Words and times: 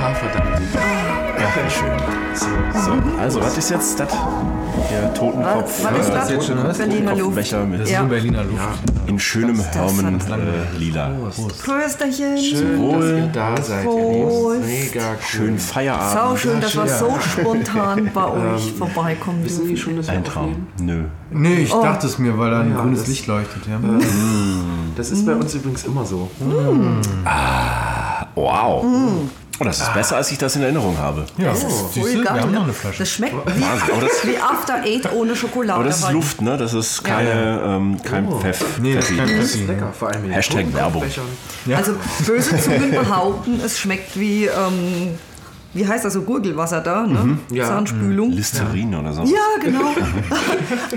Haferdank. 0.00 0.60
Ja, 1.40 1.70
schön. 1.70 1.88
So, 2.74 2.92
also, 3.20 3.40
was 3.40 3.58
ist 3.58 3.70
jetzt 3.70 3.98
das? 4.00 4.12
Der 4.90 5.12
Totenkopf. 5.14 5.84
Was 5.84 5.98
ist 6.06 6.08
das? 6.14 6.30
jetzt 6.30 6.46
schon 6.46 6.62
was? 6.62 6.78
Berliner 6.78 7.14
Luft. 7.16 7.36
Mit 7.36 7.52
Das 7.80 7.80
ist 7.86 7.90
Ja. 7.90 8.00
in 8.02 8.08
Berliner 8.08 8.44
Luft. 8.44 8.62
in 9.06 9.18
schönem 9.18 9.58
hat- 9.58 9.74
äh, 9.74 10.78
lila. 10.78 11.10
Prösterchen. 11.64 12.38
Schön, 12.38 12.92
dass 12.92 13.04
ihr 13.10 13.26
da 13.32 13.56
seid, 13.62 13.84
ihr 13.84 13.90
Prost. 13.90 14.60
Mega 14.60 15.00
cool. 15.10 15.16
Schön 15.26 15.58
Feierabend. 15.58 16.12
Sau 16.12 16.36
schön, 16.36 16.60
dass 16.60 16.74
wir 16.76 16.86
so 16.86 17.16
spontan 17.20 18.10
bei 18.14 18.24
euch 18.26 18.72
vorbeikommen 18.72 19.44
Wissen 19.44 19.66
dürfen. 19.68 19.76
schon, 19.76 19.96
dass 19.96 20.08
Ein? 20.08 20.24
Traum. 20.24 20.66
Nö. 20.80 21.04
Nee, 21.30 21.54
ich 21.62 21.70
dachte 21.72 22.06
es 22.06 22.18
mir, 22.18 22.38
weil 22.38 22.50
da 22.50 22.60
ein 22.60 22.70
Ja, 22.72 22.80
grünes 22.82 23.06
Licht 23.06 23.26
leuchtet. 23.26 23.66
Ja. 23.66 23.78
Das 24.96 25.10
ist 25.10 25.26
bei 25.26 25.34
uns 25.34 25.54
übrigens 25.54 25.84
immer 25.84 26.04
so. 26.04 26.30
Wow. 28.34 28.84
Oh, 29.60 29.64
das 29.64 29.80
ist 29.80 29.92
besser, 29.92 30.16
als 30.16 30.30
ich 30.30 30.38
das 30.38 30.54
in 30.56 30.62
Erinnerung 30.62 30.96
habe. 30.98 31.24
ja. 31.36 31.48
Das 31.50 31.64
ist 31.64 31.92
Siehst 31.94 32.06
voll 32.14 32.24
geil. 32.24 32.34
wir 32.34 32.42
haben 32.42 32.52
noch 32.52 32.62
eine 32.64 32.72
Flasche. 32.72 32.98
Das 33.00 33.10
schmeckt 33.10 33.34
wie, 33.56 33.60
das, 34.00 34.24
wie 34.26 34.36
After 34.38 34.74
Eight 34.84 35.12
ohne 35.12 35.34
Schokolade. 35.34 35.74
aber 35.80 35.84
das 35.84 36.00
ist 36.00 36.12
Luft, 36.12 36.40
ne? 36.42 36.56
Das 36.56 36.74
ist 36.74 37.02
keine, 37.02 37.60
ähm, 37.64 38.00
kein 38.02 38.30
Pfeff. 38.40 38.78
Nee, 38.80 38.94
das 38.94 39.10
ist 39.10 39.16
kein 39.16 39.26
Pfeffi. 39.28 39.46
Pfeffi. 39.46 39.64
Lecker, 39.66 39.92
vor 39.98 40.08
allem 40.08 40.30
Hashtag 40.30 40.66
Totenkopfbechern. 40.72 41.24
Also 41.76 41.92
böse 42.26 42.56
Zungen 42.60 42.90
behaupten, 42.92 43.60
es 43.64 43.78
schmeckt 43.80 44.18
wie, 44.18 44.46
ähm, 44.46 45.18
wie 45.74 45.86
heißt 45.86 46.04
das 46.04 46.14
so, 46.14 46.22
Gurgelwasser 46.22 46.80
da, 46.80 47.06
ne? 47.06 47.38
Ja. 47.50 47.66
Zahnspülung. 47.66 48.30
Listerin 48.32 48.94
oder 48.94 49.12
so. 49.12 49.22
Ja, 49.22 49.62
genau. 49.62 49.94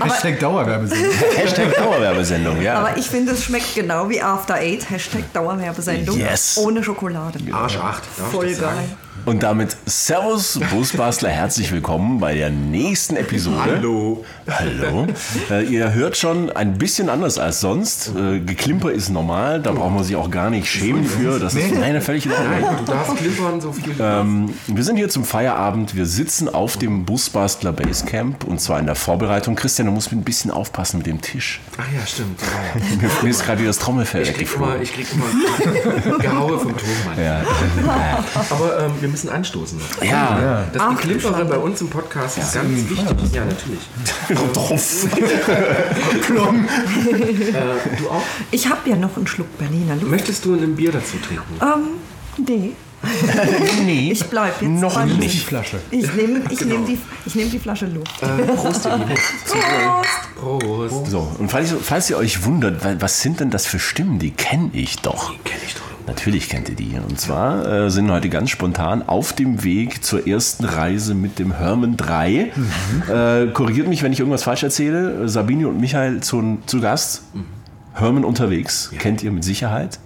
Hashtag 0.00 0.40
Dauerwerbesendung. 0.40 1.12
Hashtag 1.36 1.76
Dauerwerbesendung, 1.76 2.60
ja. 2.62 2.74
Aber 2.78 2.96
ich 2.96 3.08
finde, 3.08 3.32
es 3.32 3.44
schmeckt 3.44 3.74
genau 3.74 4.08
wie 4.08 4.20
After 4.22 4.54
Eight, 4.54 4.88
Hashtag 4.90 5.30
Dauerwerbesendung, 5.32 6.18
Yes. 6.18 6.56
ohne 6.58 6.82
Schokolade. 6.82 7.38
Arsch 7.52 7.76
8. 7.76 8.02
darf 8.16 8.26
ich 8.28 8.32
Voll 8.34 8.54
geil. 8.54 8.88
Und 9.24 9.44
damit 9.44 9.76
Servus 9.86 10.58
Busbastler, 10.72 11.28
herzlich 11.28 11.70
willkommen 11.70 12.18
bei 12.18 12.34
der 12.34 12.50
nächsten 12.50 13.14
Episode. 13.14 13.76
Hallo. 13.76 14.24
Hallo. 14.50 15.06
Äh, 15.48 15.64
ihr 15.66 15.94
hört 15.94 16.16
schon 16.16 16.50
ein 16.50 16.76
bisschen 16.76 17.08
anders 17.08 17.38
als 17.38 17.60
sonst. 17.60 18.10
Äh, 18.16 18.40
Geklimper 18.40 18.90
ist 18.90 19.10
normal, 19.10 19.62
da 19.62 19.70
braucht 19.70 19.94
man 19.94 20.02
sich 20.02 20.16
auch 20.16 20.28
gar 20.28 20.50
nicht 20.50 20.66
schämen 20.66 21.04
für. 21.04 21.38
Das 21.38 21.54
ist 21.54 21.72
nein, 21.72 22.00
völlig 22.02 22.26
in 22.26 22.32
Ordnung. 22.32 22.76
Du 22.84 22.92
darfst 22.92 23.16
klimpern, 23.16 23.60
so 23.60 23.72
viel 23.72 23.94
Ähm, 24.00 24.54
wir 24.66 24.82
sind 24.82 24.96
hier 24.96 25.08
zum 25.08 25.24
Feierabend. 25.24 25.94
Wir 25.94 26.06
sitzen 26.06 26.48
auf 26.48 26.76
dem 26.76 27.04
Busbastler 27.04 27.70
Basecamp 27.72 28.42
und 28.42 28.60
zwar 28.60 28.80
in 28.80 28.86
der 28.86 28.96
Vorbereitung. 28.96 29.54
Christian, 29.54 29.86
du 29.86 29.92
musst 29.92 30.10
ein 30.10 30.24
bisschen 30.24 30.50
aufpassen 30.50 30.98
mit 30.98 31.06
dem 31.06 31.20
Tisch. 31.20 31.60
Ach 31.78 31.84
ja, 31.96 32.04
stimmt. 32.04 32.40
Ja. 32.40 32.80
Mir, 33.00 33.10
mir 33.22 33.30
ist 33.30 33.44
gerade 33.44 33.60
wieder 33.60 33.70
das 33.70 33.78
Trommelfell 33.78 34.22
Ich 34.22 34.34
krieg 34.34 34.48
immer, 34.52 34.80
ich 34.80 34.92
krieg 34.92 35.06
immer 35.12 36.18
Gehaue 36.18 36.58
vom 36.58 36.74
Tonmann. 36.76 37.24
Ja. 37.24 37.44
Aber 38.50 38.86
ähm, 38.86 38.92
wir 39.00 39.11
müssen 39.12 39.28
anstoßen. 39.30 39.78
noch. 39.78 40.04
Ja. 40.04 40.64
Das 40.72 40.82
Geklimpere 40.96 41.44
bei 41.44 41.56
uns 41.58 41.80
im 41.80 41.88
Podcast 41.90 42.38
ist 42.38 42.52
ganz 42.54 42.68
wichtig. 42.90 43.32
Ja, 43.32 43.44
natürlich. 43.44 43.80
Drauf. 44.52 45.06
Äh, 46.32 47.98
du 47.98 48.08
auch? 48.10 48.22
Ich 48.50 48.68
habe 48.68 48.88
ja 48.90 48.96
noch 48.96 49.16
einen 49.16 49.26
Schluck 49.26 49.58
Berliner 49.58 49.94
Luft. 49.96 50.08
Möchtest 50.08 50.44
du 50.44 50.54
ein 50.54 50.74
Bier 50.76 50.92
dazu 50.92 51.16
trinken? 51.26 51.54
Ähm, 51.60 52.44
nee. 52.46 52.72
Nee. 53.84 54.12
Ich 54.12 54.24
bleib 54.26 54.62
jetzt 54.62 54.70
Noch 54.70 54.94
beim- 54.94 55.18
nicht. 55.18 55.44
Flasche. 55.46 55.80
Ich 55.90 56.12
nehme 56.14 56.40
ich 56.50 56.60
nehm 56.64 56.86
die, 56.86 56.98
ich 57.26 57.34
nehm 57.34 57.50
die 57.50 57.58
Flasche 57.58 57.86
Luft. 57.86 58.22
Äh, 58.22 58.26
Prost, 58.54 58.84
ihr 58.84 58.96
Lieben. 58.96 59.14
Prost! 60.40 60.88
Prost. 60.90 61.10
So, 61.10 61.32
und 61.38 61.50
falls, 61.50 61.74
falls 61.82 62.10
ihr 62.10 62.16
euch 62.16 62.44
wundert, 62.44 62.84
wa- 62.84 62.94
was 63.00 63.20
sind 63.20 63.40
denn 63.40 63.50
das 63.50 63.66
für 63.66 63.78
Stimmen? 63.80 64.18
Die 64.20 64.30
kenne 64.30 64.70
ich 64.72 64.96
doch. 65.00 65.32
Kenn 65.44 65.58
ich 65.66 65.74
doch. 65.74 65.82
Natürlich 66.06 66.48
kennt 66.48 66.68
ihr 66.68 66.74
die. 66.74 66.98
Und 66.98 67.20
zwar 67.20 67.66
äh, 67.66 67.90
sind 67.90 68.10
heute 68.10 68.28
ganz 68.28 68.50
spontan 68.50 69.02
auf 69.06 69.32
dem 69.32 69.62
Weg 69.64 70.04
zur 70.04 70.26
ersten 70.26 70.64
Reise 70.64 71.14
mit 71.14 71.38
dem 71.38 71.56
Herman 71.56 71.96
3. 71.96 72.52
Äh, 73.08 73.46
korrigiert 73.52 73.88
mich, 73.88 74.02
wenn 74.02 74.12
ich 74.12 74.18
irgendwas 74.18 74.42
falsch 74.42 74.62
erzähle. 74.62 75.28
Sabine 75.28 75.68
und 75.68 75.80
Michael 75.80 76.20
zu, 76.20 76.58
zu 76.66 76.80
Gast. 76.80 77.22
Herman 77.94 78.24
unterwegs, 78.24 78.90
kennt 78.98 79.22
ihr 79.22 79.30
mit 79.30 79.44
Sicherheit. 79.44 79.98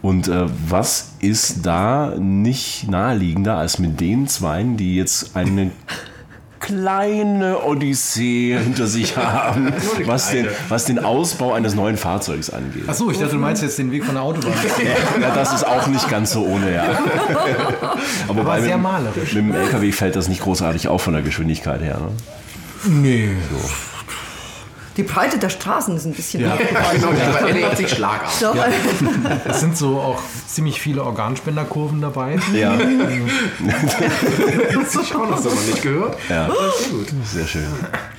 Und 0.00 0.28
äh, 0.28 0.46
was 0.68 1.12
ist 1.20 1.64
da 1.64 2.14
nicht 2.18 2.90
naheliegender 2.90 3.56
als 3.56 3.78
mit 3.78 4.00
den 4.00 4.26
Zweien, 4.26 4.76
die 4.76 4.96
jetzt 4.96 5.36
eine 5.36 5.70
kleine 6.62 7.58
Odyssee 7.62 8.56
hinter 8.58 8.86
sich 8.86 9.16
haben, 9.16 9.72
was 10.06 10.30
den, 10.30 10.46
was 10.68 10.86
den 10.86 10.98
Ausbau 10.98 11.52
eines 11.52 11.74
neuen 11.74 11.96
Fahrzeugs 11.98 12.48
angeht. 12.48 12.88
Achso, 12.88 13.10
ich 13.10 13.18
dachte, 13.18 13.32
du 13.32 13.38
meinst 13.38 13.62
jetzt 13.62 13.78
den 13.78 13.90
Weg 13.90 14.04
von 14.04 14.14
der 14.14 14.22
Autobahn. 14.22 14.52
Ja, 15.20 15.34
das 15.34 15.52
ist 15.52 15.66
auch 15.66 15.86
nicht 15.88 16.08
ganz 16.08 16.32
so 16.32 16.44
ohne, 16.46 16.72
ja. 16.74 16.84
Aber 18.28 18.60
sehr 18.60 18.76
mit, 18.76 18.82
malerisch. 18.82 19.34
mit 19.34 19.44
dem 19.44 19.54
LKW 19.54 19.92
fällt 19.92 20.16
das 20.16 20.28
nicht 20.28 20.42
großartig 20.42 20.88
auf 20.88 21.02
von 21.02 21.12
der 21.12 21.22
Geschwindigkeit 21.22 21.80
her. 21.82 21.98
Ne? 22.00 22.90
nee. 22.90 23.36
Die 24.96 25.02
Breite 25.04 25.38
der 25.38 25.48
Straßen 25.48 25.96
ist 25.96 26.04
ein 26.04 26.12
bisschen 26.12 26.42
Ja. 26.42 26.56
Genau, 26.56 27.10
die 27.12 27.32
verändert 27.32 27.76
sich 27.78 27.88
schlagartig. 27.90 28.40
Doch, 28.40 28.56
Es 29.48 29.60
sind 29.60 29.76
so 29.76 29.98
auch 30.00 30.20
ziemlich 30.46 30.80
viele 30.80 31.02
Organspenderkurven 31.04 32.00
dabei. 32.00 32.38
Ja, 32.54 32.74
Das 34.74 34.94
ist 34.94 35.14
auch 35.14 35.28
noch 35.30 35.38
so 35.38 35.48
noch 35.50 35.66
nicht 35.66 35.82
gehört. 35.82 36.16
ja. 36.28 36.46
Sehr 36.48 36.90
gut. 36.90 37.06
Sehr 37.24 37.46
schön. 37.46 37.62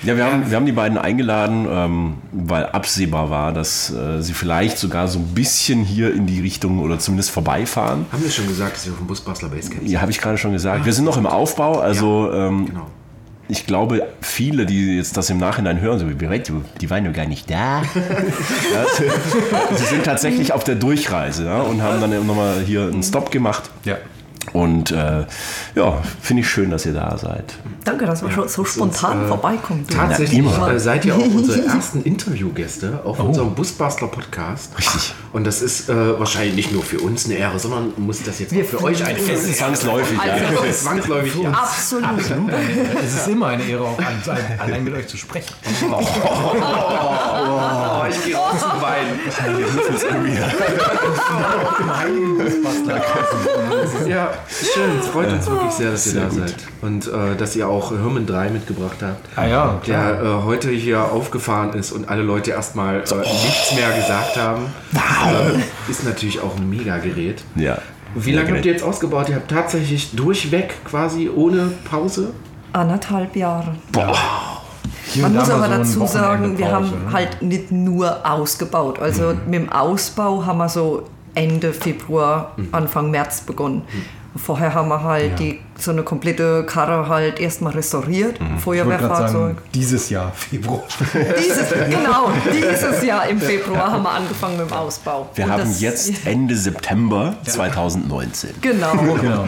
Ja, 0.04 0.18
wir 0.18 0.26
haben, 0.26 0.50
wir 0.50 0.56
haben 0.58 0.66
die 0.66 0.72
beiden 0.72 0.98
eingeladen, 0.98 1.68
ähm, 1.70 2.14
weil 2.32 2.66
absehbar 2.68 3.30
war, 3.30 3.52
dass 3.54 3.92
äh, 3.92 4.22
sie 4.22 4.34
vielleicht 4.34 4.78
sogar 4.78 5.08
so 5.08 5.20
ein 5.20 5.28
bisschen 5.34 5.84
hier 5.84 6.14
in 6.14 6.26
die 6.26 6.42
Richtung 6.42 6.80
oder 6.80 7.00
zumindest 7.00 7.32
vorbeifahren. 7.32 8.06
Haben 8.12 8.24
wir 8.24 8.32
schon 8.32 8.48
gesagt, 8.48 8.76
dass 8.78 8.86
wir 8.86 8.94
auf 8.94 9.00
dem 9.00 9.08
Busbastler 9.08 9.50
Basecamp 9.50 9.82
sind? 9.82 9.90
Ja, 9.92 10.02
habe 10.02 10.12
ich 10.12 10.20
gerade 10.20 10.38
schon 10.38 10.54
gesagt. 10.54 10.86
Wir 10.86 10.94
sind 10.94 11.06
noch 11.06 11.18
im 11.18 11.26
Aufbau, 11.28 11.80
also 11.80 12.32
ähm, 12.34 12.66
Genau. 12.66 12.88
Ich 13.50 13.66
glaube, 13.66 14.08
viele, 14.22 14.66
die 14.66 14.98
jetzt 14.98 15.18
das 15.18 15.30
im 15.30 15.38
Nachhinein 15.38 15.82
hören, 15.82 16.00
so, 16.00 16.10
wie 16.10 16.16
die 16.80 16.90
waren 16.90 17.06
ja 17.06 17.12
gar 17.12 17.26
nicht 17.26 17.50
da. 17.50 17.82
ja, 17.94 18.86
sie 19.76 19.86
sind 19.86 20.06
tatsächlich 20.06 20.54
auf 20.54 20.64
der 20.64 20.76
Durchreise 20.76 21.46
ja, 21.46 21.62
und 21.62 21.82
haben 21.82 22.00
dann 22.00 22.26
nochmal 22.26 22.62
hier 22.66 22.84
einen 22.84 23.04
Stop 23.04 23.32
gemacht. 23.32 23.70
Ja. 23.84 23.98
Und 24.52 24.92
äh, 24.92 25.26
ja, 25.76 26.02
finde 26.22 26.42
ich 26.42 26.50
schön, 26.50 26.70
dass 26.70 26.86
ihr 26.86 26.94
da 26.94 27.18
seid. 27.18 27.56
danke, 27.86 28.06
dass 28.06 28.22
wir 28.22 28.30
schon 28.32 28.48
so 28.50 28.66
spontan 28.66 29.28
vorbeikommen. 29.28 29.88
dürfen. 29.88 30.00
Tatsächlich 30.10 30.40
immer. 30.40 30.70
äh, 30.72 30.80
seid 30.80 31.06
ihr 31.06 31.16
auch 31.16 31.20
unsere 31.26 31.66
ersten 31.66 32.04
Interviewgäste 32.04 33.00
auf 33.06 33.20
unserem 33.20 33.56
Busbastler 33.56 34.10
Podcast. 34.10 34.78
Richtig. 34.78 35.14
Und 35.32 35.46
das 35.48 35.62
ist 35.62 35.90
äh, 35.90 36.20
wahrscheinlich 36.20 36.56
nicht 36.56 36.72
nur 36.74 36.84
für 36.84 37.00
uns 37.00 37.26
eine 37.26 37.36
Ehre, 37.36 37.58
sondern 37.58 37.94
muss 37.98 38.22
das 38.24 38.40
jetzt 38.40 38.54
auch 38.54 38.64
für 38.66 38.84
euch 38.84 39.04
eine 39.04 39.18
Ehre 39.18 39.38
sein. 39.38 39.54
Zwangsläufig, 39.54 40.18
ja. 40.24 40.34
Also, 40.34 40.72
Zwangsläufig, 40.72 41.36
ja. 41.42 41.50
absolut. 41.52 42.04
Es 43.04 43.14
ist 43.16 43.28
immer 43.30 43.48
eine 43.48 43.64
Ehre, 43.64 43.84
auch 43.86 43.98
an- 43.98 44.22
allein 44.60 44.84
mit 44.84 44.94
euch 44.94 45.08
zu 45.08 45.18
sprechen. 45.18 45.54
Oh, 45.92 46.02
ich 48.10 48.24
gehe 48.26 48.36
raus 48.36 48.60
zum 48.60 48.82
Wein. 48.82 49.20
Ja, 54.08 54.33
schön. 54.50 55.00
Es 55.00 55.08
freut 55.08 55.32
uns 55.32 55.48
wirklich 55.50 55.72
sehr, 55.72 55.92
dass 55.92 56.14
ihr 56.14 56.22
da 56.22 56.30
seid. 56.30 56.56
Und 56.82 57.08
äh, 57.08 57.36
dass 57.38 57.56
ihr 57.56 57.68
auch 57.68 57.90
Hirmen 57.90 58.26
3 58.26 58.50
mitgebracht 58.50 58.98
habt. 59.02 59.28
Ah 59.36 59.46
ja, 59.46 59.82
Der 59.88 60.22
äh, 60.22 60.44
heute 60.46 60.70
hier 60.70 61.12
aufgefahren 61.12 61.74
ist 61.74 61.92
und 61.92 62.10
alle 62.10 62.24
Leute 62.24 62.52
erstmal 62.52 62.98
äh, 62.98 63.16
nichts 63.18 63.74
mehr 63.76 63.92
gesagt 63.96 64.38
haben. 64.38 64.66
Äh, 64.94 65.92
ist 65.92 66.04
natürlich 66.06 66.40
auch 66.42 66.56
ein 66.58 66.70
Mega-Gerät. 66.70 67.44
ja. 67.56 67.78
Wie 68.16 68.32
lange 68.32 68.52
habt 68.54 68.64
ihr 68.64 68.74
jetzt 68.74 68.84
ausgebaut? 68.84 69.28
Ihr 69.30 69.38
habt 69.38 69.50
tatsächlich 69.50 70.12
durchweg 70.16 70.76
quasi 70.86 71.32
ohne 71.36 71.72
Pause? 71.90 72.32
Anderthalb 72.72 73.36
Jahre. 73.36 73.74
Hier 75.08 75.24
Man 75.24 75.34
muss 75.36 75.50
aber 75.50 75.66
so 75.66 75.72
dazu 75.72 76.06
sagen, 76.06 76.58
wir 76.58 76.72
haben 76.72 76.86
ne? 77.06 77.12
halt 77.12 77.42
nicht 77.42 77.72
nur 77.72 78.20
ausgebaut. 78.24 79.00
Also 79.00 79.34
mit 79.48 79.56
dem 79.56 79.72
Ausbau 79.72 80.46
haben 80.46 80.60
wir 80.60 80.70
so 80.70 81.08
Ende 81.36 81.74
Februar, 81.74 82.56
Anfang 82.72 83.10
März 83.10 83.42
begonnen. 83.42 83.82
Vorher 84.36 84.74
haben 84.74 84.90
wir 84.90 85.04
halt 85.04 85.38
die, 85.40 85.60
so 85.78 85.92
eine 85.92 86.02
komplette 86.02 86.64
Karre 86.66 87.08
halt 87.08 87.40
erstmal 87.40 87.74
restauriert, 87.74 88.40
gerade 88.40 88.60
Feuerwehrfahrzeug. 88.62 89.58
dieses 89.76 90.10
Jahr, 90.10 90.32
Februar. 90.34 90.82
Dieses, 91.38 91.70
genau, 91.70 92.32
dieses 92.52 93.04
Jahr 93.04 93.28
im 93.30 93.40
Februar 93.40 93.92
haben 93.92 94.02
wir 94.04 94.10
angefangen 94.12 94.58
mit 94.58 94.70
dem 94.70 94.74
Ausbau. 94.74 95.30
Wir 95.36 95.46
Und 95.46 95.52
haben 95.52 95.60
das- 95.66 95.82
jetzt 95.82 96.12
Ende 96.26 96.56
September 96.56 97.36
2019. 97.46 98.50
Genau. 98.62 98.92
Genau. 99.22 99.46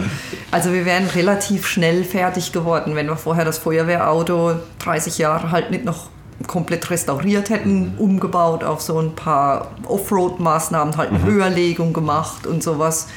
Also 0.51 0.71
wir 0.71 0.85
wären 0.85 1.07
relativ 1.07 1.65
schnell 1.67 2.03
fertig 2.03 2.51
geworden, 2.51 2.95
wenn 2.95 3.07
wir 3.07 3.17
vorher 3.17 3.43
das 3.45 3.57
Feuerwehrauto 3.57 4.53
30 4.83 5.17
Jahre 5.17 5.49
halt 5.51 5.71
nicht 5.71 5.83
noch 5.83 6.09
komplett 6.47 6.89
restauriert 6.91 7.49
hätten, 7.49 7.95
umgebaut 7.97 8.63
auf 8.63 8.81
so 8.81 8.99
ein 8.99 9.15
paar 9.15 9.71
Offroad-Maßnahmen, 9.87 10.95
halt 10.97 11.09
eine 11.09 11.23
Höherlegung 11.23 11.91
gemacht 11.93 12.45
und 12.45 12.61
sowas. 12.61 13.07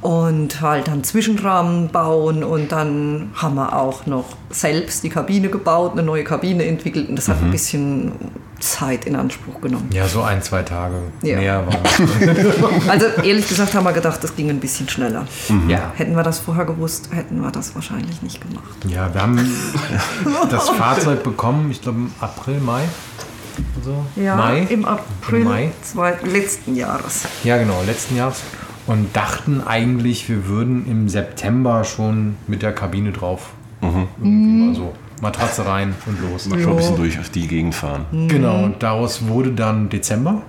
Und 0.00 0.60
halt 0.60 0.86
dann 0.86 1.02
Zwischenrahmen 1.02 1.88
bauen 1.88 2.44
und 2.44 2.70
dann 2.70 3.30
haben 3.34 3.56
wir 3.56 3.74
auch 3.74 4.06
noch 4.06 4.26
selbst 4.50 5.02
die 5.02 5.08
Kabine 5.08 5.48
gebaut, 5.48 5.92
eine 5.92 6.04
neue 6.04 6.22
Kabine 6.22 6.64
entwickelt 6.66 7.08
und 7.08 7.16
das 7.16 7.28
hat 7.28 7.42
ein 7.42 7.50
bisschen 7.50 8.12
Zeit 8.60 9.06
in 9.06 9.16
Anspruch 9.16 9.60
genommen. 9.60 9.88
Ja, 9.92 10.06
so 10.06 10.22
ein, 10.22 10.40
zwei 10.40 10.62
Tage. 10.62 10.94
Ja. 11.22 11.36
Mehr 11.38 11.66
war. 11.66 11.74
Also 12.88 13.06
ehrlich 13.22 13.48
gesagt 13.48 13.74
haben 13.74 13.84
wir 13.84 13.92
gedacht, 13.92 14.22
das 14.22 14.34
ging 14.36 14.48
ein 14.50 14.60
bisschen 14.60 14.88
schneller. 14.88 15.26
ja. 15.66 15.92
Hätten 15.96 16.14
wir 16.14 16.22
das 16.22 16.38
vorher 16.38 16.64
gewusst, 16.64 17.08
hätten 17.12 17.40
wir 17.40 17.50
das 17.50 17.74
wahrscheinlich 17.74 18.22
nicht 18.22 18.40
gemacht. 18.40 18.64
ja, 18.86 19.12
wir 19.12 19.20
haben 19.20 19.38
das 20.50 20.68
Fahrzeug 20.70 21.22
bekommen, 21.24 21.70
ich 21.72 21.82
glaube 21.82 21.98
im 21.98 22.12
April, 22.20 22.60
Mai. 22.60 22.82
So. 23.84 24.04
Mai? 24.16 24.66
im 24.70 24.84
April 24.84 25.40
Im 25.40 25.44
Mai? 25.48 25.70
zwei, 25.82 26.16
letzten 26.24 26.76
Jahres. 26.76 27.24
Ja, 27.42 27.58
genau, 27.58 27.82
letzten 27.84 28.16
Jahres. 28.16 28.42
Und 28.88 29.14
dachten 29.14 29.62
eigentlich, 29.64 30.28
wir 30.28 30.48
würden 30.48 30.86
im 30.90 31.08
September 31.08 31.84
schon 31.84 32.36
mit 32.46 32.62
der 32.62 32.72
Kabine 32.72 33.12
drauf. 33.12 33.50
Irgendwie 33.80 34.64
mal 34.64 34.74
so. 34.74 34.92
Matratze 35.20 35.66
rein 35.66 35.94
und 36.06 36.20
los. 36.20 36.44
Schon 36.44 36.58
ein 36.58 36.76
bisschen 36.76 36.96
durch 36.96 37.18
auf 37.20 37.28
die 37.28 37.46
Gegend 37.46 37.74
fahren. 37.74 38.06
Genau, 38.28 38.64
und 38.64 38.82
daraus 38.82 39.28
wurde 39.28 39.52
dann 39.52 39.88
Dezember. 39.88 40.42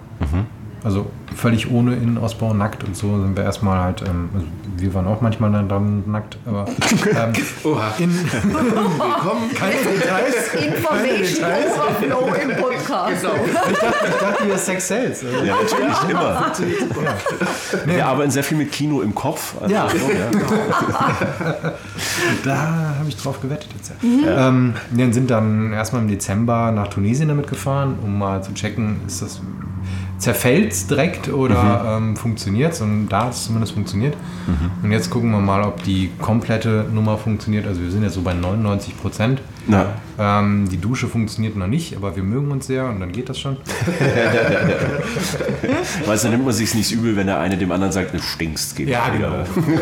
Also 0.83 1.07
völlig 1.35 1.69
ohne 1.71 1.95
Innenausbau, 1.95 2.53
nackt 2.53 2.85
und 2.85 2.95
so 2.95 3.19
sind 3.21 3.35
wir 3.35 3.43
erstmal 3.43 3.79
halt, 3.83 4.01
ähm, 4.01 4.29
also 4.33 4.45
wir 4.77 4.93
waren 4.93 5.07
auch 5.07 5.19
manchmal 5.19 5.51
dann, 5.51 5.67
dann 5.67 6.03
nackt, 6.09 6.37
aber 6.45 6.65
ähm, 6.69 7.33
Oha. 7.65 7.93
in, 7.97 8.09
Willkommen. 8.43 9.53
keine 9.55 9.73
Details. 9.75 10.53
Information 10.53 12.11
Overflow 12.13 12.33
im 12.35 12.57
Podcast. 12.57 13.25
Ich 13.71 13.77
dachte, 14.19 14.47
ihr 14.47 14.57
Sex 14.57 14.87
Sales. 14.87 15.25
Also, 15.25 15.43
Ja, 15.45 15.55
natürlich, 15.61 16.09
immer. 16.09 16.45
Wir 17.85 18.05
arbeiten 18.05 18.31
sehr 18.31 18.43
viel 18.45 18.57
mit 18.57 18.71
Kino 18.71 19.01
im 19.01 19.13
Kopf. 19.13 19.55
Also, 19.61 19.73
Ja. 19.75 19.89
so, 19.89 19.95
ja. 19.97 21.73
Da 22.45 22.55
habe 22.99 23.09
ich 23.09 23.17
drauf 23.17 23.41
gewettet 23.41 23.69
jetzt. 23.75 23.91
Ja. 24.25 24.47
Ähm, 24.47 24.75
wir 24.91 25.13
sind 25.13 25.29
dann 25.29 25.73
erstmal 25.73 26.01
im 26.03 26.07
Dezember 26.07 26.71
nach 26.71 26.87
Tunesien 26.87 27.27
damit 27.27 27.47
gefahren, 27.47 27.97
um 28.01 28.17
mal 28.17 28.41
zu 28.43 28.53
checken, 28.53 29.01
ist 29.05 29.21
das 29.21 29.41
zerfällt 30.19 30.71
es 30.71 30.87
direkt 30.87 31.29
oder 31.29 31.97
ähm, 31.97 32.15
funktioniert 32.15 32.73
es? 32.73 32.81
Und 32.81 33.09
da 33.09 33.25
hat 33.25 33.33
es 33.33 33.45
zumindest 33.45 33.73
funktioniert. 33.73 34.15
Und 34.83 34.91
jetzt 34.91 35.09
gucken 35.09 35.31
wir 35.31 35.39
mal, 35.39 35.63
ob 35.63 35.83
die 35.83 36.11
komplette 36.19 36.85
Nummer 36.91 37.17
funktioniert. 37.17 37.65
Also 37.65 37.81
wir 37.81 37.91
sind 37.91 38.03
jetzt 38.03 38.13
so 38.13 38.21
bei 38.21 38.33
99 38.33 38.99
Prozent. 38.99 39.41
Na, 39.71 39.85
Ähm, 40.17 40.67
die 40.69 40.77
Dusche 40.81 41.07
funktioniert 41.07 41.55
noch 41.55 41.67
nicht, 41.67 41.95
aber 41.95 42.13
wir 42.15 42.23
mögen 42.23 42.51
uns 42.51 42.67
sehr 42.67 42.85
und 42.85 42.99
dann 42.99 43.11
geht 43.13 43.29
das 43.29 43.39
schon. 43.39 43.55
weißt 46.05 46.25
du, 46.25 46.29
nimmt 46.29 46.43
man 46.43 46.53
sich 46.53 46.73
nicht 46.73 46.91
übel, 46.91 47.15
wenn 47.15 47.27
der 47.27 47.39
eine 47.39 47.55
dem 47.55 47.71
anderen 47.71 47.93
sagt, 47.93 48.13
du 48.13 48.21
stinkst. 48.21 48.75
Geh 48.75 48.85
Ja, 48.85 49.13
wieder. 49.13 49.45
genau. 49.55 49.79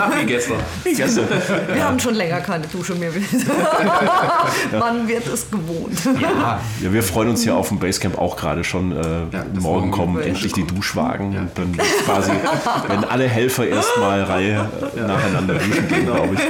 Ach, 0.00 0.10
wie 0.20 0.26
gestern. 0.26 0.56
Wie 0.82 0.94
gestern. 0.94 1.26
Wir 1.72 1.84
haben 1.84 2.00
schon 2.00 2.14
länger 2.14 2.40
keine 2.40 2.66
Dusche 2.66 2.94
mehr. 2.96 3.10
Man 4.78 5.06
wird 5.06 5.26
es 5.28 5.48
gewohnt. 5.50 5.98
Ja, 6.20 6.60
Ja, 6.82 6.92
wir 6.92 7.02
freuen 7.02 7.28
uns 7.28 7.42
hier 7.42 7.54
auf 7.54 7.68
dem 7.68 7.78
Basecamp 7.78 8.18
auch 8.18 8.36
gerade 8.36 8.64
schon. 8.64 8.92
Äh, 8.92 9.02
das 9.30 9.44
morgen 9.62 9.90
kommen 9.90 10.20
endlich 10.20 10.52
die 10.52 10.66
Duschwagen 10.66 11.32
Ja. 11.32 11.40
und 11.42 11.50
dann 11.54 11.72
quasi, 12.04 12.32
wenn 12.88 13.04
alle 13.04 13.28
Helfer 13.28 13.66
erstmal 13.68 14.22
Reihe 14.24 14.68
äh, 14.96 15.00
nacheinander 15.00 15.54
duschen 15.54 15.88
gehen, 15.88 16.06
glaube 16.06 16.34
ich. 16.34 16.40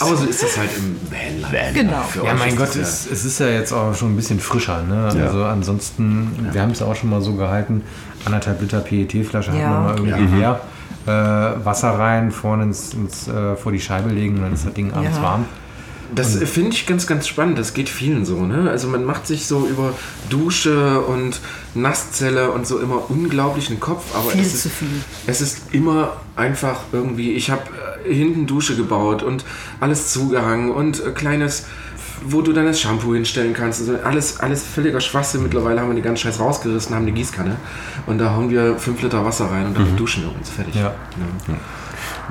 Aber 0.00 0.16
so 0.16 0.24
ist 0.26 0.42
das 0.42 0.56
halt 0.56 0.70
im 0.78 0.91
Vanlife. 1.10 1.74
Genau. 1.74 2.00
Für 2.02 2.24
Ja, 2.24 2.32
euch 2.32 2.38
mein 2.38 2.48
ist 2.50 2.56
Gott, 2.56 2.74
ja- 2.74 2.82
es, 2.82 3.10
es 3.10 3.24
ist 3.24 3.38
ja 3.40 3.46
jetzt 3.48 3.72
auch 3.72 3.94
schon 3.94 4.12
ein 4.12 4.16
bisschen 4.16 4.40
frischer. 4.40 4.82
Ne? 4.82 5.10
Ja. 5.16 5.24
Also 5.26 5.44
ansonsten, 5.44 6.48
wir 6.52 6.60
haben 6.62 6.70
es 6.72 6.82
auch 6.82 6.94
schon 6.96 7.10
mal 7.10 7.20
so 7.20 7.34
gehalten, 7.34 7.82
anderthalb 8.24 8.60
Liter 8.60 8.80
PET-Flasche 8.80 9.52
Ja. 9.52 9.58
hat 9.58 9.70
man 9.70 9.82
mal 9.84 9.96
irgendwie 9.98 10.40
Ja. 10.40 10.58
leer. 11.06 11.56
Äh, 11.60 11.64
Wasser 11.64 11.98
rein, 11.98 12.30
vorne 12.30 12.62
ins, 12.64 12.94
ins, 12.94 13.26
äh, 13.26 13.56
vor 13.56 13.72
die 13.72 13.80
Scheibe 13.80 14.10
legen 14.10 14.36
und 14.36 14.42
dann 14.42 14.52
ist 14.52 14.64
das 14.66 14.72
Ding 14.74 14.92
abends 14.92 15.16
Ja. 15.16 15.22
warm. 15.22 15.44
Das 16.14 16.36
finde 16.36 16.72
ich 16.72 16.86
ganz, 16.86 17.06
ganz 17.06 17.26
spannend. 17.26 17.58
Das 17.58 17.74
geht 17.74 17.88
vielen 17.88 18.24
so. 18.24 18.44
Ne? 18.44 18.70
Also 18.70 18.88
man 18.88 19.04
macht 19.04 19.26
sich 19.26 19.46
so 19.46 19.66
über 19.66 19.94
Dusche 20.28 21.00
und 21.00 21.40
Nasszelle 21.74 22.50
und 22.50 22.66
so 22.66 22.78
immer 22.78 23.10
unglaublich 23.10 23.70
einen 23.70 23.80
Kopf. 23.80 24.14
Aber 24.14 24.30
Viel 24.30 24.40
es 24.40 24.54
ist, 24.54 24.62
zu 24.62 24.68
viel. 24.68 24.88
Es 25.26 25.40
ist 25.40 25.72
immer 25.72 26.16
einfach 26.36 26.80
irgendwie. 26.92 27.32
Ich 27.32 27.50
habe 27.50 27.62
äh, 28.06 28.12
hinten 28.14 28.46
Dusche 28.46 28.76
gebaut 28.76 29.22
und 29.22 29.44
alles 29.80 30.12
zugehangen 30.12 30.70
und 30.70 31.04
äh, 31.04 31.10
kleines, 31.12 31.66
wo 32.24 32.42
du 32.42 32.52
dann 32.52 32.66
das 32.66 32.80
Shampoo 32.80 33.14
hinstellen 33.14 33.54
kannst. 33.54 33.80
Also 33.80 33.96
alles, 34.04 34.40
alles 34.40 34.62
völliger 34.62 35.00
Schwachsinn. 35.00 35.42
Mittlerweile 35.42 35.80
haben 35.80 35.88
wir 35.88 35.96
die 35.96 36.02
ganze 36.02 36.22
Scheiß 36.22 36.40
rausgerissen, 36.40 36.94
haben 36.94 37.02
eine 37.02 37.12
Gießkanne 37.12 37.56
und 38.06 38.18
da 38.18 38.34
hauen 38.34 38.50
wir 38.50 38.76
5 38.76 39.02
Liter 39.02 39.24
Wasser 39.24 39.46
rein 39.46 39.66
und 39.66 39.76
dann 39.76 39.96
duschen 39.96 40.24
wir 40.24 40.34
uns 40.34 40.50
fertig. 40.50 40.74
Ja. 40.74 40.94
Ja. 41.48 41.54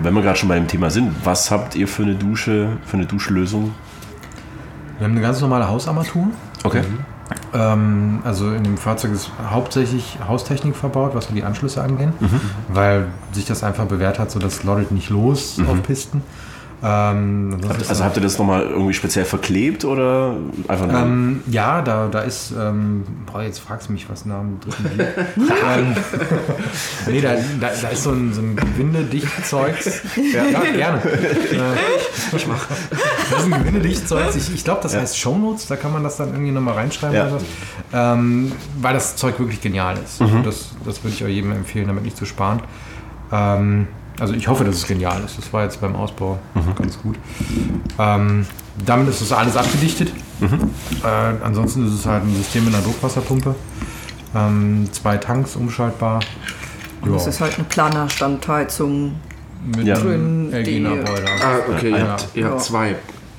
Wenn 0.04 0.16
wir 0.16 0.22
gerade 0.24 0.38
schon 0.38 0.50
bei 0.50 0.56
dem 0.56 0.68
Thema 0.68 0.90
sind, 0.90 1.14
was 1.24 1.52
habt 1.52 1.76
ihr 1.76 1.88
für 1.88 2.04
eine 2.04 2.16
Dusche, 2.16 2.78
für 2.86 2.98
eine 2.98 3.06
Duschlösung? 3.06 3.74
Wir 4.98 5.06
haben 5.06 5.12
eine 5.12 5.22
ganz 5.22 5.42
normale 5.42 5.68
Hausarmatur. 5.68 6.28
Okay. 6.64 6.84
Ähm, 7.54 8.20
also 8.24 8.52
in 8.52 8.64
dem 8.64 8.78
Fahrzeug 8.78 9.12
ist 9.14 9.32
hauptsächlich 9.50 10.18
Haustechnik 10.28 10.76
verbaut, 10.76 11.14
was 11.14 11.28
die 11.28 11.44
Anschlüsse 11.44 11.84
angehen, 11.84 12.14
weil 12.68 13.08
sich 13.32 13.46
das 13.46 13.64
einfach 13.64 13.86
bewährt 13.86 14.20
hat, 14.20 14.32
so 14.32 14.40
das 14.40 14.64
loddet 14.64 14.92
nicht 14.92 15.10
los 15.10 15.60
auf 15.68 15.84
Pisten. 15.84 16.24
Ähm, 16.84 17.58
ist 17.80 17.90
Also 17.90 18.04
habt 18.04 18.18
ihr 18.18 18.24
das 18.24 18.40
nochmal 18.40 18.64
irgendwie 18.64 18.94
speziell 18.94 19.26
verklebt 19.26 19.86
oder 19.86 20.36
einfach 20.68 20.88
nur? 20.88 21.00
Ähm, 21.00 21.44
ja, 21.48 21.82
da, 21.84 22.08
da 22.08 22.22
ist, 22.22 22.54
ähm, 22.60 23.04
boah, 23.32 23.44
jetzt 23.44 23.60
fragst 23.60 23.90
du 23.90 23.94
mich 23.94 24.10
was 24.10 24.26
nach 24.26 24.40
dem 24.40 24.60
dritten 24.60 24.98
Bier. 24.98 25.14
ähm, 25.38 25.96
nee, 27.08 27.22
da, 27.22 27.36
da, 27.60 27.70
da 27.82 27.88
ist 27.90 28.04
so 28.04 28.12
ein, 28.12 28.34
so 28.34 28.42
ein 28.42 28.56
Gewindedichtszeug. 28.56 29.76
Ja, 30.34 30.44
ja, 30.46 30.60
gerne. 30.72 31.02
Äh, 31.52 32.36
ich 32.36 32.48
mach. 32.48 32.66
Das 33.30 33.40
ist 33.40 33.54
ein 33.54 33.60
Gewindedichtszeug. 33.60 34.36
Ich, 34.36 34.54
ich 34.54 34.64
glaube, 34.64 34.80
das 34.82 34.96
heißt 34.96 35.18
Shownotes, 35.18 35.68
da 35.68 35.76
kann 35.76 35.92
man 35.92 36.04
das 36.04 36.18
dann 36.18 36.30
irgendwie 36.30 36.52
nochmal 36.52 36.76
reinschreiben. 36.76 37.16
Ja. 37.16 38.14
Ähm, 38.14 38.52
weil 38.80 38.94
das 38.94 39.16
Zeug 39.16 39.38
wirklich 39.40 39.62
genial 39.62 39.98
ist. 40.04 40.22
Also 40.22 40.40
das, 40.40 40.72
das 40.86 41.04
würde 41.04 41.16
ich 41.16 41.24
auch 41.24 41.28
jedem 41.28 41.52
empfehlen, 41.52 41.88
damit 41.88 42.04
nicht 42.04 42.18
zu 42.18 42.26
sparen. 42.26 42.62
Ähm, 43.32 43.88
also 44.20 44.34
ich 44.34 44.48
hoffe, 44.48 44.64
dass 44.64 44.76
es 44.76 44.88
genial 44.88 45.22
ist. 45.24 45.38
Das 45.38 45.52
war 45.54 45.64
jetzt 45.64 45.82
beim 45.82 45.96
Ausbau 45.96 46.38
ganz 46.78 47.00
gut. 47.02 47.16
Ähm, 48.00 48.46
damit 48.86 49.10
ist 49.10 49.22
das 49.22 49.32
alles 49.32 49.56
abgedichtet. 49.58 50.12
Äh, 50.42 51.08
ansonsten 51.44 51.88
ist 51.88 51.94
es 51.94 52.06
halt 52.06 52.24
ein 52.24 52.36
System 52.36 52.66
mit 52.66 52.74
einer 52.74 52.84
Druckwasserpumpe. 52.84 53.56
Ähm, 54.36 54.88
zwei 54.92 55.18
Tanks 55.18 55.56
umschaltbar. 55.56 56.20
Ja, 57.06 57.12
Das 57.14 57.28
ist 57.28 57.42
halt 57.42 57.56
eine 57.56 57.64
Planer-Standheizung. 57.66 59.16
mit 59.76 59.86
Ja. 59.86 59.96
einem 59.96 60.50
Drin. 60.52 60.88
Ah, 61.44 61.58
okay, 61.70 61.92
ihr 61.92 61.98
Ja. 62.00 62.08
habt, 62.08 62.28
ihr 62.34 62.46
habt 62.46 62.56
Ja. 62.56 62.58
zwei. 62.58 62.88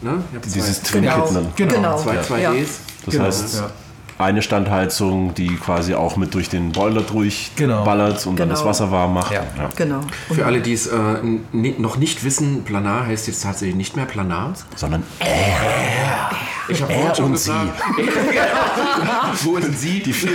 Ne? 0.03 0.11
Ihr 0.11 0.15
habt 0.37 0.45
Dieses 0.55 0.81
Twin 0.83 1.03
Genau. 1.03 1.25
Kit 1.27 1.35
dann. 1.37 1.47
Genau. 1.57 1.73
Genau. 1.75 1.97
zwei, 1.99 2.17
zwei 2.23 2.41
Ja. 2.43 2.53
Ds. 2.53 2.81
Das 3.05 3.13
Genau, 3.15 3.25
heißt, 3.25 3.55
ja. 3.57 3.71
Eine 4.23 4.43
Standheizung, 4.43 5.35
die 5.35 5.57
quasi 5.57 5.95
auch 5.95 6.17
mit 6.17 6.35
durch 6.35 6.49
den 6.49 6.73
Boiler 6.73 7.03
Genau. 7.03 7.13
durchballert 7.13 8.27
und 8.27 8.39
dann 8.39 8.49
Genau. 8.49 8.59
das 8.61 8.65
Wasser 8.67 8.91
warm 8.91 9.15
macht. 9.15 9.33
Ja. 9.33 9.43
Genau. 9.77 10.01
Für 10.33 10.47
alle, 10.47 10.61
die 10.61 10.73
es 10.73 10.87
äh, 10.87 10.97
noch 11.53 11.97
nicht 11.97 12.25
wissen, 12.25 12.65
Planar 12.65 13.07
heißt 13.07 13.27
jetzt 13.27 13.43
tatsächlich 13.43 13.77
nicht 13.77 13.97
mehr 13.97 14.07
Planar. 14.07 14.53
Sondern 14.77 15.03
Ich 16.69 16.81
habe 16.81 16.93
Er 16.93 16.99
vorhin 16.99 17.15
schon 17.17 17.25
und 17.27 17.33
gesagt. 17.33 17.83
Wo 19.45 19.59
sind 19.61 19.77
Sie? 19.79 20.01
die 20.01 20.13
4D, 20.15 20.29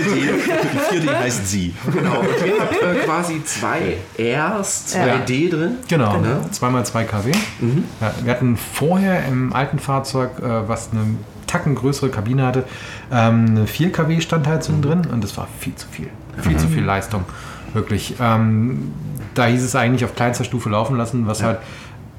die 0.91 0.97
4D 1.07 1.15
heißt 1.19 1.47
sie. 1.47 1.73
Genau. 1.93 2.19
Und 2.19 2.27
ihr 2.45 2.59
habt 2.59 2.73
äh, 2.81 2.95
quasi 3.05 3.43
zwei 3.43 3.97
Rs, 4.19 4.87
zwei 4.87 5.07
Ja. 5.07 5.17
D 5.19 5.49
drin. 5.49 5.75
Genau, 5.87 6.17
Ne? 6.17 6.41
2x2 6.51 7.03
kW. 7.05 7.31
Ja, 8.01 8.11
wir 8.23 8.31
hatten 8.31 8.57
vorher 8.57 9.25
im 9.27 9.53
alten 9.53 9.79
Fahrzeug, 9.79 10.31
äh, 10.39 10.67
was 10.67 10.89
eine 10.91 11.15
Tacken 11.47 11.75
größere 11.75 12.09
Kabine 12.09 12.45
hatte, 12.45 12.65
ähm, 13.11 13.45
eine 13.49 13.67
4 13.67 13.91
kW 13.91 14.21
Standheizung 14.21 14.81
drin 14.81 15.07
und 15.11 15.23
das 15.23 15.35
war 15.37 15.47
viel 15.59 15.75
zu 15.75 15.87
viel. 15.87 16.09
Viel 16.41 16.57
zu 16.57 16.67
viel 16.67 16.83
Leistung. 16.83 17.23
Wirklich. 17.73 18.15
Ähm, 18.21 18.91
da 19.33 19.47
hieß 19.47 19.63
es 19.63 19.75
eigentlich 19.75 20.05
auf 20.05 20.15
kleinster 20.15 20.43
Stufe 20.43 20.69
laufen 20.69 20.97
lassen, 20.97 21.27
was 21.27 21.41
halt 21.43 21.59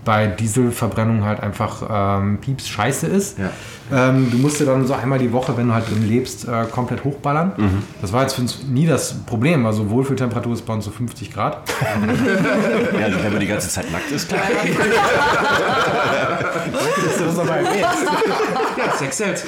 bei 0.04 0.26
Dieselverbrennung 0.26 1.24
halt 1.24 1.40
einfach 1.40 1.82
ähm, 2.18 2.38
pieps 2.38 2.66
scheiße 2.66 3.06
ist. 3.06 3.38
Ja. 3.38 3.50
Ähm, 4.08 4.30
du 4.30 4.38
musst 4.38 4.58
dir 4.58 4.64
dann 4.64 4.86
so 4.86 4.94
einmal 4.94 5.18
die 5.18 5.32
Woche, 5.32 5.54
wenn 5.56 5.68
du 5.68 5.74
halt 5.74 5.90
drin 5.90 6.08
lebst, 6.08 6.48
äh, 6.48 6.64
komplett 6.70 7.04
hochballern. 7.04 7.82
Das 8.00 8.12
war 8.12 8.22
jetzt 8.22 8.34
für 8.34 8.40
uns 8.40 8.62
nie 8.66 8.86
das 8.86 9.12
Problem. 9.26 9.66
Also 9.66 9.90
Wohlfühltemperatur 9.90 10.54
ist 10.54 10.64
bei 10.64 10.72
uns 10.72 10.86
so 10.86 10.90
50 10.90 11.32
Grad. 11.32 11.58
Ja, 12.98 13.06
also 13.06 13.22
wenn 13.22 13.32
man 13.32 13.40
die 13.40 13.46
ganze 13.46 13.68
Zeit 13.68 13.90
nackt 13.92 14.10
ist, 14.10 14.28
klar. 14.28 14.40
Das 17.18 17.20
ist 17.20 17.38
aber. 17.38 17.58
Ja, 18.78 18.96
Sex 18.96 19.18
Sales. 19.18 19.44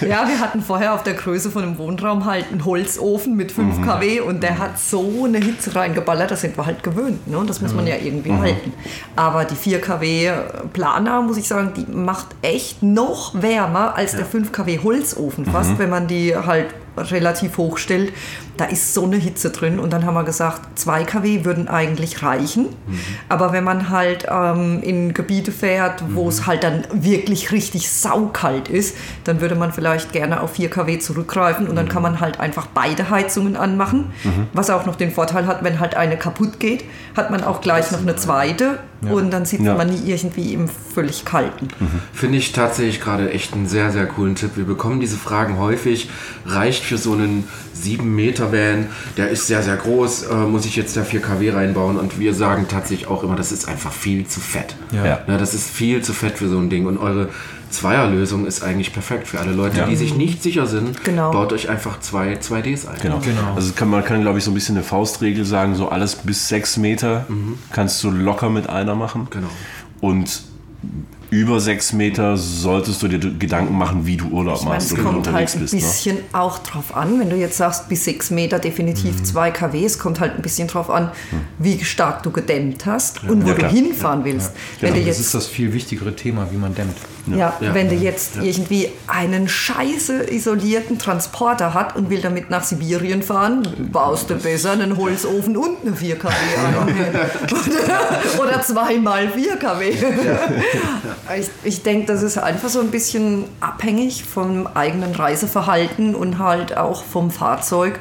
Ja, 0.00 0.28
wir 0.28 0.40
hatten 0.40 0.62
vorher 0.62 0.94
auf 0.94 1.02
der 1.02 1.14
Größe 1.14 1.50
von 1.50 1.62
einem 1.62 1.78
Wohnraum 1.78 2.24
halt 2.24 2.46
einen 2.50 2.64
Holzofen 2.64 3.36
mit 3.36 3.52
5 3.52 3.82
kW 3.82 4.20
und 4.20 4.42
der 4.42 4.58
hat 4.58 4.78
so 4.78 5.24
eine 5.24 5.38
Hitze 5.38 5.74
reingeballert, 5.74 6.30
das 6.30 6.40
sind 6.40 6.56
wir 6.56 6.66
halt 6.66 6.82
gewöhnt. 6.82 7.26
Ne? 7.28 7.38
Und 7.38 7.48
das 7.48 7.60
muss 7.60 7.72
man 7.72 7.86
ja 7.86 7.96
irgendwie 7.96 8.32
halten. 8.32 8.72
Aber 9.16 9.44
die 9.44 9.56
4 9.56 9.80
kW 9.80 10.32
Planer, 10.72 11.22
muss 11.22 11.36
ich 11.36 11.48
sagen, 11.48 11.72
die 11.76 11.86
macht 11.90 12.28
echt 12.42 12.82
noch 12.82 13.40
wärmer 13.40 13.96
als 13.96 14.16
der 14.16 14.26
5 14.26 14.52
kW 14.52 14.80
Holzofen 14.82 15.46
fast, 15.46 15.78
wenn 15.78 15.90
man 15.90 16.06
die 16.06 16.36
halt 16.36 16.66
relativ 16.96 17.56
hoch 17.58 17.78
stellt, 17.78 18.12
da 18.56 18.66
ist 18.66 18.94
so 18.94 19.04
eine 19.04 19.16
Hitze 19.16 19.50
drin. 19.50 19.78
Und 19.78 19.92
dann 19.92 20.06
haben 20.06 20.14
wir 20.14 20.24
gesagt, 20.24 20.78
2 20.78 21.04
kW 21.04 21.44
würden 21.44 21.68
eigentlich 21.68 22.22
reichen. 22.22 22.66
Aber 23.28 23.52
wenn 23.52 23.64
man 23.64 23.88
halt 23.90 24.26
ähm, 24.30 24.80
in 24.82 25.12
Gebiete 25.14 25.50
fährt, 25.52 26.02
wo 26.14 26.28
es 26.28 26.46
halt 26.46 26.62
dann 26.64 26.84
wirklich 26.92 27.50
richtig 27.52 27.90
saukalt 27.90 28.68
ist, 28.68 28.96
dann 29.24 29.40
würde 29.40 29.54
man 29.54 29.72
vielleicht 29.72 30.12
gerne 30.12 30.40
auf 30.40 30.52
4 30.52 30.70
kW 30.70 30.98
zurückgreifen 30.98 31.66
und 31.68 31.76
dann 31.76 31.88
kann 31.88 32.02
man 32.02 32.20
halt 32.20 32.40
einfach 32.40 32.66
beide 32.66 33.10
Heizungen 33.10 33.56
anmachen. 33.56 34.12
Was 34.52 34.70
auch 34.70 34.86
noch 34.86 34.96
den 34.96 35.10
Vorteil 35.10 35.46
hat, 35.46 35.64
wenn 35.64 35.80
halt 35.80 35.96
eine 35.96 36.16
kaputt 36.16 36.60
geht, 36.60 36.84
hat 37.16 37.30
man 37.30 37.42
auch 37.44 37.60
gleich 37.60 37.90
noch 37.90 38.00
eine 38.00 38.16
zweite 38.16 38.78
und 39.02 39.30
dann 39.32 39.44
sitzt 39.44 39.64
Ja. 39.64 39.74
man 39.74 39.88
nie 39.90 40.00
irgendwie 40.10 40.54
im 40.54 40.66
völlig 40.68 41.24
kalten. 41.24 41.68
Finde 42.12 42.38
ich 42.38 42.52
tatsächlich 42.52 43.00
gerade 43.00 43.30
echt 43.30 43.52
einen 43.52 43.66
sehr, 43.66 43.90
sehr 43.90 44.06
coolen 44.06 44.34
Tipp. 44.34 44.52
Wir 44.56 44.64
bekommen 44.64 45.00
diese 45.00 45.16
Fragen 45.16 45.58
häufig. 45.58 46.08
Reicht 46.46 46.84
für 46.84 46.96
so 46.96 47.12
einen 47.12 47.46
7 47.74 48.14
Meter 48.14 48.43
Van, 48.52 48.86
der 49.16 49.30
ist 49.30 49.46
sehr, 49.46 49.62
sehr 49.62 49.76
groß, 49.76 50.24
äh, 50.24 50.34
muss 50.34 50.64
ich 50.66 50.76
jetzt 50.76 50.96
da 50.96 51.04
4 51.04 51.20
kW 51.20 51.50
reinbauen? 51.50 51.96
Und 51.98 52.18
wir 52.18 52.34
sagen 52.34 52.66
tatsächlich 52.68 53.08
auch 53.08 53.22
immer, 53.22 53.36
das 53.36 53.52
ist 53.52 53.68
einfach 53.68 53.92
viel 53.92 54.26
zu 54.26 54.40
fett. 54.40 54.74
Ja. 54.92 55.20
Ne, 55.26 55.38
das 55.38 55.54
ist 55.54 55.70
viel 55.70 56.02
zu 56.02 56.12
fett 56.12 56.38
für 56.38 56.48
so 56.48 56.58
ein 56.58 56.70
Ding. 56.70 56.86
Und 56.86 56.98
eure 56.98 57.28
Zweierlösung 57.70 58.46
ist 58.46 58.62
eigentlich 58.62 58.92
perfekt 58.92 59.26
für 59.26 59.40
alle 59.40 59.52
Leute, 59.52 59.78
Ja. 59.78 59.86
die 59.86 59.96
sich 59.96 60.14
nicht 60.14 60.42
sicher 60.42 60.66
sind. 60.66 61.02
Genau. 61.02 61.32
Baut 61.32 61.52
euch 61.52 61.68
einfach 61.68 61.98
zwei 62.00 62.34
2Ds 62.36 62.86
ein. 62.88 62.96
Genau. 63.02 63.18
Genau. 63.18 63.54
Also 63.56 63.72
kann, 63.74 63.88
man 63.90 64.04
kann, 64.04 64.20
glaube 64.22 64.38
ich, 64.38 64.44
so 64.44 64.52
ein 64.52 64.54
bisschen 64.54 64.76
eine 64.76 64.84
Faustregel 64.84 65.44
sagen, 65.44 65.74
so 65.74 65.88
alles 65.88 66.14
bis 66.16 66.48
sechs 66.48 66.76
Meter 66.76 67.26
kannst 67.72 68.02
du 68.04 68.10
locker 68.10 68.48
mit 68.48 68.68
einer 68.68 68.94
machen. 68.94 69.26
Genau. 69.30 69.48
Und 70.00 70.42
über 71.34 71.58
sechs 71.60 71.92
Meter 71.92 72.36
solltest 72.36 73.02
du 73.02 73.08
dir 73.08 73.18
Gedanken 73.18 73.76
machen, 73.76 74.06
wie 74.06 74.16
du 74.16 74.28
Urlaub 74.28 74.56
Ich 74.58 74.62
meine, 74.62 74.74
machst 74.76 74.86
es 74.88 74.92
oder 74.94 75.02
kommt 75.02 75.16
unterwegs 75.18 75.52
halt 75.52 75.54
ein 75.56 75.60
bist. 75.62 75.74
Ne? 75.74 75.80
bisschen 75.80 76.18
auch 76.32 76.58
drauf 76.60 76.96
an, 76.96 77.18
wenn 77.18 77.28
du 77.28 77.36
jetzt 77.36 77.56
sagst, 77.56 77.88
bis 77.88 78.04
6 78.04 78.30
Meter 78.30 78.58
definitiv 78.58 79.18
Mhm. 79.18 79.24
2 79.24 79.50
kW, 79.50 79.84
es 79.84 79.98
kommt 79.98 80.20
halt 80.20 80.36
ein 80.36 80.42
bisschen 80.42 80.68
drauf 80.68 80.90
an, 80.90 81.10
wie 81.58 81.82
stark 81.84 82.22
du 82.22 82.30
gedämmt 82.30 82.86
hast 82.86 83.22
und 83.24 83.42
wo 83.44 83.48
Ja, 83.48 83.54
du 83.54 83.58
klar. 83.58 83.70
hinfahren 83.72 84.24
willst. 84.24 84.52
Wenn 84.80 84.92
du 84.94 85.00
das 85.00 85.06
jetzt 85.08 85.20
ist 85.20 85.34
das 85.34 85.46
viel 85.46 85.72
wichtigere 85.72 86.14
Thema, 86.14 86.46
wie 86.52 86.56
man 86.56 86.74
dämmt. 86.74 86.96
Ja, 87.26 87.54
Ja. 87.60 87.74
wenn 87.74 87.88
du 87.88 87.94
jetzt 87.94 88.36
irgendwie 88.42 88.90
einen 89.06 89.48
scheiße 89.48 90.30
isolierten 90.30 90.98
Transporter 90.98 91.72
hat 91.74 91.96
und 91.96 92.10
will 92.10 92.20
damit 92.20 92.50
nach 92.50 92.62
Sibirien 92.64 93.22
fahren, 93.22 93.66
baust 93.90 94.28
du 94.30 94.34
besser 94.36 94.72
einen 94.72 94.96
Holzofen 94.96 95.56
und 95.56 95.78
eine 95.86 95.96
4 95.96 96.16
kW 96.18 96.28
ein. 96.32 96.74
Oder, 97.54 98.42
oder 98.42 98.62
zweimal 98.62 99.28
4 99.30 99.56
kW. 99.56 99.92
Ich, 101.38 101.48
ich 101.64 101.82
denke, 101.82 102.06
das 102.06 102.22
ist 102.22 102.38
einfach 102.38 102.68
so 102.68 102.80
ein 102.80 102.90
bisschen 102.90 103.44
abhängig 103.60 104.24
vom 104.24 104.66
eigenen 104.66 105.14
Reiseverhalten 105.14 106.14
und 106.14 106.38
halt 106.38 106.76
auch 106.76 107.02
vom 107.04 107.30
Fahrzeug. 107.30 107.98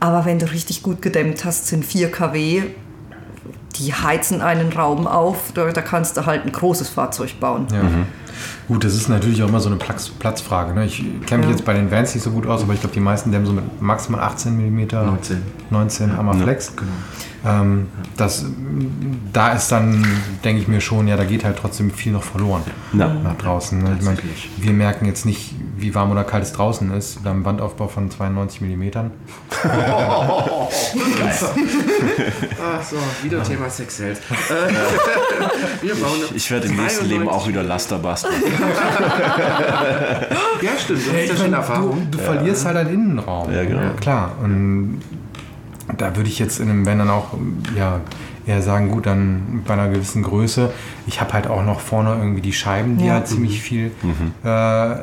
Aber 0.00 0.24
wenn 0.24 0.38
du 0.38 0.50
richtig 0.50 0.82
gut 0.82 1.00
gedämmt 1.02 1.44
hast, 1.44 1.68
sind 1.68 1.84
4 1.84 2.10
kW, 2.10 2.62
die 3.76 3.94
heizen 3.94 4.40
einen 4.40 4.72
Raum 4.72 5.06
auf, 5.06 5.52
da, 5.54 5.70
da 5.70 5.80
kannst 5.80 6.16
du 6.16 6.26
halt 6.26 6.44
ein 6.44 6.52
großes 6.52 6.88
Fahrzeug 6.88 7.38
bauen. 7.38 7.66
Ja. 7.72 7.82
Gut, 8.68 8.84
das 8.84 8.94
ist 8.94 9.08
natürlich 9.08 9.42
auch 9.42 9.48
immer 9.48 9.60
so 9.60 9.68
eine 9.68 9.76
Platz, 9.76 10.08
Platzfrage. 10.08 10.72
Ne? 10.72 10.86
Ich 10.86 10.98
kenne 11.26 11.38
mich 11.42 11.46
Ja. 11.50 11.56
jetzt 11.56 11.64
bei 11.64 11.74
den 11.74 11.90
Vans 11.90 12.14
nicht 12.14 12.22
so 12.24 12.30
gut 12.30 12.46
aus, 12.46 12.62
aber 12.62 12.74
ich 12.74 12.80
glaube, 12.80 12.94
die 12.94 13.00
meisten 13.00 13.32
dämmen 13.32 13.46
so 13.46 13.52
mit 13.52 13.82
maximal 13.82 14.20
18 14.20 14.56
mm. 14.56 14.86
19. 15.06 15.42
19 15.70 16.10
Amaflex. 16.12 16.72
Ähm, 17.44 17.88
das, 18.16 18.44
da 19.32 19.52
ist 19.52 19.72
dann, 19.72 20.06
denke 20.44 20.62
ich 20.62 20.68
mir 20.68 20.80
schon, 20.80 21.08
ja, 21.08 21.16
da 21.16 21.24
geht 21.24 21.44
halt 21.44 21.56
trotzdem 21.58 21.90
viel 21.90 22.12
noch 22.12 22.22
verloren 22.22 22.62
Ja. 22.92 23.08
nach 23.08 23.36
draußen. 23.36 23.82
Ne? 23.82 23.96
Ich 23.98 24.04
Tatsächlich. 24.06 24.48
wir 24.58 24.72
merken 24.72 25.06
jetzt 25.06 25.26
nicht, 25.26 25.52
wie 25.76 25.92
warm 25.96 26.12
oder 26.12 26.22
kalt 26.22 26.44
es 26.44 26.52
draußen 26.52 26.92
ist 26.92 27.24
beim 27.24 27.42
Bandaufbau 27.42 27.88
von 27.88 28.08
92 28.12 28.60
mm. 28.60 28.82
Ach 32.64 32.82
so, 32.82 32.96
wieder 33.22 33.42
Thema 33.42 33.68
Sex 33.68 33.96
Sales. 33.96 34.20
Wir 35.82 35.94
bauen 35.96 36.18
Ich 36.34 36.50
werde 36.50 36.68
im 36.68 36.76
nächsten 36.76 37.06
Leben 37.06 37.28
auch 37.28 37.46
wieder 37.48 37.62
Laster 37.62 37.98
basteln. 37.98 38.34
Ja, 40.62 40.70
stimmt. 40.78 41.00
Du 41.06 41.12
hast 41.12 41.28
ja 41.28 41.36
schon 41.36 41.52
Erfahrung. 41.52 42.06
Du, 42.10 42.18
du 42.18 42.24
verlierst 42.24 42.64
halt 42.66 42.76
deinen 42.76 42.94
Innenraum. 42.94 43.52
Ja, 43.52 43.64
genau. 43.64 43.80
Klar. 44.00 44.32
Und 44.42 45.00
da 45.98 46.14
würde 46.16 46.28
ich 46.28 46.38
jetzt 46.38 46.60
in 46.60 46.70
einem 46.70 46.86
Van 46.86 46.98
dann 46.98 47.10
auch 47.10 47.26
ja, 47.76 48.00
eher 48.46 48.62
sagen, 48.62 48.90
gut, 48.90 49.06
dann 49.06 49.62
bei 49.66 49.74
einer 49.74 49.88
gewissen 49.88 50.22
Größe. 50.22 50.70
Ich 51.06 51.20
habe 51.20 51.32
halt 51.32 51.48
auch 51.48 51.64
noch 51.64 51.80
vorne 51.80 52.14
irgendwie 52.16 52.40
die 52.40 52.52
Scheiben, 52.52 52.96
die 52.98 53.06
Ja. 53.06 53.14
halt 53.14 53.26
ziemlich 53.26 53.60
viel. 53.60 53.90
Äh, 54.44 54.48
also 54.48 55.02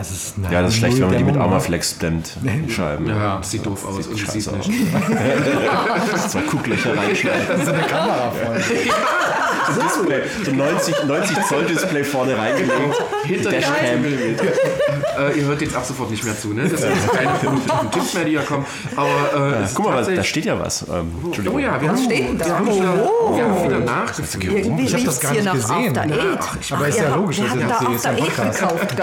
es 0.00 0.10
ist 0.12 0.38
Mhm. 0.38 0.44
Ja, 0.50 0.62
das 0.62 0.70
ist 0.72 0.78
schlecht, 0.78 0.98
wenn 1.00 1.08
man 1.08 1.18
die 1.18 1.24
mit? 1.24 1.36
Armaflex 1.36 1.98
dämmt. 1.98 2.38
die 2.42 2.70
Scheiben. 2.72 3.06
Ja, 3.06 3.36
das 3.38 3.50
sieht 3.50 3.66
doof 3.66 3.86
aus 3.86 4.06
und 4.06 4.18
scheiße 4.18 4.40
sieht 4.40 4.52
aus. 4.58 4.66
nicht. 4.66 4.80
Zwei 6.28 6.40
Kucklöcher 6.40 6.96
reinschneiden. 6.96 7.64
So 7.64 7.72
eine 7.72 7.82
Kamera 7.82 8.30
voll. 8.30 8.56
So 9.74 9.80
Display. 9.82 10.22
So 10.44 10.50
90, 10.52 10.94
90 11.06 11.36
Zoll 11.48 11.64
Display 11.64 12.04
vorne 12.04 12.36
reingelegt. 12.36 12.72
Hinter 13.24 13.50
der 13.50 13.60
Dashcam. 13.60 14.04
äh, 14.04 15.38
Ihr 15.38 15.44
hört 15.46 15.60
jetzt 15.60 15.74
ab 15.74 15.84
sofort 15.84 16.10
nicht 16.10 16.24
mehr 16.24 16.38
zu, 16.38 16.52
ne? 16.54 16.68
Das 16.68 16.80
sind 16.80 16.90
jetzt 16.94 17.12
keine 17.12 17.34
vernünftigen 17.34 17.90
Tipps 17.90 18.14
mehr, 18.14 18.24
die 18.24 18.30
hier 18.32 18.42
kommen. 18.42 18.64
Aber 18.94 19.08
äh, 19.58 19.62
es 19.62 19.70
ist 19.70 19.74
Guck 19.76 19.86
mal, 19.86 19.96
was- 20.00 20.14
da 20.14 20.22
steht 20.22 20.44
ja 20.44 20.58
was. 20.58 20.82
Ähm, 20.88 21.10
Entschuldigung. 21.24 21.56
Oh 21.58 21.60
ja, 21.60 21.80
wir 21.80 21.88
haben, 21.88 21.98
steht 21.98 22.40
da? 22.40 22.46
wir 22.46 22.54
haben 22.58 22.66
wieder, 22.66 22.94
Oh. 23.10 23.36
wir 23.36 23.44
haben 23.44 23.64
wieder 23.64 23.78
nachgeführt. 23.80 24.44
Irgendwie 24.56 24.84
Ich 24.84 24.94
hab 24.94 25.04
das 25.04 25.20
gar 25.20 25.32
nicht 25.32 25.52
gesehen. 25.52 25.98
Ach, 26.38 26.56
Aber 26.72 26.88
ist 26.88 26.98
ja 26.98 27.14
logisch, 27.14 27.38
Wir 27.38 27.44
das 27.44 27.52
hatten 27.80 27.94
ist 27.94 28.04
da 28.04 28.10
ja 28.10 28.10
After 28.10 28.10
ein 28.10 28.16
Eight 28.16 28.36
Podcast. 28.36 28.60
gekauft. 28.60 28.96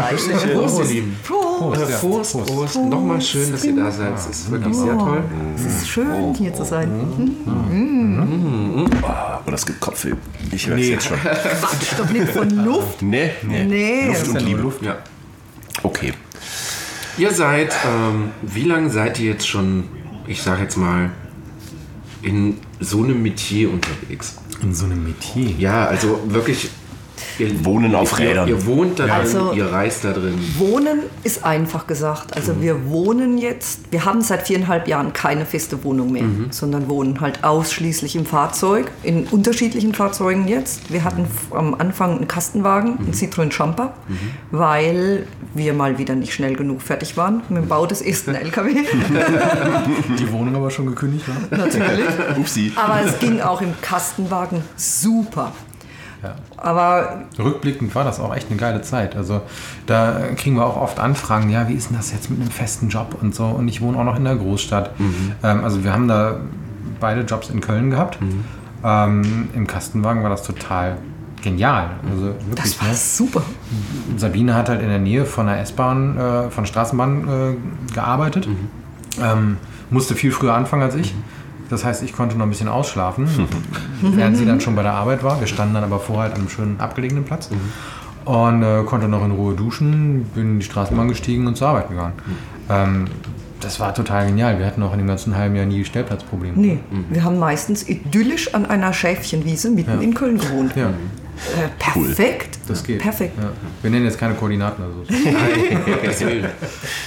Prost, 0.53 0.79
ihr 0.79 0.85
Lieben. 0.93 1.19
Prost. 1.27 1.81
Äh, 1.81 1.85
Prost, 1.95 2.31
Prost. 2.33 2.47
Prost. 2.47 2.75
Nochmal 2.77 3.21
schön, 3.21 3.51
dass 3.51 3.63
ihr 3.63 3.75
da 3.75 3.91
seid. 3.91 4.13
Es 4.15 4.25
ist 4.27 4.51
wirklich 4.51 4.75
sehr 4.75 4.97
toll. 4.97 5.23
Es 5.55 5.65
ist 5.65 5.87
schön, 5.87 6.33
hier 6.35 6.53
zu 6.53 6.63
sein. 6.63 6.89
Oh, 9.45 9.51
das 9.51 9.65
gibt 9.65 9.79
Kopfweh. 9.79 10.13
Ich 10.53 10.67
höre 10.67 10.77
es 10.77 10.87
jetzt 10.87 11.07
schon. 11.07 11.19
Quatsch 11.19 11.93
doch 11.97 12.09
nicht 12.09 12.29
von 12.29 12.49
Luft. 12.49 13.01
Nee, 13.01 13.31
nee. 13.43 13.63
Nee. 13.65 14.07
Luft 14.07 14.27
und 14.27 14.41
Liebe. 14.41 14.73
Ja. 14.81 14.97
Okay. 15.81 16.13
Ihr 17.17 17.31
seid, 17.31 17.73
ähm, 17.85 18.31
wie 18.41 18.63
lange 18.63 18.89
seid 18.89 19.19
ihr 19.19 19.31
jetzt 19.31 19.47
schon, 19.47 19.85
ich 20.27 20.41
sag 20.41 20.59
jetzt 20.59 20.77
mal, 20.77 21.11
in 22.21 22.57
so 22.79 23.03
einem 23.03 23.21
Metier 23.21 23.69
unterwegs? 23.71 24.37
In 24.61 24.73
so 24.73 24.85
einem 24.85 25.03
Metier. 25.03 25.51
Ja, 25.57 25.85
also 25.85 26.19
wirklich. 26.25 26.69
Ihr, 27.39 27.63
Wohnen 27.65 27.95
auf 27.95 28.19
ihr, 28.19 28.29
Rädern. 28.29 28.47
Ihr 28.47 28.65
wohnt 28.65 28.99
da 28.99 29.03
drin, 29.05 29.13
Also- 29.15 29.53
ihr 29.53 29.71
reist 29.71 30.03
da 30.03 30.13
drin. 30.13 30.33
Wohnen 30.57 30.99
ist 31.23 31.43
einfach 31.45 31.87
gesagt. 31.87 32.35
Also 32.35 32.61
wir 32.61 32.89
wohnen 32.89 33.37
jetzt, 33.37 33.79
wir 33.91 34.05
haben 34.05 34.21
seit 34.21 34.47
viereinhalb 34.47 34.87
Jahren 34.87 35.13
keine 35.13 35.45
feste 35.45 35.83
Wohnung 35.83 36.11
mehr, 36.11 36.23
sondern 36.51 36.89
wohnen 36.89 37.21
halt 37.21 37.43
ausschließlich 37.43 38.15
im 38.15 38.25
Fahrzeug, 38.25 38.91
in 39.03 39.25
unterschiedlichen 39.27 39.93
Fahrzeugen 39.93 40.47
jetzt. 40.47 40.91
Wir 40.91 41.03
hatten 41.03 41.25
am 41.51 41.73
Anfang 41.75 42.17
einen 42.17 42.27
Kastenwagen, 42.27 42.97
einen 42.99 43.13
Citroën 43.13 43.49
Jumper, 43.51 43.93
weil 44.51 45.25
wir 45.53 45.73
mal 45.73 45.97
wieder 45.97 46.15
nicht 46.15 46.33
schnell 46.33 46.55
genug 46.55 46.81
fertig 46.81 47.15
waren 47.17 47.41
mit 47.49 47.63
dem 47.63 47.67
Bau 47.67 47.85
des 47.85 48.01
ersten 48.01 48.35
LKW. 48.35 48.73
Die 50.19 50.31
Wohnung 50.31 50.55
aber 50.55 50.69
schon 50.71 50.87
gekündigt 50.87 51.25
war. 51.27 51.57
Natürlich. 51.57 52.05
Upsi. 52.37 52.71
Aber 52.75 53.01
es 53.05 53.19
ging 53.19 53.41
auch 53.41 53.61
im 53.61 53.73
Kastenwagen 53.81 54.61
super. 54.75 55.51
Aber 56.63 57.23
Rückblickend 57.37 57.93
war 57.93 58.05
das 58.05 58.19
auch 58.19 58.33
echt 58.33 58.49
eine 58.49 58.57
geile 58.57 58.81
Zeit. 58.81 59.15
Also 59.15 59.41
da 59.85 60.17
kriegen 60.35 60.55
wir 60.55 60.65
auch 60.65 60.77
oft 60.77 60.99
Anfragen, 60.99 61.49
ja, 61.49 61.67
wie 61.67 61.73
ist 61.73 61.89
denn 61.89 61.97
das 61.97 62.11
jetzt 62.13 62.29
mit 62.29 62.39
einem 62.39 62.49
festen 62.49 62.87
Job 62.87 63.17
und 63.21 63.35
so. 63.35 63.45
Und 63.45 63.67
ich 63.67 63.81
wohne 63.81 63.97
auch 63.99 64.05
noch 64.05 64.15
in 64.15 64.23
der 64.23 64.37
Großstadt. 64.37 64.91
Ähm, 65.43 65.63
also 65.63 65.83
wir 65.83 65.93
haben 65.93 66.07
da 66.07 66.37
beide 67.01 67.21
Jobs 67.21 67.49
in 67.49 67.59
Köln 67.59 67.89
gehabt. 67.89 68.17
Ähm, 68.83 69.49
Im 69.53 69.67
Kastenwagen 69.67 70.23
war 70.23 70.29
das 70.29 70.43
total 70.43 70.97
genial. 71.41 71.89
Also 72.09 72.27
wirklich. 72.27 72.55
das 72.55 72.81
war 72.81 72.87
ne? 72.87 72.95
super. 72.95 73.41
Sabine 74.15 74.53
hat 74.55 74.69
halt 74.69 74.81
in 74.81 74.87
der 74.87 74.99
Nähe 74.99 75.25
von 75.25 75.47
der 75.47 75.59
S-Bahn, 75.59 76.17
äh, 76.17 76.49
von 76.49 76.63
der 76.63 76.69
Straßenbahn 76.69 77.27
äh, 77.27 77.93
gearbeitet. 77.93 78.47
Ähm, 79.21 79.57
musste 79.89 80.15
viel 80.15 80.31
früher 80.31 80.53
anfangen 80.53 80.81
als 80.81 80.95
ich. 80.95 81.13
Das 81.69 81.83
heißt, 81.85 82.03
ich 82.03 82.13
konnte 82.13 82.37
noch 82.37 82.45
ein 82.45 82.49
bisschen 82.49 82.67
ausschlafen, 82.67 83.27
während 84.01 84.37
sie 84.37 84.45
dann 84.45 84.61
schon 84.61 84.75
bei 84.75 84.83
der 84.83 84.93
Arbeit 84.93 85.23
war. 85.23 85.39
Wir 85.39 85.47
standen 85.47 85.73
dann 85.73 85.83
aber 85.83 85.99
vorher 85.99 86.23
halt 86.23 86.33
an 86.33 86.41
einem 86.41 86.49
schönen 86.49 86.79
abgelegenen 86.79 87.23
Platz 87.23 87.49
und 88.25 88.63
äh, 88.63 88.83
konnte 88.85 89.07
noch 89.07 89.23
in 89.25 89.31
Ruhe 89.31 89.53
duschen, 89.55 90.25
bin 90.35 90.53
in 90.53 90.59
die 90.59 90.65
Straßenbahn 90.65 91.07
gestiegen 91.07 91.47
und 91.47 91.57
zur 91.57 91.69
Arbeit 91.69 91.89
gegangen. 91.89 92.13
Ähm, 92.69 93.05
das 93.59 93.79
war 93.79 93.93
total 93.93 94.27
genial. 94.27 94.59
Wir 94.59 94.65
hatten 94.65 94.83
auch 94.83 94.91
in 94.91 94.99
dem 94.99 95.07
ganzen 95.07 95.37
halben 95.37 95.55
Jahr 95.55 95.65
nie 95.65 95.85
Stellplatzprobleme. 95.85 96.53
Nee, 96.57 96.79
wir 97.09 97.23
haben 97.23 97.39
meistens 97.39 97.87
idyllisch 97.87 98.53
an 98.53 98.65
einer 98.65 98.91
Schäfchenwiese 98.91 99.69
mitten 99.69 100.01
in 100.01 100.13
Köln 100.13 100.37
gewohnt. 100.37 100.75
Ja, 100.75 100.89
Äh, 101.55 101.67
perfekt. 101.77 102.59
das 102.67 102.83
geht. 102.83 102.99
Perfekt. 103.01 103.37
Ja. 103.37 103.51
Wir 103.81 103.91
nennen 103.91 104.05
jetzt 104.05 104.17
keine 104.17 104.33
Koordinaten 104.35 104.83
oder 104.83 104.93
so. 104.93 105.03
Deswegen. 106.03 106.47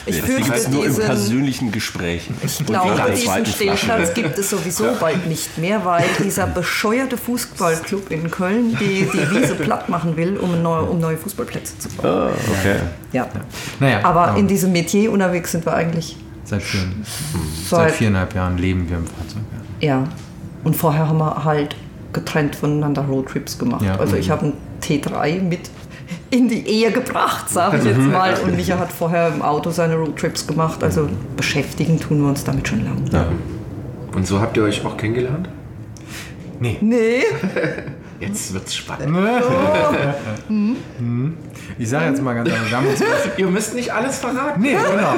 Ich 0.07 0.21
Das 0.21 0.29
liegt 0.29 0.47
fürchte, 0.47 0.71
nur 0.71 0.85
im 0.85 0.91
diesen, 0.91 1.05
persönlichen 1.05 1.73
Gespräch. 1.73 2.31
ich 2.43 2.67
glaube, 2.67 3.13
diesen. 3.13 3.47
Stellplatz 3.47 4.15
gibt 4.15 4.39
es 4.39 4.51
sowieso 4.51 4.97
bald 5.01 5.27
nicht 5.27 5.59
mehr, 5.59 5.85
weil 5.85 6.05
dieser 6.23 6.47
bescheuerte 6.47 7.17
Fußballclub 7.17 8.11
in 8.11 8.31
Köln 8.31 8.77
die, 8.79 9.09
die 9.13 9.31
Wiese 9.31 9.55
platt 9.55 9.89
machen 9.89 10.17
will, 10.17 10.37
um, 10.37 10.63
neue, 10.63 10.83
um 10.83 11.01
neue 11.01 11.17
Fußballplätze 11.17 11.79
zu 11.79 11.89
bauen. 11.91 12.07
Ah, 12.07 12.31
okay. 12.59 12.77
Ja. 13.13 13.29
Naja, 13.81 14.01
Aber 14.05 14.31
ähm, 14.31 14.37
in 14.37 14.49
diesem 14.49 14.73
Metier 14.73 15.11
unterwegs 15.11 15.53
sind 15.53 15.65
wir 15.65 15.73
eigentlich 15.75 16.17
Seit, 16.45 16.63
vier, 16.63 16.81
seit 17.69 17.91
viereinhalb 17.91 18.33
Jahren 18.35 18.57
leben 18.57 18.89
wir 18.89 18.99
im 18.99 19.07
Fahrzeug. 19.07 19.43
Ja. 19.81 20.05
Und 20.63 20.77
vorher 20.77 21.09
haben 21.09 21.19
wir 21.19 21.45
halt 21.45 21.75
getrennt 22.17 22.57
voneinander 22.57 23.03
Roadtrips 23.03 23.59
gemacht. 23.59 23.85
Ja. 23.85 23.97
Also 23.97 24.17
ich 24.17 24.31
habe 24.31 24.47
einen 24.47 24.53
T3 24.83 25.43
mit 25.43 25.71
in 26.31 26.49
die 26.49 26.67
Ehe 26.67 26.91
gebracht, 26.91 27.49
sage 27.49 27.79
ich 27.79 27.85
jetzt 27.85 27.99
mal. 27.99 28.35
Und 28.43 28.57
Micha 28.57 28.79
hat 28.79 28.91
vorher 28.91 29.29
im 29.29 29.43
Auto 29.43 29.71
seine 29.71 29.95
Roadtrips 29.95 30.47
gemacht. 30.47 30.83
Also 30.83 31.09
beschäftigen 31.37 32.01
tun 32.01 32.23
wir 32.23 32.29
uns 32.29 32.43
damit 32.43 32.67
schon 32.67 32.85
lange. 32.85 33.11
Ja. 33.13 33.27
Und 34.15 34.27
so 34.27 34.41
habt 34.41 34.57
ihr 34.57 34.63
euch 34.63 34.85
auch 34.85 34.97
kennengelernt? 34.97 35.49
Nee, 36.59 36.79
Jetzt 38.21 38.55
wird's 38.55 38.75
spannend. 38.75 39.17
Ich 41.79 41.89
sage 41.89 42.07
jetzt 42.07 42.23
mal 42.23 42.35
ganz 42.35 42.49
uns 42.49 43.03
Ihr 43.37 43.47
müsst 43.47 43.75
nicht 43.75 43.93
alles 43.93 44.19
verraten. 44.19 44.61
Nee, 44.61 44.73
genau. 44.75 45.15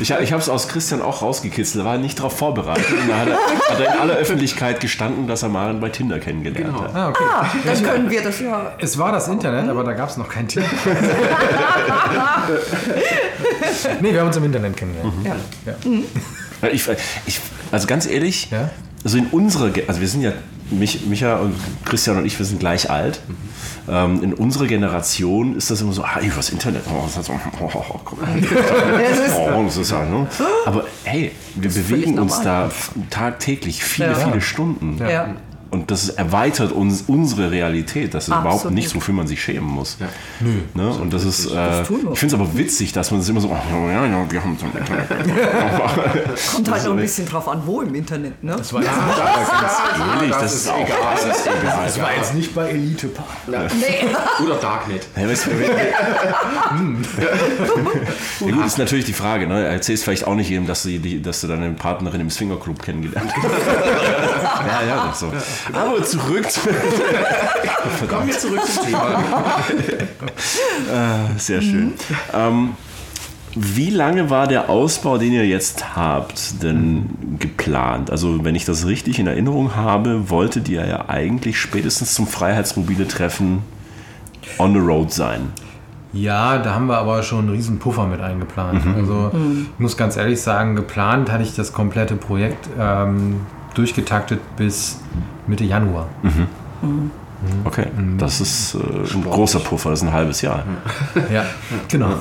Ich, 0.00 0.10
ich 0.10 0.32
habe 0.32 0.42
es 0.42 0.48
aus 0.48 0.68
Christian 0.68 1.02
auch 1.02 1.22
rausgekitzelt, 1.22 1.84
er 1.84 1.90
war 1.90 1.98
nicht 1.98 2.18
darauf 2.18 2.36
vorbereitet. 2.36 2.86
Und 2.90 3.08
da 3.08 3.16
hat 3.18 3.28
er, 3.28 3.36
hat 3.70 3.80
er 3.80 3.94
in 3.94 4.00
aller 4.00 4.14
Öffentlichkeit 4.14 4.80
gestanden, 4.80 5.26
dass 5.26 5.42
er 5.42 5.48
Maren 5.48 5.80
bei 5.80 5.88
Tinder 5.88 6.18
kennengelernt 6.18 6.78
hat. 6.80 6.94
Ah, 6.94 7.08
okay. 7.08 7.24
ah, 7.26 7.46
dann 7.64 7.82
können 7.82 8.10
wir 8.10 8.22
das 8.22 8.40
ja. 8.40 8.72
Es 8.78 8.98
war 8.98 9.12
das 9.12 9.28
Internet, 9.28 9.68
aber 9.68 9.84
da 9.84 9.92
gab 9.92 10.10
es 10.10 10.16
noch 10.16 10.28
kein 10.28 10.48
Tinder. 10.48 10.68
nee, 14.00 14.12
wir 14.12 14.20
haben 14.20 14.28
uns 14.28 14.36
im 14.36 14.44
Internet 14.44 14.76
kennengelernt. 14.76 15.14
ja. 15.24 15.34
Ja, 16.62 16.68
Ich, 16.68 16.86
ich, 17.26 17.40
also 17.70 17.86
ganz 17.86 18.06
ehrlich, 18.06 18.50
Ja? 18.50 18.70
also 19.04 19.18
in 19.18 19.26
unserer, 19.26 19.70
also 19.86 20.00
wir 20.00 20.08
sind 20.08 20.22
ja, 20.22 20.32
mich, 20.70 21.06
Micha 21.06 21.36
und 21.36 21.54
Christian 21.84 22.16
und 22.18 22.24
ich, 22.26 22.38
wir 22.38 22.46
sind 22.46 22.60
gleich 22.60 22.90
alt. 22.90 23.20
Ähm, 23.88 24.22
in 24.22 24.32
unserer 24.32 24.66
Generation 24.66 25.56
ist 25.56 25.70
das 25.70 25.80
immer 25.82 25.92
so, 25.92 26.02
ah, 26.04 26.20
übers 26.20 26.48
Internet, 26.50 26.82
oh, 26.88 27.02
das 27.04 27.16
ist 27.18 27.26
so, 27.26 27.32
oh, 27.60 27.70
oh, 27.74 27.84
oh, 27.90 28.00
Oh, 29.56 29.62
das 29.64 29.76
ist 29.76 29.90
ja, 29.90 30.04
ne? 30.04 30.26
Aber 30.64 30.84
hey, 31.04 31.32
wir 31.54 31.70
bewegen 31.70 32.18
uns 32.18 32.40
da 32.40 32.70
tagtäglich 33.10 33.84
viele, 33.84 34.10
Ja. 34.10 34.14
viele 34.14 34.40
Stunden. 34.40 34.96
ja. 35.06 35.34
Und 35.74 35.90
das 35.90 36.08
erweitert 36.08 36.70
uns 36.70 37.02
unsere 37.08 37.50
Realität. 37.50 38.14
Das 38.14 38.24
ist 38.24 38.28
überhaupt 38.28 38.54
Absolut. 38.54 38.76
nichts, 38.76 38.94
wofür 38.94 39.12
man 39.12 39.26
sich 39.26 39.42
schämen 39.42 39.68
muss. 39.68 39.96
Ne? 40.72 40.88
Und 40.88 41.12
das 41.12 41.24
ist, 41.24 41.46
äh, 41.46 41.52
wir. 41.52 42.12
ich 42.12 42.18
finde 42.20 42.26
es 42.26 42.34
aber 42.34 42.56
witzig, 42.56 42.92
dass 42.92 43.10
man 43.10 43.18
es 43.18 43.28
immer 43.28 43.40
so, 43.40 43.48
oh, 43.48 43.88
ja, 43.88 44.06
ja, 44.06 44.30
wir 44.30 44.44
haben 44.44 44.56
so. 44.56 44.66
Kommt 46.52 46.70
halt 46.70 46.84
noch 46.84 46.92
ein 46.92 46.96
bisschen 46.98 47.26
drauf 47.26 47.48
an, 47.48 47.62
wo 47.66 47.80
im 47.80 47.92
Internet, 47.92 48.40
ne? 48.44 48.54
Das 48.56 48.72
war, 48.72 48.82
jetzt, 48.82 48.92
Ehrlich, 50.14 50.30
das, 50.36 50.54
ist 50.54 50.68
auch 50.68 50.78
egal. 50.78 51.16
Das 51.16 51.38
ist 51.38 51.46
egal. 51.46 51.84
das 51.84 52.00
war 52.00 52.14
jetzt 52.14 52.34
nicht 52.36 52.54
bei 52.54 52.68
Elite 52.68 53.08
Park. 53.08 53.26
Nee. 53.48 54.06
Oder 54.44 54.54
Darknet. 54.54 55.08
Ja, 55.16 55.28
weißt 55.28 55.48
ja, 58.40 58.46
gut, 58.46 58.64
ist 58.64 58.78
natürlich 58.78 59.06
die 59.06 59.12
Frage. 59.12 59.48
Ne? 59.48 59.66
Erzählst 59.66 60.04
vielleicht 60.04 60.24
auch 60.24 60.36
nicht 60.36 60.50
jedem, 60.50 60.68
dass 60.68 60.84
du, 60.84 60.90
die, 61.00 61.20
dass 61.20 61.40
du 61.40 61.48
deine 61.48 61.72
Partnerin 61.72 62.20
im 62.20 62.30
Swingerclub 62.30 62.80
kennengelernt 62.80 63.32
hast. 63.34 63.44
ja, 64.66 64.86
ja, 64.86 65.06
das 65.08 65.20
so. 65.20 65.32
Aber 65.72 66.02
zurück 66.02 66.50
zu. 66.50 66.60
Kommen 68.08 68.26
wir 68.28 68.38
zurück 68.38 68.64
zum 68.64 68.84
Thema. 68.84 69.24
Sehr 71.36 71.60
schön. 71.62 71.94
Ähm, 72.32 72.74
wie 73.56 73.90
lange 73.90 74.30
war 74.30 74.48
der 74.48 74.68
Ausbau, 74.68 75.16
den 75.16 75.32
ihr 75.32 75.46
jetzt 75.46 75.96
habt, 75.96 76.62
denn 76.62 77.36
geplant? 77.38 78.10
Also, 78.10 78.44
wenn 78.44 78.56
ich 78.56 78.64
das 78.64 78.86
richtig 78.86 79.20
in 79.20 79.28
Erinnerung 79.28 79.76
habe, 79.76 80.28
wolltet 80.28 80.68
ihr 80.68 80.84
ja 80.84 81.08
eigentlich 81.08 81.60
spätestens 81.60 82.14
zum 82.14 82.26
Freiheitsmobile-Treffen 82.26 83.62
on 84.58 84.72
the 84.72 84.80
road 84.80 85.12
sein. 85.12 85.52
Ja, 86.12 86.58
da 86.58 86.74
haben 86.74 86.86
wir 86.86 86.98
aber 86.98 87.22
schon 87.22 87.40
einen 87.40 87.50
riesen 87.50 87.78
Puffer 87.78 88.06
mit 88.06 88.20
eingeplant. 88.20 88.82
Also 88.96 89.32
ich 89.34 89.80
muss 89.80 89.96
ganz 89.96 90.16
ehrlich 90.16 90.40
sagen, 90.40 90.76
geplant 90.76 91.30
hatte 91.30 91.42
ich 91.42 91.56
das 91.56 91.72
komplette 91.72 92.14
Projekt 92.14 92.68
ähm, 92.78 93.40
durchgetaktet 93.74 94.40
bis 94.56 94.98
Mitte 95.46 95.64
Januar. 95.64 96.06
Okay, 97.64 97.86
das 98.16 98.40
ist 98.40 98.74
äh, 98.74 98.78
ein 99.14 99.22
großer 99.24 99.58
Puffer, 99.60 99.90
das 99.90 100.00
ist 100.00 100.08
ein 100.08 100.12
halbes 100.14 100.40
Jahr. 100.40 100.64
Ja, 101.30 101.44
genau. 101.88 102.14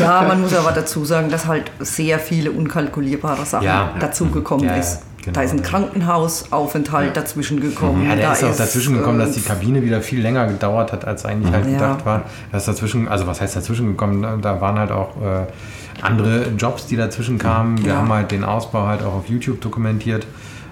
Ja, 0.00 0.22
man 0.26 0.40
muss 0.40 0.54
aber 0.54 0.72
dazu 0.72 1.04
sagen, 1.04 1.28
dass 1.28 1.46
halt 1.46 1.70
sehr 1.80 2.18
viele 2.18 2.50
unkalkulierbare 2.50 3.44
Sachen 3.44 3.66
Ja. 3.66 3.90
dazugekommen 4.00 4.64
Ja, 4.64 4.76
ist. 4.76 5.02
genau, 5.22 5.34
da 5.34 5.42
ist 5.42 5.50
ein 5.52 5.58
ja. 5.58 5.64
Krankenhausaufenthalt 5.64 7.14
dazwischen 7.14 7.60
gekommen. 7.60 8.06
Ja, 8.08 8.14
der 8.16 8.28
da 8.28 8.32
ist 8.32 8.44
auch 8.44 8.56
dazwischen 8.56 8.94
gekommen, 8.96 9.18
dass 9.18 9.32
die 9.32 9.40
äh, 9.40 9.42
Kabine 9.42 9.82
wieder 9.82 10.00
viel 10.00 10.22
länger 10.22 10.46
gedauert 10.46 10.92
hat, 10.92 11.04
als 11.06 11.26
eigentlich 11.26 11.52
halt 11.52 11.66
Ja. 11.66 11.72
gedacht 11.72 12.06
war. 12.06 12.22
Da 12.50 12.56
ist 12.58 12.66
dazwischen, 12.68 13.08
also 13.08 13.26
was 13.26 13.42
heißt 13.42 13.54
dazwischen 13.56 13.88
gekommen? 13.88 14.22
Da- 14.22 14.36
Da 14.36 14.58
waren 14.60 14.78
halt 14.78 14.90
auch 14.90 15.10
äh, 15.20 15.46
andere 16.04 16.50
Jobs, 16.58 16.86
die 16.86 16.96
dazwischen 16.96 17.38
kamen. 17.38 17.78
Wir 17.84 17.92
Ja. 17.92 17.98
haben 17.98 18.12
halt 18.12 18.30
den 18.30 18.44
Ausbau 18.44 18.86
halt 18.86 19.02
auch 19.02 19.14
auf 19.14 19.28
YouTube 19.28 19.60
dokumentiert. 19.60 20.26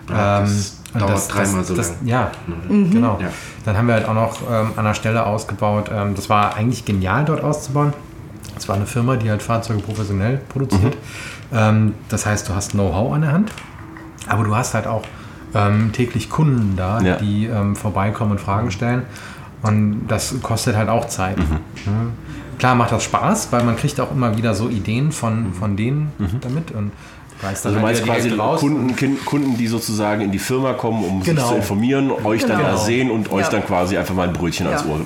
Ja, 0.08 0.40
das 0.40 0.78
und 0.92 1.00
dauert 1.00 1.32
dreimal 1.32 1.64
so 1.64 1.74
das, 1.74 1.88
lang. 1.90 1.98
Ja, 2.06 2.30
Mhm. 2.68 2.90
genau. 2.90 3.18
Ja. 3.20 3.28
Dann 3.64 3.76
haben 3.78 3.86
wir 3.86 3.94
halt 3.94 4.06
auch 4.08 4.14
noch 4.14 4.38
ähm, 4.50 4.72
an 4.76 4.84
der 4.84 4.94
Stelle 4.94 5.24
ausgebaut. 5.24 5.90
Ähm, 5.94 6.14
das 6.14 6.28
war 6.28 6.54
eigentlich 6.56 6.84
genial, 6.84 7.24
dort 7.24 7.42
auszubauen. 7.42 7.92
Es 8.56 8.68
war 8.68 8.76
eine 8.76 8.86
Firma, 8.86 9.16
die 9.16 9.30
halt 9.30 9.42
Fahrzeuge 9.42 9.80
professionell 9.80 10.40
produziert. 10.48 10.96
Ähm, 11.52 11.94
das 12.08 12.26
heißt, 12.26 12.48
du 12.48 12.54
hast 12.54 12.72
Know-how 12.72 13.14
an 13.14 13.22
der 13.22 13.32
Hand, 13.32 13.52
aber 14.28 14.44
du 14.44 14.54
hast 14.54 14.74
halt 14.74 14.86
auch 14.86 15.02
ähm, 15.54 15.92
täglich 15.92 16.28
Kunden 16.30 16.76
da, 16.76 17.00
Ja. 17.00 17.16
die 17.16 17.46
ähm, 17.46 17.76
vorbeikommen 17.76 18.32
und 18.32 18.40
Fragen 18.40 18.70
stellen. 18.70 19.02
Und 19.62 20.06
das 20.08 20.34
kostet 20.42 20.76
halt 20.76 20.88
auch 20.88 21.06
Zeit. 21.08 21.38
Ja. 21.38 21.92
Klar 22.62 22.76
macht 22.76 22.92
das 22.92 23.02
Spaß, 23.02 23.48
weil 23.50 23.64
man 23.64 23.74
kriegt 23.74 23.98
auch 23.98 24.12
immer 24.12 24.36
wieder 24.36 24.54
so 24.54 24.68
Ideen 24.68 25.10
von, 25.10 25.52
von 25.52 25.76
denen 25.76 26.12
damit 26.42 26.70
und 26.70 26.92
reißt 27.42 27.64
dann 27.64 27.74
Also 27.74 27.80
du 27.80 27.86
halt 27.88 28.04
quasi 28.04 28.28
raus. 28.36 28.60
Kunden, 28.60 29.24
Kunden, 29.24 29.56
die 29.58 29.66
sozusagen 29.66 30.20
in 30.20 30.30
die 30.30 30.38
Firma 30.38 30.74
kommen, 30.74 31.02
um 31.04 31.22
sich 31.22 31.34
Genau. 31.34 31.48
zu 31.48 31.54
informieren, 31.56 32.12
euch 32.12 32.42
dann 32.44 32.58
Genau. 32.58 32.70
da 32.70 32.76
sehen 32.76 33.10
und 33.10 33.32
euch 33.32 33.46
Ja. 33.46 33.50
dann 33.50 33.66
quasi 33.66 33.98
einfach 33.98 34.14
mal 34.14 34.28
ein 34.28 34.32
Brötchen 34.32 34.68
ans 34.68 34.84
Ja. 34.84 34.90
Ohr. 34.92 35.00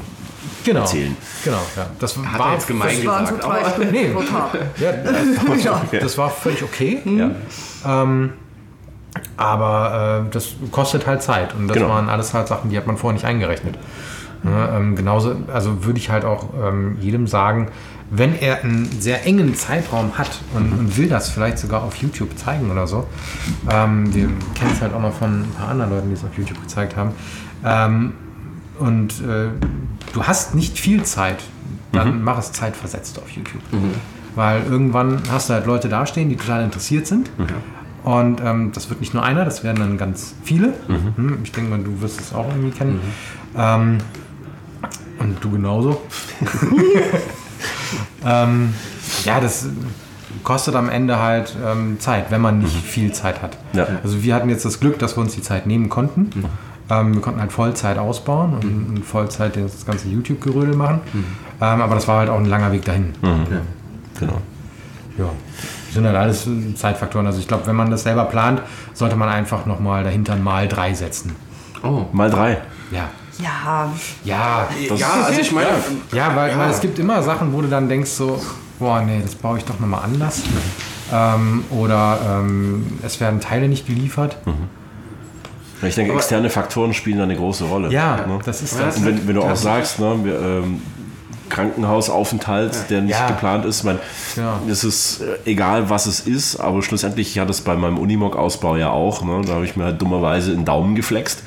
genau. 0.66 0.80
erzählen. 0.80 1.16
Genau, 1.44 1.56
ja. 1.78 1.86
Das 1.98 2.14
Hat 2.18 2.38
war 2.38 2.48
er 2.48 2.52
jetzt 2.56 2.66
gemein 2.68 2.94
Das 2.96 3.06
waren 3.06 3.26
so 3.26 3.34
gesagt. 3.36 3.50
drei 3.50 3.60
aber- 3.60 3.70
Stunden 3.70 3.92
Nee. 3.92 4.10
Ja, 4.84 4.92
das, 4.92 5.64
Ja. 5.92 5.98
das 5.98 6.18
war 6.18 6.28
völlig 6.28 6.62
okay. 6.62 7.00
Ja. 7.06 7.30
Ähm, 8.02 8.32
aber 9.38 10.24
äh, 10.26 10.30
das 10.30 10.48
kostet 10.70 11.06
halt 11.06 11.22
Zeit. 11.22 11.54
Und 11.54 11.68
das 11.68 11.76
Genau. 11.78 11.88
waren 11.88 12.08
alles 12.10 12.34
halt 12.34 12.48
Sachen, 12.48 12.68
die 12.68 12.76
hat 12.76 12.86
man 12.86 12.96
vorher 12.98 13.14
nicht 13.14 13.24
eingerechnet. 13.24 13.76
Ja, 14.44 14.76
ähm, 14.76 14.94
genauso, 14.96 15.34
also 15.52 15.84
würde 15.84 15.98
ich 15.98 16.10
halt 16.10 16.24
auch 16.24 16.50
ähm, 16.62 16.96
jedem 17.00 17.26
sagen, 17.26 17.68
wenn 18.10 18.38
er 18.38 18.62
einen 18.62 18.88
sehr 19.00 19.26
engen 19.26 19.54
Zeitraum 19.56 20.16
hat 20.16 20.40
und, 20.54 20.72
und 20.72 20.96
will 20.96 21.08
das 21.08 21.30
vielleicht 21.30 21.58
sogar 21.58 21.82
auf 21.82 21.96
YouTube 21.96 22.38
zeigen 22.38 22.70
oder 22.70 22.86
so, 22.86 23.06
ähm, 23.68 24.14
wir 24.14 24.28
kennen 24.54 24.70
es 24.72 24.80
halt 24.80 24.94
auch 24.94 25.00
noch 25.00 25.12
von 25.14 25.40
ein 25.42 25.50
paar 25.58 25.68
anderen 25.70 25.90
Leuten, 25.90 26.08
die 26.08 26.14
es 26.14 26.22
auf 26.22 26.36
YouTube 26.36 26.60
gezeigt 26.62 26.96
haben, 26.96 27.10
ähm, 27.64 28.12
und 28.78 29.12
äh, 29.22 29.48
du 30.12 30.22
hast 30.24 30.54
nicht 30.54 30.78
viel 30.78 31.02
Zeit, 31.02 31.42
dann 31.92 32.22
mach 32.22 32.38
es 32.38 32.52
zeitversetzt 32.52 33.18
auf 33.18 33.28
YouTube. 33.30 33.62
Weil 34.34 34.62
irgendwann 34.70 35.22
hast 35.32 35.48
du 35.48 35.54
halt 35.54 35.64
Leute 35.66 35.88
dastehen, 35.88 36.28
die 36.28 36.36
total 36.36 36.62
interessiert 36.62 37.06
sind. 37.06 37.30
Und 38.04 38.40
ähm, 38.44 38.70
das 38.72 38.90
wird 38.90 39.00
nicht 39.00 39.14
nur 39.14 39.22
einer, 39.24 39.46
das 39.46 39.64
werden 39.64 39.78
dann 39.80 39.96
ganz 39.98 40.34
viele. 40.44 40.74
Hm, 41.16 41.38
Ich 41.42 41.52
denke 41.52 41.70
mal, 41.70 41.78
du 41.82 42.00
wirst 42.02 42.20
es 42.20 42.34
auch 42.34 42.46
irgendwie 42.50 42.70
kennen. 42.70 43.00
Und 45.18 45.42
du 45.42 45.50
genauso. 45.50 46.02
ähm, 48.24 48.74
ja, 49.24 49.40
das 49.40 49.66
kostet 50.42 50.74
am 50.74 50.88
Ende 50.88 51.18
halt 51.18 51.56
ähm, 51.64 51.98
Zeit, 51.98 52.30
wenn 52.30 52.40
man 52.40 52.58
nicht 52.58 52.76
viel 52.76 53.12
Zeit 53.12 53.42
hat. 53.42 53.56
Ja. 53.72 53.86
Also 54.02 54.22
wir 54.22 54.34
hatten 54.34 54.48
jetzt 54.48 54.64
das 54.64 54.80
Glück, 54.80 54.98
dass 54.98 55.16
wir 55.16 55.22
uns 55.22 55.34
die 55.34 55.42
Zeit 55.42 55.66
nehmen 55.66 55.88
konnten. 55.88 56.44
Ähm, 56.88 57.14
wir 57.14 57.20
konnten 57.20 57.40
halt 57.40 57.52
Vollzeit 57.52 57.98
ausbauen 57.98 58.54
und, 58.54 58.96
und 58.96 59.04
Vollzeit 59.04 59.56
das 59.56 59.84
ganze 59.86 60.08
YouTube-Gerödel 60.08 60.76
machen. 60.76 61.00
Ähm, 61.60 61.80
aber 61.80 61.94
das 61.94 62.06
war 62.06 62.20
halt 62.20 62.30
auch 62.30 62.38
ein 62.38 62.46
langer 62.46 62.72
Weg 62.72 62.84
dahin. 62.84 63.14
Genau. 64.20 64.40
Ja. 65.18 65.30
Das 65.86 65.94
sind 65.94 66.04
halt 66.04 66.16
alles 66.16 66.46
äh, 66.46 66.74
Zeitfaktoren. 66.74 67.26
Also 67.26 67.38
ich 67.40 67.48
glaube, 67.48 67.66
wenn 67.66 67.76
man 67.76 67.90
das 67.90 68.02
selber 68.02 68.24
plant, 68.24 68.62
sollte 68.92 69.16
man 69.16 69.28
einfach 69.28 69.66
nochmal 69.66 70.04
dahinter 70.04 70.34
ein 70.34 70.44
mal 70.44 70.68
drei 70.68 70.94
setzen. 70.94 71.34
Oh. 71.82 72.04
Mal 72.12 72.30
drei. 72.30 72.58
Ja. 72.90 73.08
Ja, 73.38 73.92
Ja, 74.24 74.68
Ja, 74.96 75.10
also 75.24 75.40
ich 75.40 75.52
meine, 75.52 75.68
ja, 76.12 76.34
weil, 76.34 76.50
Ja. 76.52 76.58
weil 76.58 76.70
es 76.70 76.80
gibt 76.80 76.98
immer 76.98 77.22
Sachen, 77.22 77.52
wo 77.52 77.60
du 77.60 77.68
dann 77.68 77.88
denkst 77.88 78.10
so, 78.10 78.40
boah, 78.78 79.00
nee, 79.02 79.20
das 79.22 79.34
baue 79.34 79.58
ich 79.58 79.64
doch 79.64 79.78
nochmal 79.78 80.04
anders. 80.04 80.42
Ähm, 81.12 81.64
oder 81.70 82.18
ähm, 82.40 82.98
es 83.02 83.20
werden 83.20 83.40
Teile 83.40 83.68
nicht 83.68 83.86
geliefert. 83.86 84.36
Ich 85.82 85.94
denke, 85.94 86.12
Aber- 86.12 86.20
externe 86.20 86.48
Faktoren 86.50 86.94
spielen 86.94 87.18
da 87.18 87.24
eine 87.24 87.36
große 87.36 87.64
Rolle. 87.64 87.90
Ja, 87.92 88.26
ne? 88.26 88.38
das 88.44 88.62
ist 88.62 88.78
Ja, 88.78 88.86
das. 88.86 88.96
Und 88.96 89.04
wenn, 89.06 89.28
wenn 89.28 89.34
du 89.36 89.42
auch 89.42 89.48
Das- 89.50 89.62
sagst, 89.62 89.98
ne, 90.00 90.18
wir, 90.24 90.40
ähm, 90.40 90.80
Krankenhausaufenthalt, 91.48 92.90
der 92.90 93.02
nicht 93.02 93.12
Ja. 93.18 93.28
geplant 93.28 93.64
ist, 93.66 93.84
mein, 93.84 93.98
Ja. 94.36 94.58
es 94.68 94.82
ist 94.82 95.20
äh, 95.20 95.36
egal, 95.50 95.88
was 95.90 96.06
es 96.06 96.20
ist, 96.20 96.56
aber 96.56 96.82
schlussendlich, 96.82 97.30
ich 97.30 97.38
hatte 97.38 97.50
es 97.50 97.60
bei 97.60 97.76
meinem 97.76 97.98
Unimog-Ausbau 97.98 98.76
ja 98.76 98.90
auch, 98.90 99.22
ne, 99.22 99.42
da 99.46 99.54
habe 99.54 99.64
ich 99.64 99.76
mir 99.76 99.84
halt 99.84 100.00
dummerweise 100.02 100.52
einen 100.52 100.64
Daumen 100.64 100.96
geflext. 100.96 101.42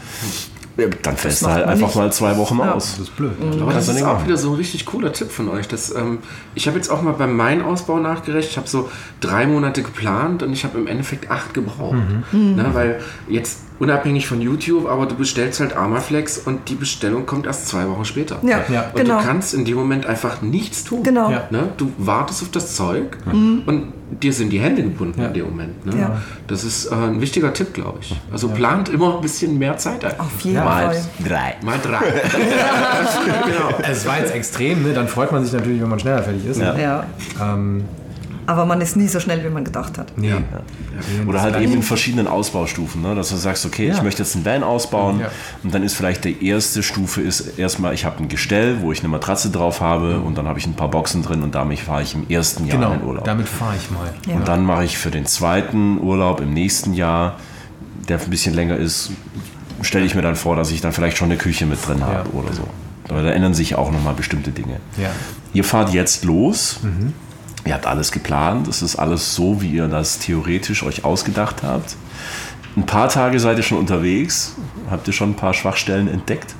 Dann 0.88 1.18
fällst 1.18 1.42
du 1.42 1.48
halt 1.48 1.66
einfach 1.66 1.88
nicht. 1.88 1.96
mal 1.96 2.12
zwei 2.12 2.38
Wochen 2.38 2.58
Ja. 2.60 2.74
aus. 2.74 2.92
Das 2.92 3.00
ist 3.08 3.16
blöd. 3.18 3.32
Aber 3.62 3.74
das 3.74 3.88
ist 3.88 4.02
auch 4.04 4.14
machen. 4.14 4.26
wieder 4.28 4.38
so 4.38 4.50
ein 4.52 4.56
richtig 4.56 4.86
cooler 4.86 5.12
Tipp 5.14 5.32
von 5.32 5.50
euch. 5.50 5.68
Das, 5.68 5.94
ähm, 5.96 6.20
ich 6.56 6.68
habe 6.68 6.78
jetzt 6.78 6.90
auch 6.90 7.02
mal 7.02 7.14
beim 7.14 7.36
Main-Ausbau 7.36 8.00
nachgerechnet. 8.00 8.52
Ich 8.52 8.58
habe 8.58 8.68
so 8.68 8.90
drei 9.20 9.46
Monate 9.48 9.84
geplant 9.84 10.44
und 10.44 10.54
ich 10.54 10.64
habe 10.64 10.78
im 10.78 10.88
Endeffekt 10.88 11.30
acht 11.32 11.54
gebraucht. 11.54 11.98
Ne, 12.32 12.66
weil 12.74 13.00
jetzt 13.28 13.60
unabhängig 13.80 14.28
von 14.28 14.42
YouTube, 14.42 14.88
aber 14.90 15.06
du 15.06 15.16
bestellst 15.16 15.60
halt 15.62 15.76
Armaflex 15.76 16.38
und 16.40 16.70
die 16.70 16.76
Bestellung 16.76 17.26
kommt 17.26 17.46
erst 17.46 17.68
zwei 17.70 17.88
Wochen 17.88 18.04
später. 18.06 18.38
Ja, 18.44 18.60
Ja. 18.70 18.90
Und 18.94 19.02
genau. 19.02 19.20
du 19.20 19.26
kannst 19.26 19.54
in 19.54 19.66
dem 19.66 19.76
Moment 19.78 20.06
einfach 20.06 20.42
nichts 20.42 20.84
tun. 20.84 21.04
Genau. 21.04 21.30
Ja. 21.32 21.48
Ne? 21.50 21.70
Du 21.78 21.92
wartest 21.98 22.42
auf 22.44 22.50
das 22.52 22.76
Zeug 22.76 23.18
und 23.32 23.94
dir 24.22 24.34
sind 24.34 24.50
die 24.52 24.60
Hände 24.60 24.84
gebunden 24.84 25.22
Ja. 25.22 25.28
in 25.28 25.34
dem 25.34 25.46
Moment. 25.46 25.86
Ne? 25.86 25.94
Ja. 26.00 26.22
Das 26.48 26.64
ist 26.64 26.88
äh, 26.88 26.96
ein 26.96 27.22
wichtiger 27.22 27.54
Tipp, 27.54 27.74
glaube 27.74 28.00
ich. 28.02 28.16
Also 28.32 28.50
plant 28.50 28.90
immer 28.90 29.16
ein 29.16 29.22
bisschen 29.22 29.58
mehr 29.58 29.78
Zeit 29.78 30.04
ein. 30.04 30.20
Auf 30.20 30.42
jeden 30.42 30.58
Mal 30.64 30.94
Fall. 30.94 31.02
drei. 31.28 31.56
Mal 31.64 31.78
drei. 31.82 32.00
genau. 33.46 33.70
Es 33.90 34.06
war 34.06 34.20
jetzt 34.20 34.34
extrem, 34.34 34.84
ne? 34.84 34.94
dann 34.94 35.08
freut 35.08 35.32
man 35.32 35.44
sich 35.44 35.54
natürlich, 35.54 35.82
wenn 35.82 35.90
man 35.90 36.00
schneller 36.00 36.22
fertig 36.24 36.46
ist. 36.46 36.60
Ja. 36.60 36.78
Ja. 36.78 37.06
Ähm, 37.42 37.86
Aber 38.50 38.66
man 38.66 38.82
ist 38.82 38.96
nie 38.98 39.08
so 39.08 39.20
schnell, 39.20 39.44
wie 39.44 39.50
man 39.50 39.64
gedacht 39.64 40.00
hat. 40.00 40.12
nee. 40.18 40.34
Oder 41.28 41.42
halt 41.42 41.56
eben 41.62 41.72
in 41.74 41.84
verschiedenen 41.84 42.28
Ausbaustufen, 42.28 43.00
ne? 43.02 43.14
dass 43.14 43.30
du 43.30 43.36
sagst, 43.36 43.64
okay, 43.66 43.90
ich 43.92 43.98
Ja. 43.98 44.04
möchte 44.04 44.24
jetzt 44.24 44.36
einen 44.36 44.44
Van 44.44 44.64
ausbauen 44.64 45.20
Ja. 45.20 45.30
und 45.64 45.72
dann 45.74 45.84
ist 45.84 45.94
vielleicht 45.94 46.26
die 46.26 46.48
erste 46.48 46.82
Stufe 46.82 47.22
ist 47.22 47.60
erstmal, 47.60 47.94
ich 47.94 48.06
habe 48.06 48.18
ein 48.24 48.28
Gestell, 48.28 48.82
wo 48.82 48.92
ich 48.92 49.00
eine 49.02 49.10
Matratze 49.10 49.52
drauf 49.52 49.82
habe 49.82 50.20
und 50.20 50.36
dann 50.38 50.48
habe 50.48 50.58
ich 50.58 50.66
ein 50.66 50.74
paar 50.74 50.90
Boxen 50.90 51.22
drin 51.22 51.44
und 51.44 51.54
damit 51.54 51.80
fahre 51.80 52.02
ich 52.02 52.16
im 52.16 52.28
ersten 52.28 52.66
Jahr 52.66 52.78
Genau, 52.80 52.92
in 52.94 53.00
den 53.00 53.08
Urlaub. 53.08 53.24
damit 53.26 53.48
fahre 53.48 53.76
ich 53.78 53.92
mal. 53.92 54.12
Ja. 54.28 54.36
Und 54.38 54.48
dann 54.48 54.66
mache 54.66 54.84
ich 54.84 54.98
für 54.98 55.12
den 55.12 55.28
zweiten 55.28 56.00
Urlaub 56.00 56.42
im 56.42 56.52
nächsten 56.52 56.96
Jahr, 56.96 57.36
der 58.08 58.20
ein 58.20 58.30
bisschen 58.32 58.56
länger 58.56 58.78
ist, 58.78 59.12
stelle 59.84 60.06
ich 60.06 60.16
mir 60.16 60.24
dann 60.24 60.36
vor, 60.36 60.56
dass 60.56 60.72
ich 60.72 60.82
dann 60.82 60.92
vielleicht 60.92 61.18
schon 61.18 61.28
eine 61.30 61.38
Küche 61.38 61.68
mit 61.68 61.88
drin 61.88 62.04
habe 62.04 62.28
Ja. 62.34 62.40
oder 62.40 62.52
so. 62.54 62.64
Aber 63.10 63.22
da 63.22 63.30
ändern 63.30 63.54
sich 63.54 63.76
auch 63.76 63.92
nochmal 63.92 64.16
bestimmte 64.16 64.50
Dinge. 64.50 64.78
Ja. 64.98 65.10
Ihr 65.54 65.64
fahrt 65.64 65.94
jetzt 65.94 66.26
los. 66.26 66.80
Ihr 67.70 67.76
habt 67.76 67.86
alles 67.86 68.12
geplant. 68.12 68.68
Es 68.68 68.82
ist 68.82 68.96
alles 68.96 69.36
so, 69.36 69.62
wie 69.62 69.70
ihr 69.70 69.88
das 69.88 70.18
theoretisch 70.18 70.82
euch 70.82 71.06
ausgedacht 71.06 71.58
habt. 71.62 71.98
Ein 72.76 72.88
paar 72.88 73.10
Tage 73.10 73.40
seid 73.40 73.58
ihr 73.58 73.64
schon 73.64 73.78
unterwegs. 73.78 74.56
Habt 74.90 75.06
ihr 75.06 75.14
schon 75.14 75.30
ein 75.30 75.36
paar 75.36 75.54
Schwachstellen 75.54 76.08
entdeckt? 76.08 76.56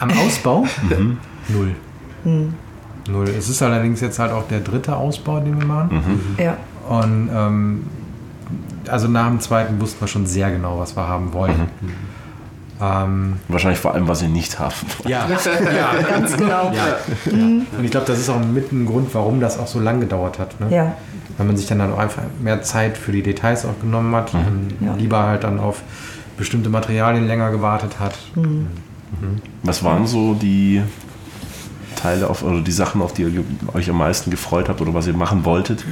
Am 0.00 0.10
Ausbau? 0.12 0.66
Null. 1.48 1.74
Null. 2.24 3.28
Es 3.28 3.50
ist 3.50 3.60
allerdings 3.60 4.00
jetzt 4.00 4.18
halt 4.18 4.32
auch 4.32 4.48
der 4.48 4.60
dritte 4.60 4.96
Ausbau, 4.96 5.40
den 5.40 5.58
wir 5.58 5.66
machen. 5.66 6.36
Ja. 6.38 6.56
Und 6.88 7.28
ähm, 7.30 7.86
also 8.88 9.08
nach 9.08 9.28
dem 9.28 9.40
zweiten 9.40 9.78
wussten 9.78 10.00
wir 10.00 10.08
schon 10.08 10.24
sehr 10.24 10.50
genau, 10.50 10.78
was 10.78 10.96
wir 10.96 11.06
haben 11.06 11.34
wollen. 11.34 11.68
Ähm, 12.80 13.36
Wahrscheinlich 13.48 13.80
vor 13.80 13.94
allem, 13.94 14.06
was 14.08 14.22
ihr 14.22 14.28
nicht 14.28 14.58
habt. 14.58 14.74
ja, 15.06 15.26
ja, 15.28 16.08
Ganz 16.08 16.36
genau. 16.36 16.72
ja. 16.72 16.98
Und 17.26 17.66
ich 17.84 17.90
glaube, 17.90 18.06
das 18.06 18.18
ist 18.20 18.28
auch 18.30 18.38
mit 18.40 18.70
ein 18.72 18.86
Grund, 18.86 19.12
warum 19.14 19.40
das 19.40 19.58
auch 19.58 19.66
so 19.66 19.80
lang 19.80 20.00
gedauert 20.00 20.38
hat. 20.38 20.58
Ne? 20.60 20.66
Ja. 20.74 20.94
Weil 21.36 21.46
man 21.46 21.56
sich 21.56 21.66
dann 21.66 21.80
halt 21.82 21.92
auch 21.92 21.98
einfach 21.98 22.22
mehr 22.40 22.62
Zeit 22.62 22.96
für 22.96 23.12
die 23.12 23.22
Details 23.22 23.64
auch 23.64 23.78
genommen 23.80 24.14
hat 24.14 24.32
und 24.34 24.74
Ja. 24.80 24.94
lieber 24.94 25.24
halt 25.24 25.44
dann 25.44 25.58
auf 25.58 25.82
bestimmte 26.36 26.68
Materialien 26.70 27.26
länger 27.26 27.50
gewartet 27.50 27.98
hat. 27.98 28.16
Was 29.64 29.82
waren 29.82 30.06
so 30.06 30.34
die 30.34 30.82
Teile 31.96 32.28
auf, 32.30 32.44
oder 32.44 32.60
die 32.60 32.70
Sachen, 32.72 33.02
auf 33.02 33.12
die 33.12 33.22
ihr 33.22 33.44
euch 33.74 33.90
am 33.90 33.98
meisten 33.98 34.30
gefreut 34.30 34.68
habt 34.68 34.80
oder 34.80 34.94
was 34.94 35.06
ihr 35.08 35.14
machen 35.14 35.44
wolltet? 35.44 35.84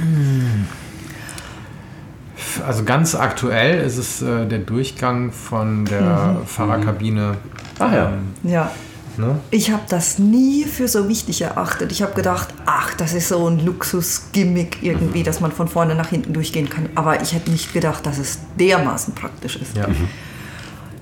Also 2.65 2.83
ganz 2.83 3.15
aktuell 3.15 3.81
ist 3.85 3.97
es 3.97 4.21
äh, 4.21 4.45
der 4.45 4.59
Durchgang 4.59 5.31
von 5.31 5.85
der 5.85 6.37
Fahrerkabine. 6.45 7.37
Ah 7.79 7.93
ja. 7.93 8.09
Ähm, 8.09 8.49
Ja. 8.49 8.71
ne? 9.17 9.39
Ich 9.51 9.71
habe 9.71 9.83
das 9.89 10.19
nie 10.19 10.63
für 10.63 10.87
so 10.87 11.07
wichtig 11.09 11.41
erachtet. 11.41 11.91
Ich 11.91 12.01
habe 12.01 12.13
gedacht, 12.13 12.49
ach, 12.65 12.93
das 12.95 13.13
ist 13.13 13.29
so 13.29 13.47
ein 13.49 13.63
Luxus-Gimmick 13.65 14.77
irgendwie, 14.81 15.23
dass 15.23 15.39
man 15.39 15.51
von 15.51 15.67
vorne 15.67 15.95
nach 15.95 16.09
hinten 16.09 16.33
durchgehen 16.33 16.69
kann. 16.69 16.89
Aber 16.95 17.21
ich 17.21 17.33
hätte 17.33 17.51
nicht 17.51 17.73
gedacht, 17.73 18.05
dass 18.05 18.17
es 18.17 18.39
dermaßen 18.59 19.13
praktisch 19.15 19.55
ist. 19.57 19.75
Ja. 19.77 19.87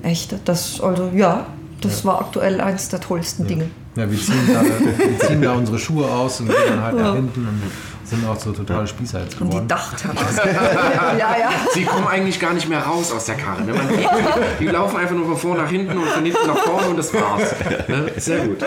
Echt? 0.04 0.36
Das, 0.46 0.80
also, 0.82 1.12
ja, 1.16 1.48
das 1.82 2.06
war 2.06 2.22
aktuell 2.22 2.62
eines 2.62 2.90
der 2.90 3.00
tollsten 3.02 3.46
Dinge. 3.48 3.70
ja, 3.96 4.10
wir 4.10 4.18
ziehen, 4.20 4.50
da, 4.54 4.62
wir 4.64 5.20
ziehen 5.28 5.42
da 5.42 5.54
unsere 5.54 5.78
Schuhe 5.80 6.06
aus 6.10 6.40
und 6.40 6.48
gehen 6.48 6.56
dann 6.70 6.82
halt 6.84 6.96
nach 6.98 7.14
hinten 7.16 7.42
und 7.48 7.62
sind 8.08 8.28
auch 8.28 8.40
so 8.40 8.52
totale 8.52 8.86
Spießer 8.86 9.20
jetzt 9.22 9.34
Und 9.42 9.48
die 9.48 9.52
geworden. 9.52 9.68
Dachterrasse. 9.68 10.42
ja, 10.46 11.18
ja, 11.18 11.38
ja. 11.40 11.50
Sie 11.74 11.84
kommen 11.86 12.06
eigentlich 12.08 12.40
gar 12.40 12.54
nicht 12.54 12.70
mehr 12.70 12.82
raus 12.84 13.12
aus 13.12 13.26
der 13.26 13.34
Karre. 13.36 13.64
Ne? 13.64 13.74
Man 13.74 13.90
sieht, 13.90 14.08
die 14.60 14.68
laufen 14.68 14.98
einfach 14.98 15.16
nur 15.16 15.26
von 15.26 15.38
vorne 15.38 15.64
nach 15.64 15.70
hinten 15.70 15.98
und 15.98 16.06
von 16.08 16.24
hinten 16.24 16.46
nach 16.48 16.58
vorne 16.58 16.88
und 16.90 16.98
das 16.98 17.12
war's. 17.16 17.56
Ne? 17.88 18.12
Sehr 18.18 18.46
gut. 18.46 18.58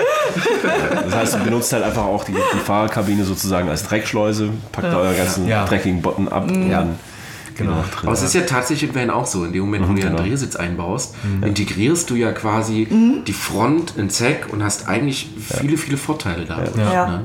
Das 1.05 1.15
heißt, 1.15 1.35
du 1.35 1.39
benutzt 1.45 1.73
halt 1.73 1.85
einfach 1.85 2.05
auch 2.05 2.25
die, 2.25 2.33
die 2.33 2.59
Fahrerkabine 2.59 3.25
sozusagen 3.25 3.69
als 3.69 3.85
Dreckschleuse, 3.85 4.51
packt 4.73 4.93
da 4.93 4.99
euer 4.99 5.15
ganzen 5.15 5.47
Ja. 5.47 5.65
dreckigen 5.67 6.03
Botten 6.03 6.29
ab 6.29 6.45
und 6.51 6.69
Ja. 6.71 6.79
dann 6.81 6.99
Genau. 7.59 7.73
drin. 7.73 8.05
Aber 8.05 8.13
es 8.13 8.23
ist 8.23 8.35
ja 8.35 8.43
tatsächlich 8.43 8.91
in 8.91 8.97
Van 8.97 9.11
auch 9.11 9.27
so. 9.27 9.45
In 9.45 9.53
dem 9.53 9.63
Moment, 9.63 9.89
wo 9.89 9.93
du 9.93 10.01
ja 10.01 10.07
einen 10.07 10.17
genau. 10.17 10.29
Drehsitz 10.29 10.57
einbaust, 10.57 11.15
integrierst 11.43 12.09
du 12.09 12.15
ja 12.15 12.33
quasi 12.33 12.87
die 13.27 13.33
Front 13.33 13.97
ins 13.97 14.21
Heck 14.21 14.47
und 14.53 14.63
hast 14.63 14.89
eigentlich 14.89 15.29
viele, 15.39 15.77
viele 15.77 15.97
Vorteile 15.97 16.45
da. 16.45 16.63
Ja. 16.93 17.07
Ne? 17.09 17.25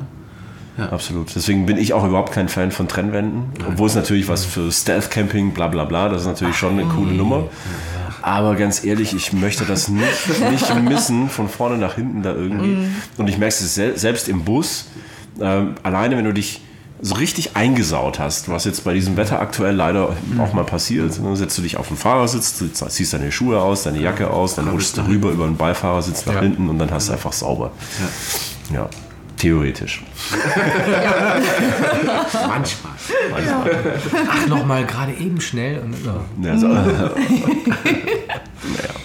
Absolut. 0.89 1.35
Deswegen 1.35 1.67
bin 1.67 1.77
ich 1.77 1.93
auch 1.93 2.03
überhaupt 2.03 2.33
kein 2.33 2.49
Fan 2.49 2.71
von 2.71 2.87
Trennwänden. 2.87 3.51
Obwohl 3.67 3.87
es 3.87 3.95
natürlich 3.95 4.27
was 4.27 4.43
für 4.43 4.71
Stealth-Camping, 4.71 5.51
bla 5.51 5.67
bla 5.67 5.85
bla, 5.85 6.09
das 6.09 6.21
ist 6.21 6.27
natürlich 6.27 6.57
schon 6.57 6.73
eine 6.73 6.85
coole 6.85 7.13
Nummer. 7.13 7.43
Aber 8.23 8.55
ganz 8.55 8.83
ehrlich, 8.83 9.13
ich 9.13 9.33
möchte 9.33 9.65
das 9.65 9.89
nicht, 9.89 10.49
nicht 10.49 10.81
missen, 10.81 11.29
von 11.29 11.49
vorne 11.49 11.77
nach 11.77 11.95
hinten 11.95 12.23
da 12.23 12.33
irgendwie. 12.33 12.87
Und 13.17 13.27
ich 13.27 13.37
merke 13.37 13.53
es 13.53 13.75
sel 13.75 13.97
selbst 13.97 14.29
im 14.29 14.45
Bus, 14.45 14.87
ähm, 15.41 15.75
alleine 15.83 16.17
wenn 16.17 16.25
du 16.25 16.33
dich 16.33 16.61
so 17.05 17.15
richtig 17.15 17.57
eingesaut 17.57 18.17
hast, 18.17 18.47
was 18.49 18.63
jetzt 18.63 18.85
bei 18.85 18.93
diesem 18.93 19.17
Wetter 19.17 19.41
aktuell 19.41 19.75
leider 19.75 20.15
auch 20.39 20.53
mal 20.53 20.63
passiert. 20.63 21.11
Dann 21.21 21.35
setzt 21.35 21.57
du 21.57 21.61
dich 21.61 21.75
auf 21.75 21.89
den 21.89 21.97
Fahrersitz, 21.97 22.57
du 22.59 22.67
ziehst 22.69 23.11
deine 23.13 23.29
Schuhe 23.29 23.61
aus, 23.61 23.83
deine 23.83 23.99
Jacke 23.99 24.29
aus, 24.29 24.55
dann 24.55 24.69
rutschst 24.69 24.95
du 24.97 25.01
rüber 25.01 25.29
über 25.31 25.45
den 25.45 25.57
Beifahrersitz 25.57 26.25
nach 26.25 26.35
Ja. 26.35 26.39
hinten 26.41 26.69
und 26.69 26.79
dann 26.79 26.89
hast 26.91 27.09
du 27.09 27.13
einfach 27.13 27.33
sauber. 27.33 27.71
Ja, 28.73 28.87
theoretisch. 29.35 30.01
Manchmal. 32.47 32.93
Ach, 34.29 34.47
nochmal 34.47 34.85
gerade 34.85 35.13
eben 35.13 35.41
schnell. 35.41 35.79
Und, 35.79 35.95
ja. 36.05 36.21
Ja, 36.41 36.57
so, 36.57 36.67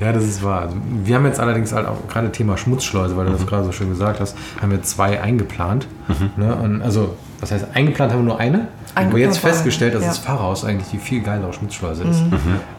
Ja, 0.00 0.12
das 0.12 0.24
ist 0.24 0.42
wahr. 0.42 0.62
Also, 0.62 0.76
wir 1.04 1.14
haben 1.16 1.24
jetzt 1.26 1.38
allerdings 1.40 1.72
halt 1.72 1.86
auch 1.86 2.08
gerade 2.08 2.32
Thema 2.32 2.56
Schmutzschleuse, 2.56 3.16
weil 3.16 3.26
du 3.26 3.32
das 3.32 3.46
gerade 3.46 3.64
so 3.64 3.72
schön 3.72 3.88
gesagt 3.90 4.20
hast, 4.20 4.36
haben 4.60 4.70
wir 4.72 4.82
zwei 4.82 5.20
eingeplant. 5.20 5.86
Ne? 6.36 6.54
Und 6.54 6.82
also, 6.82 7.14
was 7.40 7.52
heißt 7.52 7.66
eingeplant 7.74 8.12
haben 8.12 8.20
wir 8.20 8.24
nur 8.24 8.40
eine? 8.40 8.68
Aber 8.96 9.06
Eingeplant 9.06 9.34
jetzt 9.34 9.42
war- 9.44 9.50
festgestellt, 9.50 9.94
dass 9.94 10.02
ja. 10.02 10.08
das 10.08 10.18
Fahrhaus 10.18 10.64
eigentlich 10.64 10.88
die 10.90 10.98
viel 10.98 11.20
geilere 11.20 11.52
Schmutzschleuse 11.52 12.04
ist, 12.04 12.22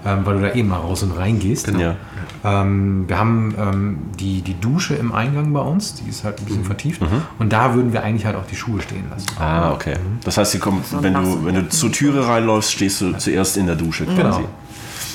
ähm, 0.05 0.19
weil 0.23 0.35
du 0.35 0.41
da 0.41 0.53
eben 0.53 0.69
mal 0.69 0.77
raus 0.77 1.03
und 1.03 1.11
rein 1.11 1.39
gehst. 1.39 1.67
Ja. 1.77 1.95
Ähm, 2.43 3.03
wir 3.07 3.17
haben 3.19 3.53
ähm, 3.59 3.97
die, 4.17 4.41
die 4.41 4.57
Dusche 4.59 4.95
im 4.95 5.11
Eingang 5.13 5.51
bei 5.51 5.59
uns, 5.59 5.95
die 5.95 6.09
ist 6.09 6.23
halt 6.23 6.39
ein 6.39 6.45
bisschen 6.45 6.63
vertieft. 6.63 7.01
Und 7.39 7.51
da 7.51 7.73
würden 7.73 7.91
wir 7.91 8.03
eigentlich 8.03 8.25
halt 8.25 8.35
auch 8.37 8.45
die 8.49 8.55
Schuhe 8.55 8.81
stehen 8.81 9.05
lassen. 9.09 9.27
Ah, 9.39 9.71
okay. 9.73 9.95
Das 10.23 10.37
heißt, 10.37 10.51
sie 10.53 10.59
kommen, 10.59 10.81
wenn, 11.01 11.13
du, 11.13 11.45
wenn 11.45 11.55
du 11.55 11.67
zur 11.69 11.91
Türe 11.91 12.25
reinläufst, 12.27 12.71
stehst 12.71 13.01
du 13.01 13.13
zuerst 13.17 13.57
in 13.57 13.65
der 13.65 13.75
Dusche 13.75 14.05
quasi. 14.05 14.17
Genau. 14.21 14.39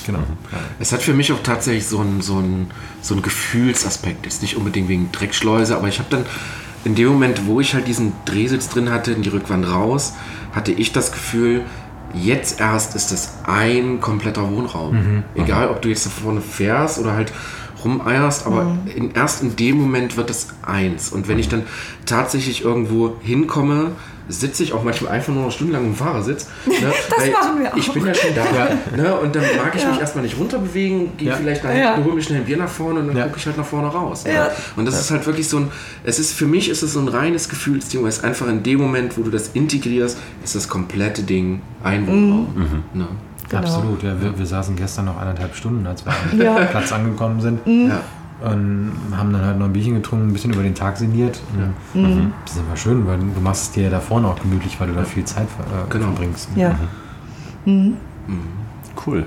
Genau. 0.06 0.20
Es 0.78 0.92
hat 0.92 1.02
für 1.02 1.14
mich 1.14 1.32
auch 1.32 1.42
tatsächlich 1.42 1.86
so 1.86 2.00
einen 2.00 2.20
so 2.22 2.36
einen- 2.38 2.70
so 3.02 3.14
einen 3.14 3.22
Gefühlsaspekt. 3.22 4.26
Ist 4.26 4.42
nicht 4.42 4.56
unbedingt 4.56 4.88
wegen 4.88 5.10
Dreckschleuse, 5.12 5.76
aber 5.76 5.88
ich 5.88 5.98
habe 5.98 6.08
dann 6.10 6.24
in 6.84 6.94
dem 6.94 7.08
Moment, 7.08 7.46
wo 7.46 7.60
ich 7.60 7.74
halt 7.74 7.86
diesen 7.86 8.12
Drehsitz 8.24 8.68
drin 8.68 8.90
hatte, 8.90 9.12
in 9.12 9.22
die 9.22 9.28
Rückwand 9.28 9.68
raus, 9.68 10.14
hatte 10.54 10.72
ich 10.72 10.92
das 10.92 11.12
Gefühl, 11.12 11.62
jetzt 12.14 12.58
erst 12.60 12.94
ist 12.96 13.12
das 13.12 13.34
ein 13.46 14.00
kompletter 14.00 14.50
Wohnraum. 14.50 15.22
Egal, 15.34 15.68
ob 15.68 15.82
du 15.82 15.88
jetzt 15.88 16.06
da 16.06 16.10
vorne 16.10 16.40
fährst 16.40 16.98
oder 16.98 17.12
halt 17.12 17.32
rumeierst, 17.84 18.46
aber 18.46 18.76
in, 18.94 19.12
erst 19.12 19.42
in 19.42 19.56
dem 19.56 19.76
Moment 19.78 20.16
wird 20.16 20.28
es 20.30 20.48
eins. 20.66 21.10
Und 21.10 21.28
wenn 21.28 21.38
ich 21.38 21.48
dann 21.48 21.62
tatsächlich 22.06 22.64
irgendwo 22.64 23.16
hinkomme, 23.20 23.92
sitze 24.30 24.62
ich 24.62 24.72
auch 24.72 24.82
manchmal 24.82 25.12
einfach 25.12 25.32
nur 25.32 25.44
noch 25.44 25.52
stundenlang 25.52 25.86
im 25.86 25.94
Fahrersitz. 25.94 26.46
Ne? 26.66 26.72
Das 27.10 27.18
Weil 27.20 27.30
machen 27.32 27.58
wir 27.60 27.72
Ich 27.76 27.88
auch. 27.90 27.94
bin 27.94 28.06
ja 28.06 28.14
schon 28.14 28.34
da. 28.34 28.42
Ne? 28.96 29.14
Und 29.16 29.34
dann 29.36 29.42
mag 29.62 29.74
ich 29.74 29.86
mich 29.86 30.00
erstmal 30.00 30.24
nicht 30.24 30.38
runterbewegen, 30.38 31.16
gehe 31.16 31.28
Ja. 31.28 31.36
vielleicht 31.36 31.64
nach 31.64 31.74
Ja. 31.74 31.94
hinten, 31.94 32.04
hole 32.04 32.14
mir 32.14 32.22
schnell 32.22 32.38
ein 32.40 32.44
Bier 32.46 32.56
nach 32.56 32.68
vorne 32.68 33.00
und 33.00 33.08
dann 33.08 33.16
Ja. 33.16 33.24
gucke 33.24 33.38
ich 33.38 33.46
halt 33.46 33.56
nach 33.58 33.64
vorne 33.66 33.88
raus. 33.88 34.24
Ne? 34.24 34.32
Ja. 34.34 34.50
Und 34.76 34.86
das 34.86 34.98
ist 35.00 35.10
halt 35.10 35.26
wirklich 35.26 35.48
so 35.48 35.58
ein, 35.58 35.68
es 36.04 36.18
ist 36.18 36.32
für 36.32 36.46
mich 36.46 36.68
ist 36.70 36.82
es 36.82 36.92
so 36.92 37.00
ein 37.00 37.08
reines 37.08 37.48
Gefühlsding, 37.48 38.02
weil 38.02 38.08
es 38.08 38.22
einfach 38.24 38.46
in 38.48 38.62
dem 38.62 38.78
Moment, 38.80 39.18
wo 39.18 39.22
du 39.22 39.30
das 39.30 39.48
integrierst, 39.54 40.16
ist 40.44 40.54
das 40.54 40.68
komplette 40.68 41.22
Ding 41.22 41.60
ein 41.82 42.06
Wohnraum. 42.06 42.46
Ne? 42.94 43.06
Genau. 43.48 43.62
Absolut, 43.62 44.02
ja. 44.04 44.14
Wir, 44.20 44.38
wir 44.38 44.46
saßen 44.46 44.76
gestern 44.76 45.06
noch 45.06 45.16
eineinhalb 45.18 45.56
Stunden, 45.56 45.84
als 45.86 46.04
wir 46.06 46.12
am 46.32 46.40
Ja. 46.40 46.64
Platz 46.66 46.92
angekommen 46.92 47.40
sind. 47.40 47.60
Ja. 47.66 48.00
Und 48.42 48.92
haben 49.14 49.32
dann 49.32 49.44
halt 49.44 49.58
noch 49.58 49.66
ein 49.66 49.72
Bierchen 49.72 49.94
getrunken, 49.96 50.28
ein 50.28 50.32
bisschen 50.32 50.52
über 50.52 50.62
den 50.62 50.74
Tag 50.74 50.96
sinniert. 50.96 51.40
Und 51.54 52.00
Mhm. 52.02 52.32
Das 52.44 52.54
ist 52.54 52.60
immer 52.60 52.76
schön, 52.76 53.06
weil 53.06 53.18
du 53.18 53.40
machst 53.40 53.62
es 53.64 53.70
dir 53.72 53.84
ja 53.84 53.90
da 53.90 54.00
vorne 54.00 54.26
auch 54.28 54.40
gemütlich, 54.40 54.80
weil 54.80 54.88
du 54.88 54.94
da 54.94 55.04
viel 55.04 55.24
Zeit 55.24 55.44
äh, 55.46 55.90
Genau. 55.90 56.06
verbringst. 56.06 56.48
Ja. 56.56 56.74
Cool. 59.06 59.26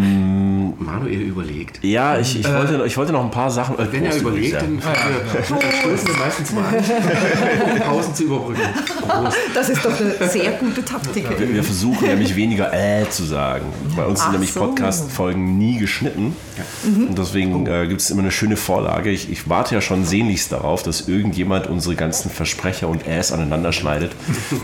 Manuel 0.00 1.20
überlegt. 1.20 1.84
Ja, 1.84 2.18
ich, 2.18 2.40
ich, 2.40 2.48
wollte, 2.48 2.82
ich 2.86 2.96
wollte 2.96 3.12
noch 3.12 3.24
ein 3.24 3.30
paar 3.30 3.50
Sachen. 3.50 3.78
äh, 3.78 3.92
Wenn 3.92 4.04
er 4.04 4.16
überlegt, 4.16 4.54
ja. 4.54 4.60
dann 4.60 4.78
äh, 4.78 5.42
stoßen 5.42 6.08
wir 6.08 6.16
meistens 6.16 6.52
mal 6.52 6.64
an, 6.64 6.74
um 7.72 7.78
Pausen 7.80 8.14
zu 8.14 8.24
überbrücken. 8.24 8.60
Prost. 9.06 9.36
Das 9.54 9.68
ist 9.68 9.84
doch 9.84 9.92
eine 10.00 10.28
sehr 10.28 10.52
gute 10.52 10.84
Taktik. 10.84 11.26
Wir, 11.38 11.54
wir 11.54 11.64
versuchen 11.64 12.06
nämlich 12.06 12.34
weniger 12.36 12.72
äh 12.72 13.08
zu 13.08 13.24
sagen. 13.24 13.66
Bei 13.96 14.04
uns 14.06 14.20
sind 14.20 14.28
Ach 14.28 14.32
nämlich 14.32 14.52
so. 14.52 14.60
Podcast-Folgen 14.60 15.58
nie 15.58 15.78
geschnitten. 15.78 16.36
Und 16.84 17.18
deswegen 17.18 17.66
äh, 17.66 17.86
gibt 17.86 18.00
es 18.00 18.10
immer 18.10 18.22
eine 18.22 18.30
schöne 18.30 18.56
Vorlage. 18.56 19.10
Ich, 19.10 19.30
ich 19.30 19.48
warte 19.48 19.74
ja 19.74 19.80
schon 19.80 20.04
sehnlichst 20.04 20.52
darauf, 20.52 20.82
dass 20.82 21.08
irgendjemand 21.08 21.66
unsere 21.66 21.94
ganzen 21.94 22.30
Versprecher 22.30 22.88
und 22.88 23.06
Äs 23.06 23.32
aneinander 23.32 23.72
schneidet 23.72 24.12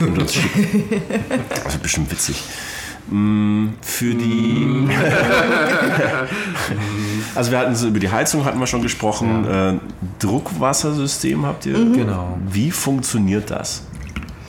und 0.01 0.19
uns 0.19 0.35
schickt. 0.35 0.57
Das 1.65 1.75
wird 1.75 1.83
bestimmt 1.83 2.11
witzig. 2.11 2.43
Mm, 3.11 3.69
Für 3.83 4.15
die. 4.15 4.89
also 7.35 7.51
wir 7.51 7.59
hatten 7.59 7.75
so 7.75 7.89
über 7.89 7.99
die 7.99 8.11
Heizung 8.11 8.45
hatten 8.45 8.59
wir 8.59 8.67
schon 8.67 8.83
gesprochen. 8.83 9.47
Äh, 9.47 9.75
Druckwassersystem 10.19 11.45
habt 11.47 11.67
ihr? 11.67 11.75
Genau. 11.75 12.39
Wie 12.49 12.71
funktioniert 12.71 13.51
das? 13.51 13.83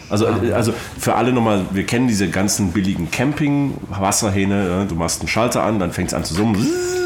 Also, 0.10 0.26
äh, 0.26 0.54
also 0.54 0.74
für 0.98 1.16
alle 1.16 1.34
nochmal, 1.34 1.66
wir 1.72 1.86
kennen 1.86 2.08
diese 2.08 2.30
ganzen 2.30 2.72
billigen 2.72 3.12
Camping-Wasserhähne. 3.12 4.70
ja, 4.70 4.86
Du 4.86 4.96
machst 4.96 5.20
einen 5.22 5.28
Schalter 5.28 5.64
an, 5.64 5.80
dann 5.80 5.92
fängt 5.92 6.10
es 6.10 6.14
an 6.14 6.24
zu 6.24 6.34
summen 6.34 6.56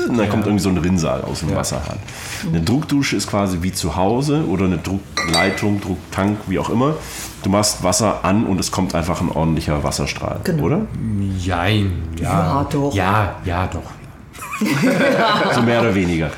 und 0.08 0.18
dann 0.18 0.30
kommt 0.30 0.46
irgendwie 0.46 0.62
so 0.64 0.70
ein 0.70 0.78
Rinnsal 0.78 1.22
aus 1.22 1.40
dem 1.40 1.56
Wasserhahn. 1.56 1.98
Eine 2.48 2.62
Druckdusche 2.62 3.16
ist 3.16 3.28
quasi 3.28 3.60
wie 3.62 3.72
zu 3.72 3.96
Hause 3.96 4.46
oder 4.48 4.66
eine 4.66 4.78
Druckleitung, 4.78 5.82
Drucktank, 5.82 6.38
wie 6.48 6.60
auch 6.60 6.70
immer. 6.70 6.96
Du 7.44 7.50
machst 7.50 7.84
Wasser 7.84 8.24
an 8.24 8.46
und 8.46 8.60
es 8.60 8.72
kommt 8.72 8.94
einfach 8.94 9.20
ein 9.22 9.30
ordentlicher 9.30 9.84
Wasserstrahl, 9.84 10.40
Genau. 10.44 10.64
oder? 10.64 10.82
Jein. 11.40 12.04
Ja, 12.22 12.30
Ja, 12.62 12.68
doch. 12.70 12.94
Ja, 12.94 13.36
ja, 13.46 13.66
doch. 13.68 13.82
So 15.56 15.62
mehr 15.62 15.82
oder 15.82 15.94
weniger. 15.96 16.30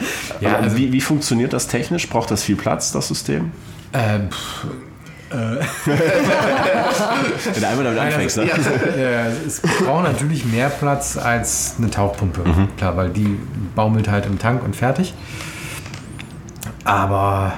Ja, 0.42 0.56
also- 0.58 0.78
wie, 0.78 0.92
wie 0.92 1.02
funktioniert 1.02 1.54
das 1.54 1.68
technisch? 1.68 2.08
Braucht 2.10 2.32
das 2.32 2.44
viel 2.44 2.56
Platz, 2.56 2.92
das 2.92 3.08
System? 3.08 3.52
Ähm, 3.94 4.30
pff, 4.32 4.66
Wenn 5.86 7.62
du 7.62 7.68
einmal 7.68 7.84
damit 7.86 8.00
anfängst, 8.00 8.38
ne? 8.38 8.44
äh, 8.44 9.30
es 9.48 9.62
braucht 9.62 10.04
natürlich 10.04 10.46
mehr 10.46 10.70
Platz 10.70 11.18
als 11.18 11.74
eine 11.80 11.90
Tauchpumpe. 11.90 12.44
Klar, 12.78 12.96
weil 12.98 13.10
die 13.10 13.40
baumelt 13.76 14.08
halt 14.10 14.28
im 14.28 14.38
Tank 14.38 14.64
und 14.64 14.76
fertig. 14.76 15.16
Aber 16.84 17.54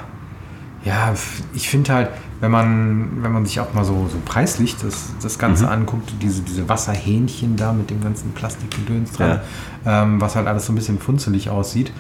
ja, 0.86 1.14
ich 1.54 1.68
finde 1.68 1.94
halt, 1.94 2.10
wenn 2.42 2.52
man, 2.52 3.24
wenn 3.24 3.32
man 3.32 3.46
sich 3.46 3.60
auch 3.60 3.74
mal 3.74 3.86
so, 3.86 4.08
so 4.12 4.18
preislich 4.26 4.76
das, 4.82 5.10
das 5.22 5.40
Ganze 5.40 5.70
anguckt, 5.70 6.12
diese, 6.22 6.42
diese 6.42 6.68
Wasserhähnchen 6.68 7.56
da 7.56 7.72
mit 7.74 7.90
dem 7.90 8.02
ganzen 8.02 8.32
Plastikgedöns 8.32 9.14
dran, 9.14 9.40
ähm, 9.86 10.20
was 10.22 10.36
halt 10.36 10.48
alles 10.48 10.66
so 10.66 10.74
ein 10.74 10.76
bisschen 10.76 11.00
funzelig 11.00 11.50
aussieht, 11.50 11.92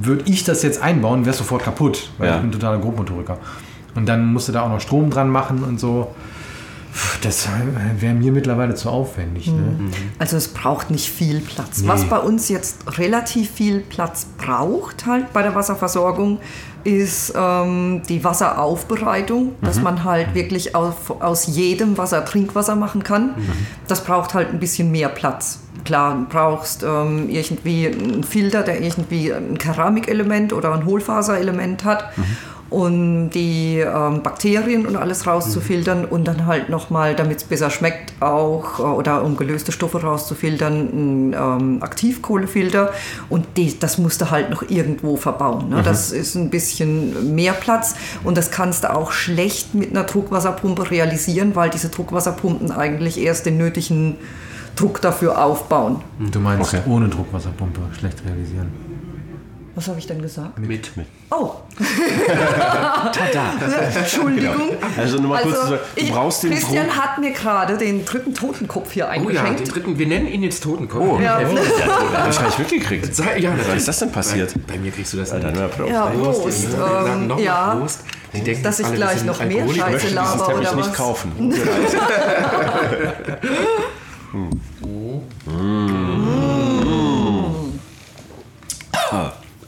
würde 0.00 0.24
ich 0.30 0.44
das 0.44 0.62
jetzt 0.62 0.82
einbauen, 0.82 1.24
wäre 1.24 1.36
sofort 1.36 1.62
kaputt, 1.62 2.10
weil 2.18 2.28
Ja. 2.28 2.34
ich 2.36 2.40
bin 2.42 2.52
totaler 2.52 2.78
Grobmotoriker. 2.78 3.38
Und 3.94 4.06
dann 4.06 4.32
musst 4.32 4.48
du 4.48 4.52
da 4.52 4.62
auch 4.62 4.68
noch 4.68 4.80
Strom 4.80 5.10
dran 5.10 5.28
machen 5.30 5.62
und 5.62 5.78
so. 5.78 6.14
Das 7.22 7.48
wäre 7.98 8.14
mir 8.14 8.30
mittlerweile 8.30 8.74
zu 8.76 8.88
aufwendig. 8.88 9.48
Ne? 9.48 9.90
Also 10.20 10.36
es 10.36 10.48
braucht 10.48 10.90
nicht 10.92 11.08
viel 11.10 11.40
Platz. 11.40 11.82
Was 11.86 12.04
bei 12.04 12.18
uns 12.18 12.48
jetzt 12.48 12.98
relativ 12.98 13.50
viel 13.50 13.80
Platz 13.80 14.26
braucht 14.38 15.04
halt 15.06 15.32
bei 15.32 15.42
der 15.42 15.54
Wasserversorgung, 15.56 16.38
ist 16.84 17.32
ähm, 17.36 18.02
die 18.08 18.22
Wasseraufbereitung, 18.22 19.52
dass 19.62 19.80
man 19.80 20.04
halt 20.04 20.34
wirklich 20.34 20.74
auf, 20.74 21.20
aus 21.20 21.46
jedem 21.46 21.96
Wasser 21.98 22.24
Trinkwasser 22.24 22.76
machen 22.76 23.02
kann. 23.02 23.34
Das 23.88 24.04
braucht 24.04 24.34
halt 24.34 24.50
ein 24.50 24.60
bisschen 24.60 24.90
mehr 24.92 25.08
Platz. 25.08 25.60
Klar, 25.84 26.14
du 26.14 26.26
brauchst 26.28 26.82
ähm, 26.82 27.28
irgendwie 27.28 27.88
einen 27.88 28.24
Filter, 28.24 28.62
der 28.62 28.80
irgendwie 28.80 29.32
ein 29.32 29.58
Keramikelement 29.58 30.52
oder 30.52 30.72
ein 30.72 30.84
Hohlfaserelement 30.86 31.84
hat. 31.84 32.04
Und 32.74 33.30
die 33.30 33.78
ähm, 33.78 34.22
Bakterien 34.22 34.84
und 34.84 34.96
alles 34.96 35.28
rauszufiltern 35.28 36.04
und 36.04 36.24
dann 36.26 36.46
halt 36.46 36.70
nochmal, 36.70 37.14
damit 37.14 37.36
es 37.38 37.44
besser 37.44 37.70
schmeckt, 37.70 38.20
auch 38.20 38.80
äh, 38.80 38.82
oder 38.82 39.22
um 39.22 39.36
gelöste 39.36 39.70
Stoffe 39.70 40.02
rauszufiltern, 40.02 40.72
ein 40.74 41.32
ähm, 41.34 41.82
Aktivkohlefilter. 41.82 42.90
Und 43.28 43.46
die, 43.56 43.78
das 43.78 43.98
musst 43.98 44.20
du 44.20 44.30
halt 44.32 44.50
noch 44.50 44.68
irgendwo 44.68 45.16
verbauen. 45.16 45.68
Ne? 45.68 45.82
Das 45.84 46.10
ist 46.10 46.34
ein 46.34 46.50
bisschen 46.50 47.34
mehr 47.36 47.52
Platz 47.52 47.94
und 48.24 48.36
das 48.36 48.50
kannst 48.50 48.82
du 48.82 48.92
auch 48.92 49.12
schlecht 49.12 49.74
mit 49.74 49.90
einer 49.90 50.02
Druckwasserpumpe 50.04 50.90
realisieren, 50.90 51.54
weil 51.54 51.70
diese 51.70 51.90
Druckwasserpumpen 51.90 52.72
eigentlich 52.72 53.20
erst 53.20 53.46
den 53.46 53.56
nötigen 53.56 54.16
Druck 54.74 55.00
dafür 55.00 55.40
aufbauen. 55.40 56.00
Du 56.32 56.40
meinst 56.40 56.74
Okay. 56.74 56.82
ohne 56.88 57.08
Druckwasserpumpe 57.08 57.80
schlecht 57.96 58.24
realisieren. 58.26 58.66
Was 59.76 59.88
habe 59.88 59.98
ich 59.98 60.06
denn 60.06 60.22
gesagt? 60.22 60.56
Mit. 60.58 60.96
Mit. 60.96 61.06
Oh, 61.32 61.50
Tada. 63.12 63.52
Entschuldigung. 63.98 64.54
Also 64.96 65.18
nur 65.18 65.30
mal 65.30 65.42
kurz 65.42 65.54
zu 65.54 65.60
Also, 65.62 65.70
sagen, 65.74 65.82
du 65.96 66.00
ich, 66.00 66.12
brauchst 66.12 66.42
den 66.44 66.50
Christian 66.52 66.86
Druck. 66.86 66.96
hat 66.96 67.18
mir 67.18 67.32
gerade 67.32 67.76
den 67.76 68.04
dritten 68.04 68.34
Totenkopf 68.34 68.92
hier 68.92 69.04
Oh 69.06 69.08
ja, 69.08 69.12
eingeschenkt. 69.42 69.60
den 69.60 69.68
dritten, 69.68 69.98
wir 69.98 70.06
nennen 70.06 70.28
ihn 70.28 70.44
jetzt 70.44 70.62
Totenkopf. 70.62 71.02
Oh, 71.02 71.18
Ja. 71.20 71.40
ja. 71.40 71.48
das 71.48 71.58
habe 71.58 72.30
ich 72.30 72.38
gar 72.38 72.46
nicht 72.46 72.58
mitgekriegt. 72.60 73.18
Ja, 73.38 73.52
Was 73.66 73.76
ist 73.76 73.88
das 73.88 73.98
denn 73.98 74.12
passiert? 74.12 74.54
Bei, 74.68 74.74
bei 74.74 74.78
mir 74.78 74.92
kriegst 74.92 75.12
du 75.12 75.16
das 75.16 75.32
Alter, 75.32 75.48
nicht. 75.48 75.56
nur 75.56 75.64
Applaus. 75.64 75.90
Ja, 75.90 76.06
Prost, 76.06 76.66
Ähm, 77.16 77.26
noch 77.26 77.38
ja, 77.40 77.74
Prost. 77.74 78.00
Die 78.32 78.40
denken 78.42 78.62
dass 78.62 78.78
ich 78.78 78.86
alle, 78.86 78.96
gleich 78.96 79.24
noch 79.24 79.44
mehr. 79.44 79.68
Scheiße 79.68 80.08
laber 80.14 80.46
Teppich 80.46 80.60
oder 80.68 80.76
nicht 80.76 80.88
was? 80.88 80.96
kaufen. 80.96 81.32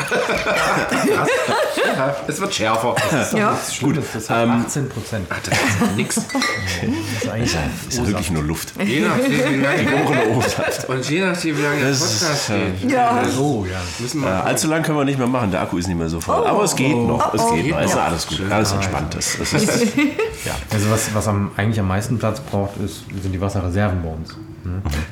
that's, 0.10 1.65
Ja, 1.87 2.16
es 2.27 2.40
wird 2.40 2.55
schärfer. 2.55 2.94
Das 3.11 3.33
ist, 3.33 3.38
Ja. 3.38 3.59
Gut, 3.81 3.96
das 4.14 4.31
hat 4.31 4.49
18 4.49 4.88
Prozent. 4.88 5.27
das 5.31 5.88
ist 5.88 5.96
nix. 5.96 6.16
Das 6.27 7.22
ist 7.22 7.29
eigentlich 7.33 7.55
Ist 7.88 7.99
ja 7.99 8.07
wirklich 8.07 8.31
nur 8.31 8.42
Luft. 8.42 8.72
Je 8.85 9.01
nachdem, 9.01 9.31
wie 9.33 9.57
lange 9.62 10.05
Ohne 10.07 10.37
Obstsaft. 10.37 10.85
und 10.88 11.09
je 11.09 11.20
nachdem, 11.25 11.57
wie 11.59 11.62
lange 11.62 11.79
der 11.81 11.88
Das 11.90 12.01
ist, 12.01 12.20
Podcast 12.20 12.51
äh, 12.51 12.70
geht. 12.81 12.90
Ja. 12.90 13.22
Oh 13.38 13.64
ja. 13.70 13.79
Müssen 13.99 14.22
Äh, 14.22 14.27
wir 14.27 14.44
allzu 14.44 14.68
lang 14.68 14.83
können 14.83 14.99
wir 14.99 15.05
nicht 15.05 15.18
mehr 15.18 15.27
machen. 15.27 15.51
Der 15.51 15.62
Akku 15.62 15.79
ist 15.79 15.87
nicht 15.88 15.99
mehr 15.99 16.09
so 16.09 16.20
voll. 16.20 16.46
Aber 16.46 16.62
es 16.64 16.75
geht 16.77 16.94
noch. 16.96 17.33
Es 17.35 17.40
geht 17.51 17.68
noch. 17.70 17.81
Es 17.81 17.87
ist 17.90 17.96
Ja. 17.96 18.05
alles 18.05 18.27
gut. 18.27 18.40
Alles 18.51 18.72
entspanntes. 18.72 19.38
Es 19.40 19.53
ist, 19.53 19.70
Also 20.70 20.90
was, 20.90 21.14
was 21.14 21.29
am, 21.29 21.51
eigentlich 21.57 21.81
am 21.81 21.88
meisten 21.88 22.18
Platz 22.18 22.40
braucht, 22.40 22.77
ist, 22.79 23.05
sind 23.22 23.33
die 23.33 23.40
Wasserreserven 23.40 24.03
bei 24.03 24.09
uns. 24.11 24.35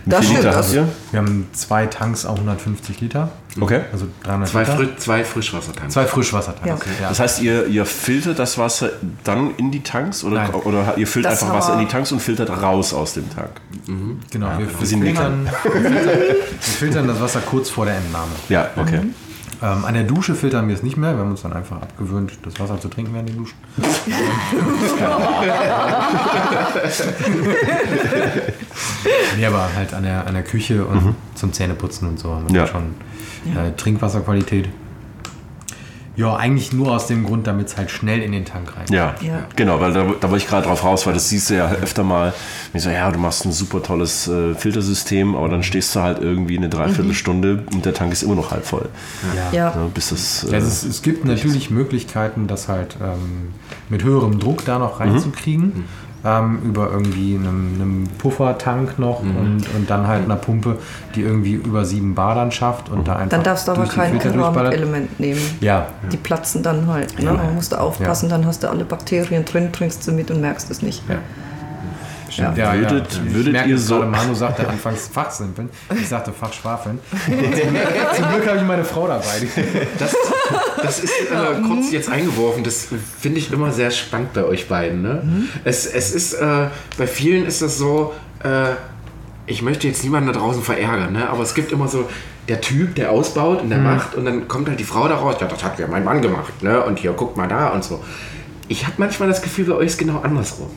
Das 0.05 0.23
Wie 0.23 0.27
viel 0.27 0.37
stimmt. 0.39 0.39
Liter 0.39 0.49
habt 0.49 0.57
Also? 0.57 0.89
Wir 1.13 1.21
haben 1.21 1.49
zwei 1.53 1.87
Tanks 1.87 2.27
auf 2.27 2.37
150 2.39 3.01
Liter, 3.01 3.29
Okay. 3.61 3.83
also 3.93 4.07
300 4.25 4.49
zwei, 4.49 4.61
Liter. 4.63 4.77
Fri 4.77 4.89
zwei 4.97 5.25
Frischwassertanks. 5.25 5.95
Zwei 5.95 6.07
Frischwassertanks. 6.07 6.64
Ja. 6.67 6.77
Ja. 7.01 7.09
Das 7.09 7.21
heißt, 7.21 7.43
ihr, 7.43 7.67
ihr 7.67 7.85
filtert 7.87 8.39
das 8.39 8.59
Wasser 8.59 8.91
dann 9.25 9.55
in 9.57 9.71
die 9.71 9.83
Tanks 9.83 10.25
oder, 10.25 10.37
Nein. 10.37 10.51
oder 10.55 10.95
ihr 10.97 11.07
füllt 11.07 11.25
Das 11.27 11.43
einfach 11.43 11.55
Wasser 11.57 11.75
in 11.75 11.81
die 11.81 11.87
Tanks 11.87 12.13
und 12.13 12.21
filtert 12.21 12.51
raus 12.51 12.93
aus 12.95 13.15
dem 13.15 13.25
Tank? 13.35 13.51
Genau, 14.31 14.49
wir, 14.59 14.67
Wir 14.67 14.81
wir, 14.81 14.87
filtern, 15.05 15.49
wir 15.63 16.37
filtern 16.61 17.09
das 17.09 17.21
Wasser 17.21 17.41
kurz 17.41 17.71
vor 17.71 17.85
der 17.87 17.97
Entnahme. 17.97 18.33
Ja, 18.49 18.69
okay. 18.77 19.01
Ähm, 19.63 19.85
an 19.85 19.95
der 19.95 20.03
Dusche 20.03 20.35
filtern 20.35 20.67
wir 20.69 20.75
es 20.75 20.83
nicht 20.83 20.97
mehr. 20.97 21.13
Wir 21.15 21.21
haben 21.21 21.31
uns 21.31 21.43
dann 21.43 21.53
einfach 21.53 21.77
abgewöhnt, 21.81 22.33
das 22.43 22.59
Wasser 22.61 22.79
zu 22.81 22.89
trinken 22.89 23.15
während 23.15 23.29
den 23.31 23.37
Duschen. 23.37 23.57
nee, 29.37 29.47
aber 29.47 29.69
halt 29.75 29.95
an 29.95 30.03
der, 30.03 30.27
an 30.27 30.35
der 30.35 30.43
Küche 30.43 30.85
und 30.85 31.15
zum 31.35 31.53
Zähneputzen 31.53 32.09
und 32.09 32.19
so 32.19 32.35
haben 32.35 32.49
wir 32.49 32.61
Ja. 32.63 32.67
schon 32.67 32.95
äh, 33.57 33.73
Trinkwasserqualität. 33.77 34.69
Ja, 36.17 36.37
eigentlich 36.37 36.73
nur 36.73 36.93
aus 36.95 37.09
dem 37.09 37.25
Grund, 37.25 37.47
damit 37.49 37.67
es 37.69 37.77
halt 37.77 37.91
schnell 37.91 38.23
in 38.23 38.31
den 38.31 38.45
Tank 38.45 38.77
rein. 38.77 38.85
Ja, 38.91 39.15
Ja. 39.21 39.47
genau, 39.57 39.81
weil 39.81 39.93
da, 39.93 40.05
da 40.21 40.31
wollte 40.31 40.45
ich 40.45 40.47
gerade 40.49 40.67
drauf 40.67 40.85
raus, 40.85 41.07
weil 41.07 41.15
das 41.15 41.29
siehst 41.29 41.51
du 41.51 41.55
ja 41.55 41.71
öfter 41.73 42.05
mal. 42.05 42.33
Ich 42.73 42.83
so, 42.83 42.91
ja, 42.91 43.11
du 43.11 43.19
machst 43.19 43.45
ein 43.45 43.53
super 43.53 43.83
tolles 43.83 44.29
äh, 44.29 44.55
Filtersystem, 44.55 45.35
aber 45.35 45.49
dann 45.49 45.63
stehst 45.65 45.95
du 45.97 46.01
halt 46.01 46.21
irgendwie 46.23 46.57
eine 46.57 46.69
Dreiviertelstunde 46.69 47.65
und 47.73 47.85
der 47.85 47.95
Tank 47.95 48.13
ist 48.13 48.23
immer 48.23 48.37
noch 48.37 48.51
halb 48.53 48.65
voll. 48.65 48.89
ja. 49.35 49.51
Ja, 49.53 49.89
bis 49.93 50.11
das, 50.11 50.45
äh, 50.51 50.55
Also 50.55 50.69
es, 50.69 50.85
es 50.85 51.03
gibt 51.03 51.25
natürlich 51.25 51.71
Möglichkeiten, 51.71 52.47
das 52.47 52.69
halt 52.69 52.97
ähm, 53.03 53.53
mit 53.89 54.05
höherem 54.05 54.39
Druck 54.39 54.65
da 54.65 54.79
noch 54.79 55.01
reinzukriegen. 55.01 55.85
Ähm, 56.25 56.61
über 56.65 56.91
irgendwie 56.91 57.35
einem, 57.35 57.73
einem 57.75 58.09
Puffertank 58.19 58.99
noch 58.99 59.21
und, 59.21 59.65
und 59.77 59.91
dann 59.91 60.07
halt 60.07 60.25
einer 60.25 60.37
Pumpe, 60.37 60.79
die 61.15 61.21
irgendwie 61.21 61.53
über 61.53 61.85
7 61.85 62.15
Bar 62.15 62.35
dann 62.35 62.51
schafft 62.51 62.89
und 62.89 63.07
da 63.07 63.17
einfach 63.17 63.29
Dann 63.29 63.43
darfst 63.43 63.69
du 63.69 63.73
aber 63.73 63.85
kein. 63.85 64.19
Keramikelement 64.19 65.21
nehmen. 65.21 65.41
Ja, 65.61 65.87
Die 66.11 66.17
platzen 66.17 66.63
dann 66.63 66.87
halt. 66.87 67.19
Ne? 67.23 67.33
Man 67.33 67.55
musst 67.55 67.73
du 67.73 67.77
aufpassen, 67.81 68.29
dann 68.31 68.47
hast 68.47 68.63
du 68.63 68.71
alle 68.71 68.85
Bakterien 68.85 69.45
drin, 69.45 69.71
trinkst 69.71 70.03
sie 70.03 70.13
mit 70.13 70.31
und 70.31 70.41
merkst 70.41 70.71
es 70.71 70.81
nicht. 70.81 71.03
ja. 71.09 71.17
Stimmt, 72.35 72.59
ja, 72.59 72.73
Würdet- 72.75 73.13
ja. 73.15 73.21
Ich 73.27 73.35
würdet 73.35 73.53
merke 73.53 73.71
ihr 73.71 73.79
so- 73.79 73.97
gerade, 73.99 74.11
Manu 74.11 74.35
sagte 74.35 74.69
anfangs 74.69 75.09
Fachsimpeln. 75.09 75.69
Ich 76.01 76.09
sagte 76.09 76.33
Fachschwafeln. 76.33 76.99
Zum 77.27 78.29
Glück 78.31 78.47
habe 78.47 78.57
ich 78.59 78.65
meine 78.65 78.85
Frau 78.85 79.07
dabei. 79.07 79.25
Das, 79.99 80.15
das 80.83 80.99
ist 81.01 81.13
äh, 81.31 81.61
kurz 81.67 81.93
jetzt 81.93 82.11
eingeworfen. 82.11 82.65
Das 82.65 82.89
finde 83.21 83.39
ich 83.39 83.53
immer 83.53 83.71
sehr 83.73 83.91
spannend 83.91 84.33
bei 84.33 84.45
euch 84.45 84.69
beiden. 84.69 85.03
Ne? 85.03 85.23
Es, 85.65 85.87
es 85.87 86.13
ist, 86.15 86.35
äh, 86.35 86.67
bei 86.99 87.07
vielen 87.07 87.47
ist 87.47 87.63
das 87.63 87.79
so, 87.79 88.13
äh, 88.43 88.71
ich 89.47 89.63
möchte 89.63 89.87
jetzt 89.87 90.03
niemanden 90.03 90.33
da 90.33 90.39
draußen 90.39 90.63
verärgern, 90.63 91.13
ne? 91.13 91.29
aber 91.29 91.43
es 91.43 91.55
gibt 91.55 91.71
immer 91.71 91.87
so 91.87 92.09
der 92.49 92.61
Typ, 92.61 92.95
der 92.95 93.11
ausbaut 93.11 93.63
und 93.63 93.71
der 93.71 93.79
macht 93.79 94.15
und 94.15 94.25
dann 94.25 94.49
kommt 94.49 94.69
halt 94.69 94.81
die 94.81 94.85
Frau 94.85 95.07
da 95.09 95.17
raus, 95.17 95.37
ja, 95.41 95.47
das 95.47 95.63
hat 95.63 95.79
ja 95.79 95.87
mein 95.87 96.03
Mann 96.05 96.21
gemacht, 96.23 96.63
ne? 96.63 96.83
und 96.83 96.99
hier, 96.99 97.13
guck 97.17 97.37
mal 97.37 97.47
da 97.49 97.69
und 97.69 97.85
so. 97.85 98.03
Ich 98.69 98.85
habe 98.85 98.95
manchmal 98.99 99.29
das 99.29 99.41
Gefühl, 99.43 99.67
bei 99.67 99.75
euch 99.75 99.87
ist 99.87 99.99
genau 99.99 100.21
andersrum. 100.23 100.71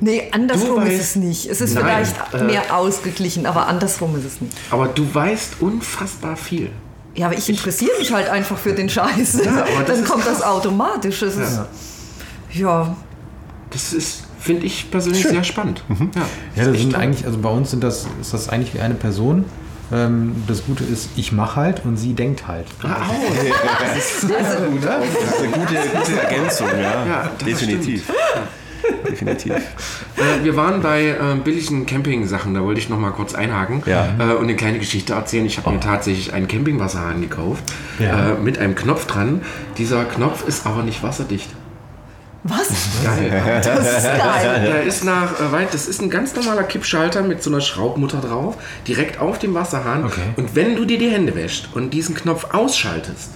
Nee, 0.00 0.28
andersrum 0.32 0.80
Du 0.84 0.86
ist 0.86 0.92
weißt- 0.92 1.00
es 1.00 1.16
nicht. 1.16 1.46
Es 1.46 1.60
ist 1.60 1.74
Nein, 1.74 1.84
vielleicht 1.84 2.34
äh, 2.34 2.44
mehr 2.44 2.76
ausgeglichen, 2.76 3.46
aber 3.46 3.66
andersrum 3.66 4.16
ist 4.18 4.24
es 4.26 4.40
nicht. 4.40 4.54
Aber 4.70 4.88
du 4.88 5.06
weißt 5.14 5.54
unfassbar 5.60 6.36
viel. 6.36 6.70
Ja, 7.14 7.26
aber 7.26 7.36
ich 7.38 7.48
interessiere 7.48 7.92
mich 7.98 8.12
halt 8.12 8.28
einfach 8.28 8.58
für 8.58 8.74
den 8.74 8.88
Scheiß. 8.90 9.32
das 9.42 9.86
Dann 9.86 10.00
ist 10.02 10.04
kommt 10.10 10.24
krass. 10.24 10.38
das 10.38 10.42
automatisch. 10.46 11.22
Es 11.22 11.36
ist, 11.36 11.60
ja, 12.52 12.94
Das 13.70 13.92
ist, 13.94 14.24
finde 14.38 14.66
ich 14.66 14.90
persönlich 14.90 15.22
sehr 15.22 15.42
spannend. 15.44 15.82
Ja, 15.88 15.96
Ja, 16.56 16.70
das 16.70 16.78
sind 16.78 16.92
toll. 16.92 17.00
eigentlich, 17.00 17.24
also 17.24 17.38
bei 17.38 17.48
uns 17.48 17.70
sind 17.70 17.82
das, 17.82 18.06
ist 18.20 18.34
das 18.34 18.48
eigentlich 18.50 18.74
wie 18.74 18.80
eine 18.80 18.94
Person. 18.94 19.44
Ähm, 19.92 20.34
das 20.48 20.64
Gute 20.66 20.82
ist, 20.84 21.08
ich 21.16 21.30
mache 21.32 21.56
halt 21.56 21.84
und 21.84 21.96
sie 21.96 22.12
denkt 22.12 22.46
halt. 22.48 22.66
Ah, 22.82 22.96
oh, 23.08 23.14
Das 23.94 24.24
ist 24.24 24.24
eine 24.30 24.68
gute, 24.68 25.78
gute 25.98 26.20
Ergänzung, 26.20 26.68
ja. 26.72 27.06
Ja, 27.06 27.30
das 27.38 27.44
Definitiv. 27.46 28.04
Definitiv. 29.10 29.52
Äh, 29.54 30.44
wir 30.44 30.56
waren 30.56 30.80
bei 30.82 31.08
äh, 31.08 31.16
billigen 31.42 31.86
Camping-Sachen, 31.86 32.54
da 32.54 32.62
wollte 32.62 32.80
ich 32.80 32.88
noch 32.88 32.98
mal 32.98 33.10
kurz 33.12 33.34
einhaken 33.34 33.82
Ja. 33.86 34.08
äh, 34.18 34.32
und 34.34 34.44
eine 34.44 34.56
kleine 34.56 34.78
Geschichte 34.78 35.12
erzählen. 35.14 35.46
Ich 35.46 35.58
habe 35.58 35.70
mir 35.70 35.80
tatsächlich 35.80 36.32
einen 36.32 36.48
Campingwasserhahn 36.48 37.20
gekauft 37.20 37.62
Ja. 37.98 38.32
äh, 38.32 38.34
mit 38.34 38.58
einem 38.58 38.74
Knopf 38.74 39.06
dran. 39.06 39.42
Dieser 39.78 40.04
Knopf 40.04 40.46
ist 40.46 40.66
aber 40.66 40.82
nicht 40.82 41.02
wasserdicht. 41.02 41.48
was? 42.44 42.68
Geil. 43.04 43.60
Das 43.64 43.98
ist 43.98 44.04
geil. 44.18 44.62
Der 44.66 44.82
ist 44.84 45.04
nach 45.04 45.40
äh, 45.40 45.52
weit, 45.52 45.74
das 45.74 45.86
ist 45.88 46.00
ein 46.02 46.10
ganz 46.10 46.34
normaler 46.34 46.62
Kippschalter 46.64 47.22
mit 47.22 47.42
so 47.42 47.50
einer 47.50 47.60
Schraubmutter 47.60 48.20
drauf, 48.20 48.56
direkt 48.86 49.20
auf 49.20 49.38
dem 49.38 49.54
Wasserhahn. 49.54 50.04
Okay. 50.04 50.20
Und 50.36 50.54
wenn 50.54 50.76
du 50.76 50.84
dir 50.84 50.98
die 50.98 51.08
Hände 51.10 51.34
wäschst 51.34 51.68
und 51.74 51.90
diesen 51.90 52.14
Knopf 52.14 52.52
ausschaltest, 52.54 53.30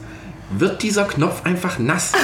wird 0.52 0.82
dieser 0.82 1.04
Knopf 1.04 1.44
einfach 1.44 1.78
nass. 1.78 2.12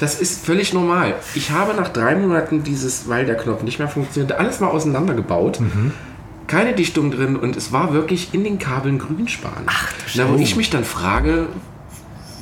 Das 0.00 0.18
ist 0.20 0.44
völlig 0.44 0.72
normal. 0.72 1.14
Ich 1.34 1.50
habe 1.50 1.74
nach 1.74 1.88
drei 1.90 2.16
Monaten 2.16 2.62
dieses, 2.62 3.08
weil 3.08 3.26
der 3.26 3.36
Knopf 3.36 3.62
nicht 3.62 3.78
mehr 3.78 3.88
funktionierte, 3.88 4.38
alles 4.38 4.58
mal 4.60 4.68
auseinandergebaut. 4.68 5.60
Keine 6.46 6.72
Dichtung 6.74 7.10
drin 7.12 7.36
und 7.36 7.56
es 7.56 7.70
war 7.70 7.92
wirklich 7.92 8.30
in 8.34 8.42
den 8.42 8.58
Kabeln 8.58 8.98
Grünspan. 8.98 9.52
Ach, 9.66 9.88
Na, 10.14 10.28
wo 10.28 10.36
ich 10.36 10.56
mich 10.56 10.68
dann 10.70 10.82
frage, 10.84 11.46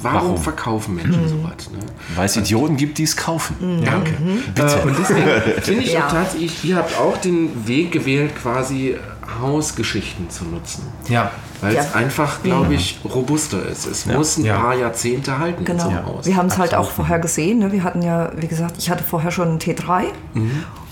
warum, 0.01 0.21
Warum? 0.29 0.39
verkaufen 0.39 0.95
Menschen 0.95 1.29
sowas? 1.29 1.69
Ne? 1.71 1.79
Weil 2.15 2.27
es 2.27 2.37
Idioten 2.37 2.77
gibt, 2.77 2.97
die 2.99 3.03
es 3.03 3.17
kaufen. 3.17 3.83
Danke. 3.85 4.13
Äh, 4.57 4.87
und 4.87 4.97
deswegen 4.99 5.27
finde 5.63 5.83
ich 5.83 5.93
Ja. 5.93 6.07
auch 6.07 6.13
tatsächlich, 6.13 6.65
ihr 6.65 6.77
habt 6.77 6.97
auch 6.99 7.19
den 7.19 7.67
Weg 7.67 7.93
gewählt, 7.93 8.31
quasi 8.41 8.97
Hausgeschichten 9.41 10.31
zu 10.31 10.45
nutzen. 10.45 10.83
Ja. 11.09 11.31
Weil 11.61 11.75
Ja. 11.75 11.81
es 11.81 11.95
einfach, 11.95 12.43
glaube 12.43 12.75
ich, 12.75 13.01
robuster 13.05 13.67
ist. 13.67 13.87
Es 13.87 14.07
muss 14.07 14.37
ein 14.39 14.45
Ja. 14.45 14.59
paar 14.59 14.75
Jahrzehnte 14.77 15.39
halten 15.39 15.65
Genau. 15.65 15.85
so 15.85 15.93
Haus. 16.05 16.27
Wir 16.27 16.37
haben 16.37 16.47
es 16.47 16.57
halt 16.59 16.75
auch 16.75 16.91
vorher 16.91 17.19
gesehen. 17.19 17.59
Ne? 17.59 17.73
Wir 17.73 17.83
hatten 17.83 18.01
ja, 18.03 18.31
wie 18.37 18.47
gesagt, 18.47 18.77
ich 18.79 18.91
hatte 18.91 19.03
vorher 19.03 19.31
schon 19.33 19.49
einen 19.49 19.59
T3 19.59 20.05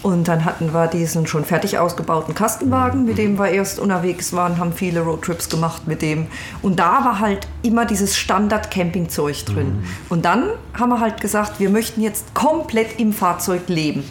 und 0.02 0.26
dann 0.26 0.44
hatten 0.44 0.74
wir 0.74 0.88
diesen 0.88 1.26
schon 1.28 1.44
fertig 1.44 1.78
ausgebauten 1.78 2.34
Kastenwagen, 2.34 3.04
mit 3.04 3.16
dem 3.18 3.38
wir 3.38 3.48
erst 3.50 3.78
unterwegs 3.78 4.32
waren, 4.32 4.58
haben 4.58 4.72
viele 4.72 5.00
Roadtrips 5.00 5.48
gemacht 5.48 5.86
mit 5.86 6.02
dem. 6.02 6.26
Und 6.62 6.80
da 6.80 7.04
war 7.04 7.20
halt 7.20 7.46
immer 7.62 7.84
dieses 7.84 8.16
Standard-Campingzeug 8.16 9.44
drin. 9.46 9.84
Und 10.08 10.24
dann 10.24 10.44
haben 10.76 10.88
wir 10.90 10.98
halt 11.00 11.20
gesagt, 11.20 11.60
wir 11.60 11.70
möchten 11.70 12.00
jetzt 12.00 12.34
komplett 12.34 12.98
im 12.98 13.12
Fahrzeug 13.12 13.62
leben. 13.68 14.02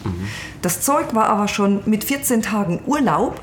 Das 0.65 0.81
Zeug 0.81 1.13
war 1.13 1.29
aber 1.29 1.47
schon 1.47 1.81
mit 1.85 2.03
14 2.03 2.41
Tagen 2.41 2.79
Urlaub, 2.87 3.39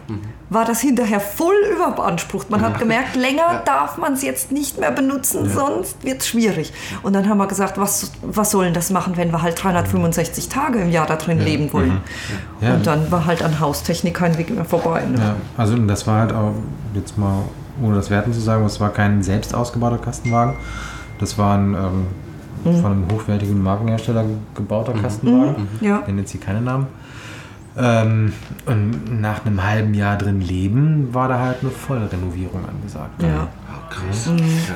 war 0.50 0.64
das 0.64 0.80
hinterher 0.80 1.20
voll 1.20 1.54
überbeansprucht. 1.72 2.50
Man 2.50 2.61
hat 2.62 2.80
gemerkt, 2.80 3.14
länger 3.14 3.62
darf 3.64 3.96
man 3.96 4.14
es 4.14 4.22
jetzt 4.22 4.50
nicht 4.50 4.80
mehr 4.80 4.90
benutzen, 4.90 5.48
sonst 5.48 6.02
wird 6.02 6.22
es 6.22 6.26
schwierig. 6.26 6.72
Und 7.04 7.12
dann 7.12 7.28
haben 7.28 7.38
wir 7.38 7.46
gesagt, 7.46 7.78
was, 7.78 8.11
was 8.22 8.50
sollen 8.50 8.74
das 8.74 8.90
machen, 8.90 9.16
wenn 9.16 9.30
wir 9.30 9.40
halt 9.40 9.62
365 9.62 10.48
Tage 10.48 10.80
im 10.80 10.90
Jahr 10.90 11.06
da 11.06 11.14
drin 11.14 11.38
leben 11.38 11.72
wollen. 11.72 12.00
Ja. 12.61 12.74
Und 12.74 12.88
dann 12.88 13.08
war 13.12 13.24
halt 13.24 13.44
an 13.44 13.61
Haustechnik 13.61 14.14
kein 14.14 14.37
Weg 14.37 14.50
mehr 14.50 14.64
vorbei. 14.64 15.04
Ne? 15.04 15.16
Ja, 15.20 15.37
also 15.56 15.76
das 15.76 16.08
war 16.08 16.22
halt 16.22 16.32
auch, 16.32 16.54
jetzt 16.92 17.16
mal 17.18 17.44
ohne 17.80 17.94
das 17.94 18.11
Werten 18.11 18.32
zu 18.32 18.40
sagen, 18.40 18.64
es 18.64 18.80
war 18.80 18.90
kein 18.90 19.22
selbst 19.22 19.54
ausgebauter 19.54 19.98
Kastenwagen. 19.98 20.54
Das 21.20 21.38
war 21.38 21.56
ein 21.56 21.74
ähm, 21.74 22.06
von 22.64 22.92
einem 22.92 23.04
hochwertigen 23.12 23.62
Markenhersteller 23.62 24.24
gebauter 24.56 24.92
Kastenwagen. 24.92 25.68
Ja. 25.80 26.00
Ich 26.00 26.06
nenne 26.08 26.20
jetzt 26.22 26.32
hier 26.32 26.40
keine 26.40 26.61
Namen. 26.61 26.87
Ähm, 27.76 28.32
und 28.66 29.20
nach 29.20 29.46
einem 29.46 29.62
halben 29.64 29.94
Jahr 29.94 30.18
drin 30.18 30.40
leben 30.42 31.14
war 31.14 31.28
da 31.28 31.38
halt 31.38 31.58
eine 31.62 31.70
Vollrenovierung 31.70 32.61
angesagt. 32.68 33.22
Ja. 33.22 33.48
Krass. 33.88 34.30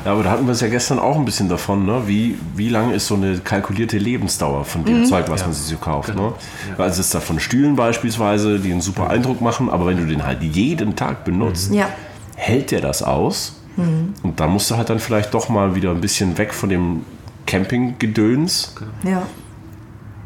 Ja, 0.05 0.13
aber 0.13 0.23
da 0.25 0.31
hatten 0.31 0.45
wir 0.47 0.53
es 0.53 0.61
ja 0.61 0.69
gestern 0.69 0.99
auch 0.99 1.17
ein 1.17 1.25
bisschen 1.25 1.49
davon, 1.49 1.87
ne? 1.87 2.03
wie, 2.07 2.37
wie 2.55 2.69
lang 2.69 2.91
ist 2.91 3.07
so 3.07 3.15
eine 3.15 3.39
kalkulierte 3.39 3.97
Lebensdauer 3.97 4.65
von 4.67 4.85
dem 4.85 5.07
Zeug, 5.07 5.31
was 5.31 5.43
man 5.43 5.55
sich 5.55 5.65
so 5.67 5.77
kauft. 5.77 6.15
Ne? 6.15 6.33
Also 6.77 7.01
es 7.01 7.07
ist 7.07 7.15
da 7.15 7.21
von 7.21 7.41
Stühlen 7.41 7.77
beispielsweise, 7.77 8.59
die 8.59 8.71
einen 8.73 8.83
super 8.83 9.09
Eindruck 9.09 9.41
machen, 9.41 9.71
aber 9.71 9.87
wenn 9.87 9.97
du 9.97 10.05
den 10.07 10.27
halt 10.27 10.43
jeden 10.43 10.97
Tag 10.97 11.25
benutzt, 11.25 11.73
Ja. 11.73 11.89
hält 12.35 12.71
der 12.73 12.83
das 12.83 13.03
aus? 13.03 13.59
Und 13.77 14.39
da 14.41 14.47
musst 14.47 14.71
du 14.71 14.77
halt 14.77 14.91
dann 14.91 14.99
vielleicht 14.99 15.33
doch 15.33 15.49
mal 15.49 15.75
wieder 15.75 15.91
ein 15.93 16.01
bisschen 16.03 16.37
weg 16.37 16.53
von 16.53 16.69
dem 16.69 17.01
Campinggedöns. 17.47 18.75
Ja. 19.03 19.23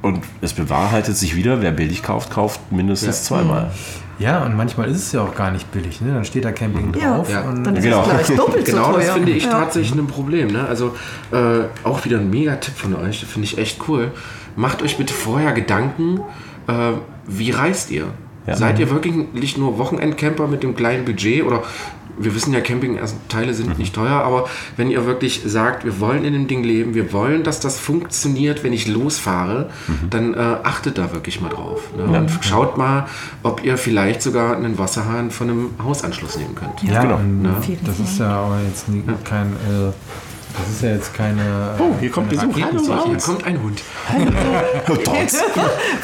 Und 0.03 0.21
es 0.41 0.55
bewahrheitet 0.55 1.17
sich 1.17 1.37
wieder, 1.37 1.61
wer 1.61 1.73
billig 1.73 2.03
kauft, 2.03 2.31
kauft 2.31 2.73
mindestens 2.73 3.25
zweimal. 3.25 3.71
Ja, 4.19 4.45
und 4.45 4.55
manchmal 4.57 4.89
ist 4.91 4.99
es 4.99 5.13
ja 5.13 5.23
auch 5.23 5.35
gar 5.35 5.51
nicht 5.51 5.71
billig. 5.73 6.01
Ne? 6.03 6.13
Dann 6.13 6.25
steht 6.25 6.45
da 6.45 6.53
Camping 6.53 6.93
Ja, 6.99 7.17
drauf. 7.17 7.31
Ja. 7.31 7.41
Und 7.43 7.65
dann 7.65 7.77
ist 7.77 7.85
Genau. 7.85 8.03
es 8.03 8.09
gleich 8.27 8.37
doppelt 8.37 8.67
so 8.67 8.73
Genau, 8.73 8.93
teuer. 8.93 9.01
das 9.05 9.11
finde 9.13 9.33
ich 9.33 9.45
ja. 9.45 9.51
tatsächlich 9.51 9.99
ein 9.99 10.07
Problem. 10.07 10.49
Ne? 10.49 10.67
Also 10.67 10.95
äh, 11.33 11.65
auch 11.85 12.05
wieder 12.05 12.19
ein 12.19 12.29
Mega-Tipp 12.29 12.75
von 12.77 12.95
euch, 12.97 13.25
finde 13.25 13.47
ich 13.47 13.57
echt 13.59 13.89
cool. 13.89 14.11
Macht 14.57 14.83
euch 14.83 14.99
bitte 14.99 15.15
vorher 15.15 15.53
Gedanken, 15.53 16.21
äh, 16.67 16.73
wie 17.27 17.51
reist 17.51 17.91
ihr? 17.91 18.07
Ja. 18.47 18.57
Seid 18.57 18.79
ihr 18.79 18.91
wirklich 18.91 19.57
nur 19.57 19.79
Wochenendcamper 19.79 20.49
mit 20.49 20.63
dem 20.63 20.75
kleinen 20.75 21.05
Budget 21.05 21.45
oder 21.45 21.63
wir 22.23 22.35
wissen 22.35 22.53
ja, 22.53 22.61
Campingteile 22.61 23.55
sind 23.55 23.79
nicht 23.79 23.95
teuer, 23.95 24.23
aber 24.23 24.49
wenn 24.77 24.91
ihr 24.91 25.07
wirklich 25.07 25.43
sagt, 25.45 25.85
wir 25.85 26.01
wollen 26.01 26.25
in 26.25 26.33
dem 26.33 26.49
Ding 26.49 26.63
leben, 26.63 26.95
wir 26.95 27.13
wollen, 27.13 27.43
dass 27.43 27.61
das 27.61 27.79
funktioniert, 27.79 28.63
wenn 28.63 28.73
ich 28.73 28.87
losfahre, 28.87 29.71
dann 30.09 30.35
äh, 30.35 30.39
achtet 30.63 30.99
da 30.99 31.13
wirklich 31.13 31.41
mal 31.41 31.49
drauf. 31.49 31.91
Ne? 31.97 32.05
Und 32.05 32.31
schaut 32.43 32.77
mal, 32.77 33.07
ob 33.43 33.65
ihr 33.65 33.77
vielleicht 33.77 34.23
sogar 34.23 34.57
einen 34.57 34.79
Wasserhahn 34.79 35.31
von 35.31 35.51
einem 35.51 35.71
Hausanschluss 35.83 36.37
nehmen 36.37 36.55
könnt. 36.55 36.83
Ja, 36.83 37.03
genau. 37.03 37.21
Ja. 37.45 37.57
das 37.85 38.01
ist 38.01 38.19
ja 38.19 38.29
aber 38.29 38.61
jetzt 38.67 38.89
nie, 38.89 39.03
kein, 39.25 39.49
äh, 39.53 39.93
das 40.59 40.69
ist 40.69 40.83
ja 40.83 40.91
jetzt 40.91 41.15
keine. 41.15 41.75
Oh, 41.79 41.95
hier 42.01 42.11
kommt 42.11 42.29
Besuch. 42.31 42.55
Hallo. 42.61 43.07
Hier 43.07 43.17
kommt 43.19 43.45
ein 43.45 43.63
Hund. 43.63 43.83
Dort. 44.87 45.09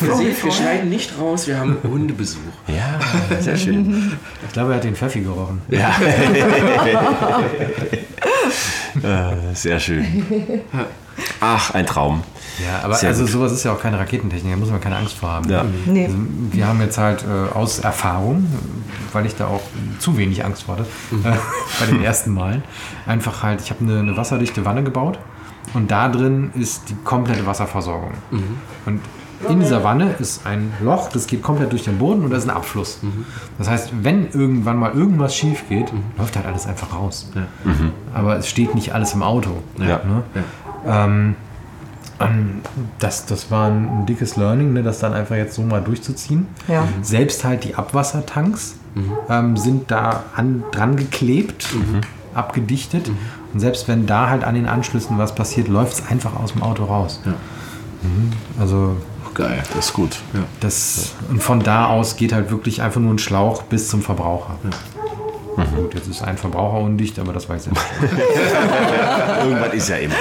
Ihr 0.01 0.15
seht, 0.15 0.45
wir 0.45 0.53
schneiden 0.53 0.91
nicht 0.91 1.19
raus, 1.19 1.47
wir 1.47 1.59
haben 1.59 1.79
Hundebesuch. 1.83 2.41
Ja, 2.69 2.99
sehr 3.41 3.57
schön. 3.57 4.19
Ich 4.47 4.53
glaube, 4.53 4.73
er 4.73 4.77
hat 4.77 4.85
den 4.85 4.95
Pfeffi 4.95 5.21
gerochen. 5.21 5.63
Ja. 5.69 5.95
Äh, 9.03 9.55
sehr 9.55 9.79
schön. 9.79 10.05
Ach, 11.41 11.73
ein 11.73 11.87
Traum. 11.87 12.23
Ja, 12.65 12.85
aber 12.85 12.95
Sehr 12.95 13.11
also 13.11 13.23
gut. 13.25 13.33
sowas 13.33 13.53
ist 13.53 13.65
ja 13.65 13.73
auch 13.73 13.81
keine 13.81 13.99
Raketentechnik, 13.99 14.53
da 14.53 14.59
muss 14.59 14.71
man 14.71 14.81
keine 14.81 14.97
Angst 14.97 15.19
vor 15.19 15.31
haben. 15.31 15.51
Ja. 15.51 15.65
Nee. 15.85 16.07
Also, 16.07 16.17
wir 16.53 16.67
haben 16.67 16.81
jetzt 16.81 16.97
halt 16.99 17.23
äh, 17.23 17.55
aus 17.55 17.81
Erfahrung, 17.81 18.47
weil 19.13 19.27
ich 19.27 19.35
da 19.37 19.47
auch 19.47 19.61
zu 19.99 20.17
wenig 20.17 20.45
Angst 20.45 20.63
vor 20.63 20.77
hatte, 20.77 20.87
äh, 21.13 21.37
bei 21.81 21.87
den 21.87 22.03
ersten 22.03 22.33
Malen, 22.33 22.63
einfach 23.07 23.43
halt, 23.43 23.61
ich 23.61 23.71
habe 23.71 23.85
eine, 23.85 23.99
eine 23.99 24.17
wasserdichte 24.17 24.65
Wanne 24.65 24.83
gebaut 24.83 25.19
und 25.75 25.91
da 25.91 26.09
drin 26.09 26.51
ist 26.55 26.89
die 26.89 26.97
komplette 27.05 27.45
Wasserversorgung. 27.45 28.13
Und 28.87 29.01
in 29.51 29.61
dieser 29.61 29.85
Wanne 29.85 30.15
ist 30.19 30.47
ein 30.47 30.73
Loch, 30.81 31.11
das 31.11 31.27
geht 31.27 31.43
komplett 31.43 31.73
durch 31.73 31.85
den 31.85 31.99
Boden 31.99 32.25
und 32.25 32.31
da 32.31 32.39
ist 32.39 32.45
ein 32.45 32.57
Abfluss. 32.57 33.01
Das 33.59 33.69
heißt, 33.69 33.93
wenn 34.01 34.31
irgendwann 34.31 34.79
mal 34.79 34.93
irgendwas 34.93 35.37
schief 35.37 35.69
geht, 35.69 35.93
läuft 36.17 36.37
halt 36.37 36.47
alles 36.47 36.67
einfach 36.67 36.95
raus. 36.95 37.31
Aber 38.15 38.37
es 38.39 38.49
steht 38.49 38.75
nicht 38.75 38.95
alles 38.95 39.13
im 39.13 39.23
Auto. 39.23 39.63
Ja. 39.79 40.01
Ne? 40.05 40.23
Ähm, 40.87 41.37
ähm, 42.19 42.63
das, 42.99 43.27
das 43.27 43.51
war 43.51 43.69
ein, 43.69 44.07
dickes 44.07 44.37
Learning, 44.37 44.73
ne, 44.73 44.83
das 44.83 44.99
dann 45.01 45.13
einfach 45.13 45.37
jetzt 45.37 45.55
so 45.55 45.63
mal 45.63 45.83
durchzuziehen. 45.83 46.47
Ja. 46.69 46.89
Selbst 47.03 47.45
halt 47.45 47.65
die 47.65 47.75
Abwassertanks 47.75 48.77
ähm, 49.29 49.57
sind 49.57 49.91
da 49.91 50.25
an, 50.35 50.65
dran 50.73 50.97
geklebt, 50.97 51.69
abgedichtet. 52.35 53.11
Und 53.53 53.61
selbst 53.61 53.89
wenn 53.89 54.07
da 54.07 54.31
halt 54.31 54.45
an 54.45 54.55
den 54.55 54.67
Anschlüssen 54.67 55.19
was 55.19 55.35
passiert, 55.35 55.69
läuft 55.69 55.95
es 55.95 56.11
einfach 56.11 56.35
aus 56.37 56.53
dem 56.53 56.63
Auto 56.63 56.85
raus. 56.85 57.21
Mhm. 57.25 58.33
Also 58.59 58.97
Geil. 59.37 59.63
Das 59.75 59.89
ist 59.89 59.93
gut. 59.93 60.19
das 60.61 61.15
und 61.29 61.43
von 61.43 61.61
da 61.61 61.89
aus 61.89 62.17
geht 62.17 62.33
halt 62.33 62.51
wirklich 62.51 62.81
einfach 62.81 63.03
nur 63.03 63.13
ein 63.13 63.19
Schlauch 63.19 63.65
bis 63.65 63.89
zum 63.89 64.01
Verbraucher. 64.01 64.57
Gut, 65.57 65.95
jetzt 65.95 66.09
ist 66.09 66.23
ein 66.23 66.37
Verbraucher 66.37 66.81
undicht, 66.81 67.19
aber 67.19 67.33
das 67.33 67.49
weiß 67.49 67.69
ich 67.69 67.73
nicht. 68.03 68.13
Irgendwann 69.43 69.73
ist 69.73 69.89
ja 69.89 69.97
immer. 69.97 70.15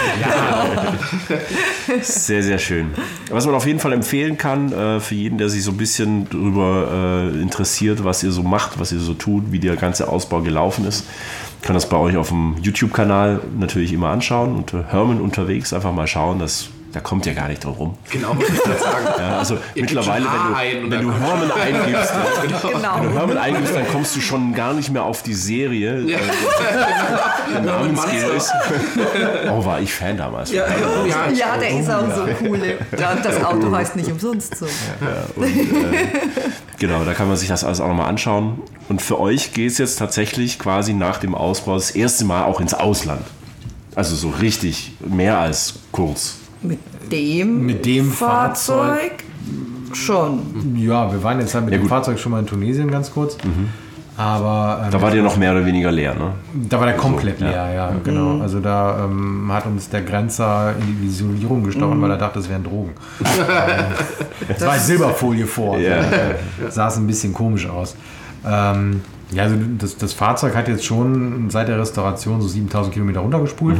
Sehr, 2.01 2.41
sehr 2.41 2.57
schön. 2.57 2.91
Was 3.29 3.45
man 3.45 3.55
auf 3.55 3.65
jeden 3.65 3.79
Fall 3.79 3.93
empfehlen 3.93 4.37
kann, 4.37 4.71
äh, 4.71 4.99
für 4.99 5.15
jeden, 5.15 5.37
der 5.37 5.49
sich 5.49 5.63
so 5.63 5.71
ein 5.71 5.77
bisschen 5.77 6.29
darüber 6.29 7.31
äh, 7.33 7.41
interessiert, 7.41 8.03
was 8.03 8.23
ihr 8.23 8.31
so 8.31 8.43
macht, 8.43 8.79
was 8.79 8.91
ihr 8.91 8.99
so 8.99 9.13
tut, 9.13 9.51
wie 9.51 9.59
der 9.59 9.75
ganze 9.75 10.07
Ausbau 10.07 10.41
gelaufen 10.41 10.85
ist, 10.85 11.05
kann 11.61 11.73
das 11.73 11.89
bei 11.89 11.97
euch 11.97 12.15
auf 12.15 12.29
dem 12.29 12.55
YouTube-Kanal 12.61 13.41
natürlich 13.59 13.91
immer 13.91 14.09
anschauen. 14.09 14.55
Und 14.55 14.71
Herman 14.73 15.19
unterwegs 15.19 15.73
einfach 15.73 15.91
mal 15.93 16.07
schauen, 16.07 16.39
dass 16.39 16.69
da 16.95 17.01
kommt 17.01 17.25
ja 17.25 17.33
gar 17.33 17.49
nicht 17.49 17.61
drum 17.61 17.73
rum. 17.73 17.97
Genau, 18.09 18.29
was 18.37 18.47
ich 18.47 18.63
gerade 18.63 18.79
sagen. 18.79 19.05
Ja, 19.19 19.37
also 19.37 19.57
Ihr 19.75 19.81
mittlerweile, 19.83 20.25
wenn 20.25 20.81
du, 20.81 20.91
wenn 20.91 21.01
du 21.03 21.13
Herman 21.13 21.51
eingibst, 21.51 22.13
ja, 22.13 22.69
Genau. 22.71 22.95
wenn 23.01 23.03
du 23.09 23.13
Herman 23.19 23.37
eingibst, 23.37 23.75
dann 23.75 23.87
kommst 23.89 24.15
du 24.15 24.21
schon 24.21 24.53
gar 24.55 24.73
nicht 24.73 24.89
mehr 24.91 25.03
auf 25.03 25.21
die 25.21 25.33
Serie. 25.33 25.99
Ja. 26.01 26.17
Der 27.53 27.61
Namensgeber 27.61 28.33
ist. 28.33 28.51
Oh, 29.51 29.65
war 29.65 29.81
ich 29.81 29.93
Fan 29.93 30.17
damals. 30.17 30.51
Ja, 30.51 30.65
ja, 31.05 31.29
Ja, 31.31 31.57
der 31.57 31.79
ist 31.79 31.89
auch 31.89 32.09
so 32.15 32.27
cool. 32.45 32.77
Ja, 32.97 33.15
das 33.15 33.43
Auto 33.43 33.71
heißt 33.71 33.95
nicht 33.97 34.09
umsonst 34.09 34.57
so. 34.57 34.65
Und, 35.35 35.45
äh, 35.45 36.07
genau, 36.79 37.03
da 37.03 37.13
kann 37.13 37.27
man 37.27 37.37
sich 37.37 37.49
das 37.49 37.63
alles 37.63 37.81
auch 37.81 37.87
nochmal 37.87 38.07
anschauen. 38.07 38.61
Und 38.87 39.01
für 39.01 39.19
euch 39.19 39.53
geht 39.53 39.71
es 39.71 39.77
jetzt 39.77 39.97
tatsächlich 39.99 40.59
quasi 40.59 40.93
nach 40.93 41.17
dem 41.17 41.35
Ausbau 41.35 41.75
das 41.75 41.91
erste 41.91 42.23
Mal 42.25 42.45
auch 42.45 42.61
ins 42.61 42.73
Ausland. 42.73 43.25
Also 43.95 44.15
so 44.15 44.29
richtig 44.29 44.93
mehr 45.05 45.37
als 45.39 45.75
kurz. 45.91 46.35
Mit 46.67 46.79
dem, 47.11 47.65
Mit 47.65 47.85
dem 47.85 48.11
Fahrzeug 48.11 49.23
schon. 49.93 50.39
Ja, 50.75 51.11
wir 51.11 51.23
waren 51.23 51.39
jetzt 51.39 51.53
halt 51.53 51.65
mit 51.65 51.73
Ja, 51.73 51.79
dem. 51.79 51.87
Fahrzeug 51.87 52.19
schon 52.19 52.31
mal 52.31 52.39
in 52.39 52.45
Tunesien 52.45 52.89
ganz 52.91 53.11
kurz. 53.11 53.37
Aber 54.17 54.81
ähm, 54.85 54.91
Da 54.91 55.01
war 55.01 55.11
der 55.11 55.23
noch 55.23 55.35
mehr 55.35 55.51
oder 55.51 55.65
weniger 55.65 55.91
leer, 55.91 56.13
ne? 56.15 56.31
Da 56.69 56.79
war 56.79 56.85
der 56.85 56.95
komplett 56.95 57.39
ja. 57.41 57.47
leer, 57.49 57.73
ja, 57.73 57.91
genau. 58.01 58.39
Also 58.41 58.59
da 58.61 59.03
ähm, 59.05 59.49
hat 59.51 59.65
uns 59.65 59.89
der 59.89 60.01
Grenzer 60.03 60.73
in 60.79 61.01
die 61.01 61.07
Isolierung 61.07 61.63
gestochen, 61.63 62.01
weil 62.01 62.11
er 62.11 62.17
dachte, 62.17 62.39
es 62.39 62.49
wären 62.49 62.63
Drogen. 62.63 62.91
Es 64.47 64.65
war 64.65 64.77
Silberfolie 64.77 65.45
vor. 65.47 65.77
Ja. 65.79 65.95
Also, 65.95 66.07
äh, 66.15 66.35
sah 66.69 66.87
es 66.89 66.97
ein 66.97 67.07
bisschen 67.07 67.33
komisch 67.33 67.67
aus. 67.67 67.95
Ähm, 68.45 69.01
ja, 69.31 69.43
also 69.43 69.55
das, 69.79 69.97
das 69.97 70.13
Fahrzeug 70.13 70.55
hat 70.55 70.67
jetzt 70.67 70.85
schon 70.85 71.49
seit 71.49 71.67
der 71.67 71.79
Restauration 71.79 72.41
so 72.41 72.47
7000 72.47 72.93
Kilometer 72.93 73.21
runtergespult. 73.21 73.77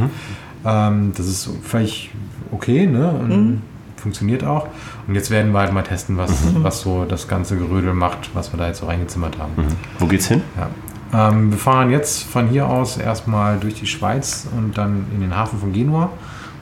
Ähm, 0.64 1.12
das 1.16 1.26
ist 1.26 1.50
völlig 1.62 2.10
okay, 2.50 2.86
ne? 2.86 3.10
Und 3.10 3.62
funktioniert 3.96 4.44
auch. 4.44 4.68
Und 5.08 5.14
jetzt 5.14 5.30
werden 5.30 5.52
wir 5.52 5.60
halt 5.60 5.72
mal 5.72 5.82
testen, 5.82 6.16
was, 6.16 6.30
was 6.62 6.80
so 6.80 7.04
das 7.04 7.26
ganze 7.26 7.56
Gerödel 7.56 7.92
macht, 7.92 8.30
was 8.34 8.52
wir 8.52 8.58
da 8.58 8.68
jetzt 8.68 8.78
so 8.78 8.86
reingezimmert 8.86 9.38
haben. 9.38 9.52
Wo 9.98 10.06
geht's 10.06 10.28
hin? 10.28 10.42
Ja. 10.56 11.28
Ähm, 11.28 11.50
wir 11.50 11.58
fahren 11.58 11.90
jetzt 11.90 12.24
von 12.24 12.48
hier 12.48 12.68
aus 12.68 12.98
erstmal 12.98 13.58
durch 13.58 13.74
die 13.74 13.86
Schweiz 13.86 14.46
und 14.56 14.76
dann 14.78 15.06
in 15.14 15.20
den 15.20 15.34
Hafen 15.36 15.58
von 15.58 15.72
Genua 15.72 16.10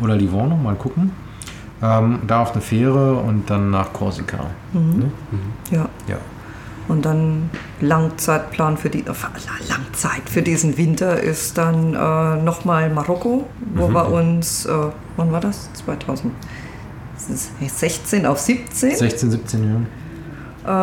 oder 0.00 0.16
Livorno, 0.16 0.56
mal 0.56 0.74
gucken. 0.74 1.12
Ähm, 1.82 2.20
da 2.26 2.40
auf 2.42 2.52
eine 2.52 2.60
Fähre 2.62 3.14
und 3.14 3.50
dann 3.50 3.70
nach 3.70 3.92
Korsika. 3.92 4.38
Ne? 4.72 5.10
Ja. 5.70 5.78
Ja. 5.78 5.88
Und 6.86 7.04
dann 7.04 7.50
Langzeitplan 7.80 8.76
für 8.76 8.90
die 8.90 9.00
äh, 9.00 9.12
Langzeit 9.68 10.28
für 10.28 10.42
diesen 10.42 10.76
Winter 10.76 11.18
ist 11.20 11.56
dann 11.56 11.94
äh, 11.94 12.36
nochmal 12.42 12.90
Marokko, 12.90 13.46
wo 13.74 13.88
wir 13.88 14.12
uns, 14.12 14.66
äh, 14.66 14.72
wann 15.16 15.32
war 15.32 15.40
das? 15.40 15.70
2016 15.72 18.26
auf 18.26 18.38
17 18.38 18.96
16, 18.96 19.30
17 19.30 19.64
Jahre. 19.64 19.80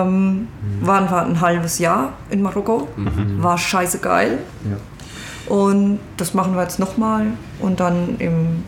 ähm, 0.07 0.47
waren 0.81 1.07
wir 1.09 1.23
ein 1.23 1.39
halbes 1.39 1.77
Jahr 1.77 2.13
in 2.31 2.41
Marokko. 2.41 2.87
War 3.37 3.59
scheiße 3.59 3.99
geil. 3.99 4.39
Ja. 4.69 4.77
Und 5.53 5.99
das 6.17 6.33
machen 6.33 6.55
wir 6.55 6.63
jetzt 6.63 6.79
nochmal. 6.79 7.27
Und 7.59 7.79
dann 7.79 8.15
im 8.17 8.63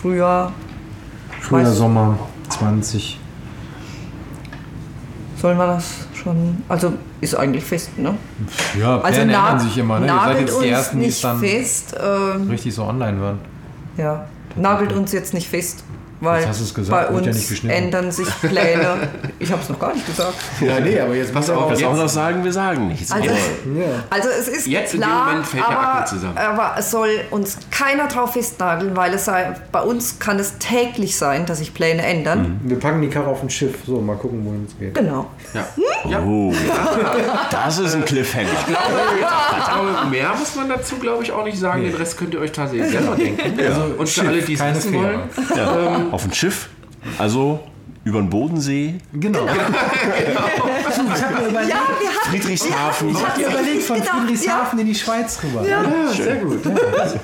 Frühjahr 0.00 0.52
Frühjahr, 1.40 1.72
Sommer 1.72 2.18
20. 2.48 3.20
sollen 5.36 5.58
wir 5.58 5.66
das 5.66 6.06
schon. 6.22 6.62
Also 6.68 6.92
ist 7.20 7.34
eigentlich 7.34 7.64
fest, 7.64 7.98
ne? 7.98 8.14
Ja, 8.78 9.00
Also 9.00 9.18
Pläne 9.20 9.32
na- 9.32 9.50
ändern 9.50 9.60
sich 9.66 9.78
immer. 9.78 10.00
Ne? 10.00 10.06
Ihr 10.06 10.14
seid 10.24 10.40
jetzt 10.40 10.62
die 10.62 10.68
Ersten, 10.68 11.00
die 11.00 11.06
es 11.06 11.20
dann 11.20 11.38
fest. 11.40 11.96
ähm, 12.02 12.48
richtig 12.50 12.74
so 12.74 12.84
online 12.84 13.20
werden. 13.20 13.38
Ja, 13.96 14.26
nagelt 14.56 14.92
uns 14.92 15.12
jetzt 15.12 15.34
nicht 15.34 15.48
fest, 15.48 15.84
weil 16.22 16.42
Jetzt 16.44 16.88
bei 16.88 17.02
ja 17.02 17.08
uns 17.08 17.64
ändern 17.64 18.12
sich 18.12 18.28
Pläne. 18.40 19.08
Ich 19.38 19.50
habe 19.50 19.60
es 19.60 19.68
noch 19.68 19.78
gar 19.78 19.92
nicht 19.92 20.06
gesagt. 20.06 20.34
Ja, 20.60 20.78
nee, 20.78 20.98
aber 21.00 21.14
jetzt 21.14 21.34
Pass 21.34 21.50
auf, 21.50 21.70
Was 21.70 21.80
jetzt, 21.80 21.88
auch 21.88 21.96
noch 21.96 22.08
sagen, 22.08 22.44
wir 22.44 22.52
sagen 22.52 22.88
nichts. 22.88 23.10
Also, 23.10 23.28
Aber 23.28 23.38
also 24.10 24.28
es 24.28 24.48
ist 24.48 24.66
Jetzt 24.66 24.94
in 24.94 25.00
dem 25.00 25.08
klar, 25.08 25.26
Moment 25.26 25.46
fällt 25.46 25.62
der 25.68 25.78
aber, 25.78 25.94
Akku 25.98 26.08
zusammen. 26.14 26.38
aber 26.38 26.74
es 26.78 26.90
soll 26.90 27.08
uns 27.30 27.58
keiner 27.70 28.06
drauf 28.06 28.34
festnageln, 28.34 28.96
weil 28.96 29.14
es 29.14 29.24
sei, 29.24 29.54
bei 29.72 29.80
uns 29.82 30.18
kann 30.18 30.38
es 30.38 30.58
täglich 30.58 31.16
sein, 31.16 31.44
dass 31.46 31.58
sich 31.58 31.74
Pläne 31.74 32.02
ändern. 32.02 32.60
Wir 32.62 32.78
packen 32.78 33.02
die 33.02 33.08
Karre 33.08 33.26
auf 33.26 33.42
ein 33.42 33.50
Schiff. 33.50 33.74
So, 33.86 34.00
mal 34.00 34.16
gucken, 34.16 34.44
wohin 34.44 34.66
es 34.68 34.78
geht. 34.78 34.94
Genau. 34.94 35.26
ja. 35.54 35.66
Ja. 36.08 36.20
Oh, 36.20 36.52
das 37.50 37.78
ist 37.78 37.94
ein 37.94 38.04
Cliffhanger. 38.04 38.48
Ich 38.68 39.66
glaube, 39.66 40.10
mehr 40.10 40.30
muss 40.38 40.54
man 40.56 40.68
dazu, 40.68 40.96
glaube 40.96 41.22
ich, 41.24 41.32
auch 41.32 41.44
nicht 41.44 41.58
sagen. 41.58 41.82
Den 41.82 41.94
Rest 41.94 42.16
könnt 42.18 42.34
ihr 42.34 42.40
euch 42.40 42.52
tatsächlich 42.52 42.90
selber 42.90 43.14
denken. 43.16 43.42
Und 43.98 44.08
für 44.08 44.22
alle, 44.28 44.42
die 44.42 44.54
es 44.54 44.60
wissen 44.60 44.92
Fähre. 44.92 45.04
wollen, 45.04 46.11
Auf 46.12 46.24
ein 46.24 46.32
Schiff, 46.32 46.68
also 47.18 47.58
über 48.04 48.20
den 48.20 48.30
Bodensee, 48.30 48.94
Genau. 49.12 49.46
Ja, 49.46 49.54
wir 49.54 49.64
hatten 51.74 52.30
Friedrichshafen. 52.30 53.10
ich 53.10 53.26
hatte 53.26 53.40
Überlegt 53.42 53.82
von 53.82 54.00
genau, 54.00 54.12
Friedrichshafen 54.18 54.78
in 54.80 54.86
die 54.86 54.94
Schweiz 54.94 55.38
rüber. 55.42 55.66
ja, 55.68 55.82
sehr 56.12 56.36
gut. 56.36 56.60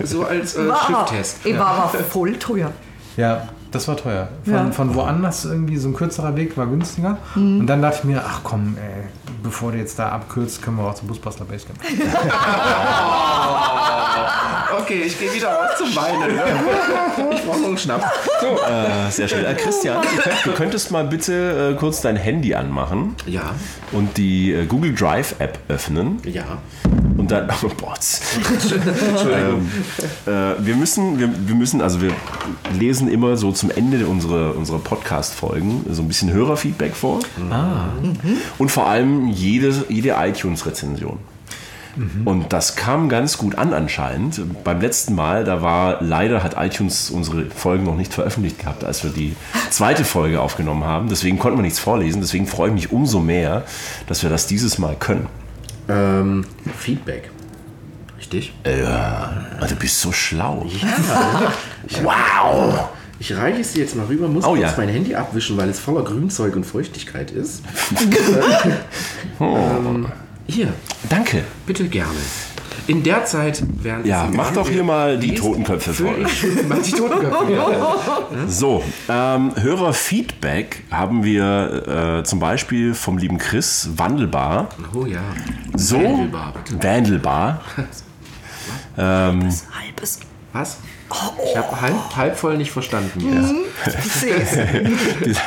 So 0.05 0.25
als 0.25 0.57
äh, 0.57 0.63
Ja, 0.63 0.69
war, 0.69 1.07
Schifftest. 1.09 1.39
ey, 1.45 1.59
war 1.59 1.91
aber 1.93 1.99
voll 2.05 2.35
teuer. 2.37 2.73
Ja, 3.17 3.49
das 3.71 3.87
war 3.89 3.97
teuer. 3.97 4.29
Von, 4.45 4.53
Ja. 4.55 4.71
von 4.71 4.95
woanders 4.95 5.45
irgendwie 5.45 5.77
so 5.77 5.89
ein 5.89 5.95
kürzerer 5.95 6.37
Weg 6.37 6.57
war 6.57 6.67
günstiger. 6.67 7.19
Und 7.35 7.67
dann 7.67 7.83
dachte 7.83 7.99
ich 7.99 8.05
mir, 8.05 8.23
ach 8.27 8.41
komm, 8.45 8.77
ey, 8.77 9.05
bevor 9.43 9.73
du 9.73 9.79
jetzt 9.79 9.99
da 9.99 10.09
abkürzt, 10.11 10.63
können 10.63 10.77
wir 10.79 10.85
auch 10.85 10.95
zum 10.95 11.09
Busbastler 11.09 11.45
Basecamp. 11.47 11.79
Okay, 14.81 15.03
ich 15.07 15.19
gehe 15.19 15.33
wieder 15.33 15.49
raus 15.49 15.71
zum 15.79 15.95
Weinen. 15.97 16.39
Ich 17.33 17.45
brauche 17.45 17.59
noch 17.61 17.69
einen 17.69 17.79
Schnaps. 17.79 18.05
Äh, 18.43 19.11
sehr 19.11 19.29
schön. 19.29 19.45
Äh, 19.45 19.55
Christian, 19.55 20.03
du 20.03 20.09
könnt- 20.23 20.47
du 20.47 20.53
könntest 20.53 20.91
mal 20.91 21.05
bitte 21.05 21.73
äh, 21.75 21.79
kurz 21.79 22.01
dein 22.01 22.17
Handy 22.17 22.55
anmachen 22.55 23.15
Ja, 23.27 23.51
und 23.93 24.17
die 24.17 24.53
äh, 24.53 24.67
Google 24.67 24.95
Drive 24.95 25.35
App 25.41 25.59
öffnen. 25.69 26.21
ja. 26.25 26.45
Und 27.29 27.33
dann, 27.33 27.51
oh 27.63 27.69
Bots. 27.69 28.21
ähm, 29.31 29.71
äh, 30.27 30.65
wir 30.65 30.77
müssen, 30.77 31.19
wir, 31.19 31.29
wir 31.47 31.55
müssen, 31.55 31.83
also 31.83 32.01
wir 32.01 32.13
lesen 32.79 33.09
immer 33.09 33.37
so 33.37 33.53
zum 33.53 33.71
Ende 33.71 34.07
unserer, 34.07 34.57
unserer 34.57 34.79
Podcast-Folgen 34.79 35.85
so 35.91 36.03
ein 36.03 36.09
bisschen 36.09 36.33
Hörerfeedback 36.33 36.95
vor. 36.95 37.21
Und 38.57 38.71
vor 38.71 38.87
allem 38.87 39.29
jede, 39.29 39.85
jede 39.89 40.17
iTunes-Rezension. 40.19 41.19
Und 42.25 42.53
das 42.53 42.77
kam 42.77 43.09
ganz 43.09 43.39
gut 43.39 43.59
an 43.59 43.73
anscheinend. 43.73 44.41
Beim 44.63 44.81
letzten 44.81 45.15
Mal, 45.17 45.45
da 45.45 45.63
war 45.63 46.01
leider 46.01 46.45
hat 46.45 46.55
iTunes 46.57 47.11
unsere 47.11 47.47
Folgen 47.47 47.85
noch 47.85 47.97
nicht 47.97 48.15
veröffentlicht 48.15 48.61
gehabt, 48.61 48.85
als 48.85 49.03
wir 49.03 49.11
die 49.11 49.35
zweite 49.71 50.05
Folge 50.05 50.41
aufgenommen 50.41 50.85
haben. 50.85 51.09
Deswegen 51.09 51.39
konnten 51.39 51.59
wir 51.59 51.63
nichts 51.63 51.81
vorlesen. 51.81 52.21
Deswegen 52.21 52.47
freue 52.47 52.69
ich 52.69 52.75
mich 52.75 52.93
umso 52.93 53.19
mehr, 53.19 53.65
dass 54.07 54.23
wir 54.23 54.31
das 54.31 54.47
dieses 54.47 54.79
Mal 54.79 54.95
können. 54.95 55.27
Ähm, 55.89 56.45
Feedback. 56.79 57.31
Richtig? 58.19 58.53
Ja, 58.67 59.33
du 59.69 59.77
bist 59.77 60.01
so 60.01 60.13
schlau. 60.13 60.67
Wow! 62.03 62.89
Ich 63.21 63.35
reiche 63.37 63.61
es 63.61 63.73
dir 63.73 63.81
jetzt 63.83 63.97
mal 63.97 64.07
rüber, 64.07 64.29
muss 64.29 64.45
Oh, 64.45 64.51
kurz 64.51 64.61
ja. 64.61 64.75
mein 64.77 64.89
Handy 64.89 65.15
abwischen, 65.15 65.57
weil 65.57 65.69
es 65.69 65.81
voller 65.81 66.05
Grünzeug 66.05 66.55
und 66.57 66.65
Feuchtigkeit 66.65 67.31
ist. 67.31 67.63
Oh. 69.41 69.57
ähm, 69.57 70.07
hier, 70.49 70.73
Danke. 71.09 71.45
bitte 71.67 71.87
gerne. 71.89 72.11
In 72.89 73.03
der 73.03 73.25
Zeit 73.27 73.63
werden 73.85 74.05
Ja, 74.07 74.29
mach 74.33 74.53
doch 74.53 74.69
hier 74.69 74.83
mal 74.83 75.19
die 75.19 75.35
Totenköpfe 75.35 75.93
voll. 75.93 76.27
Mach 76.69 76.79
die 76.79 76.91
Totenköpfe. 76.93 77.53
ja. 77.53 77.95
So, 78.49 78.83
ähm, 79.09 79.53
Hörerfeedback 79.57 80.85
haben 80.91 81.23
wir 81.23 82.19
äh, 82.21 82.25
zum 82.25 82.41
Beispiel 82.41 82.95
vom 82.95 83.19
lieben 83.19 83.37
Chris 83.39 83.91
Wandelbar. 83.97 84.71
Oh 84.95 85.05
ja. 85.05 85.21
So, 85.77 85.97
Wandelbar, 86.03 86.55
bitte. 86.65 86.83
Wandelbar. 86.83 87.61
Ähm, 89.01 89.49
Halbes. 89.73 90.19
Was? 90.53 90.79
Ich 91.45 91.57
habe 91.57 91.81
halb, 91.81 92.17
halb 92.17 92.37
voll 92.37 92.59
nicht 92.59 92.71
verstanden. 92.71 93.21
jetzt. 93.21 93.55
Ich 94.05 94.13
sehe 94.13 94.35
es. 95.27 95.39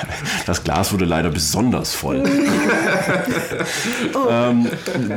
Das 0.46 0.64
Glas 0.64 0.92
wurde 0.92 1.06
leider 1.06 1.30
besonders 1.30 1.94
voll. 1.94 2.24
ähm, 4.30 4.68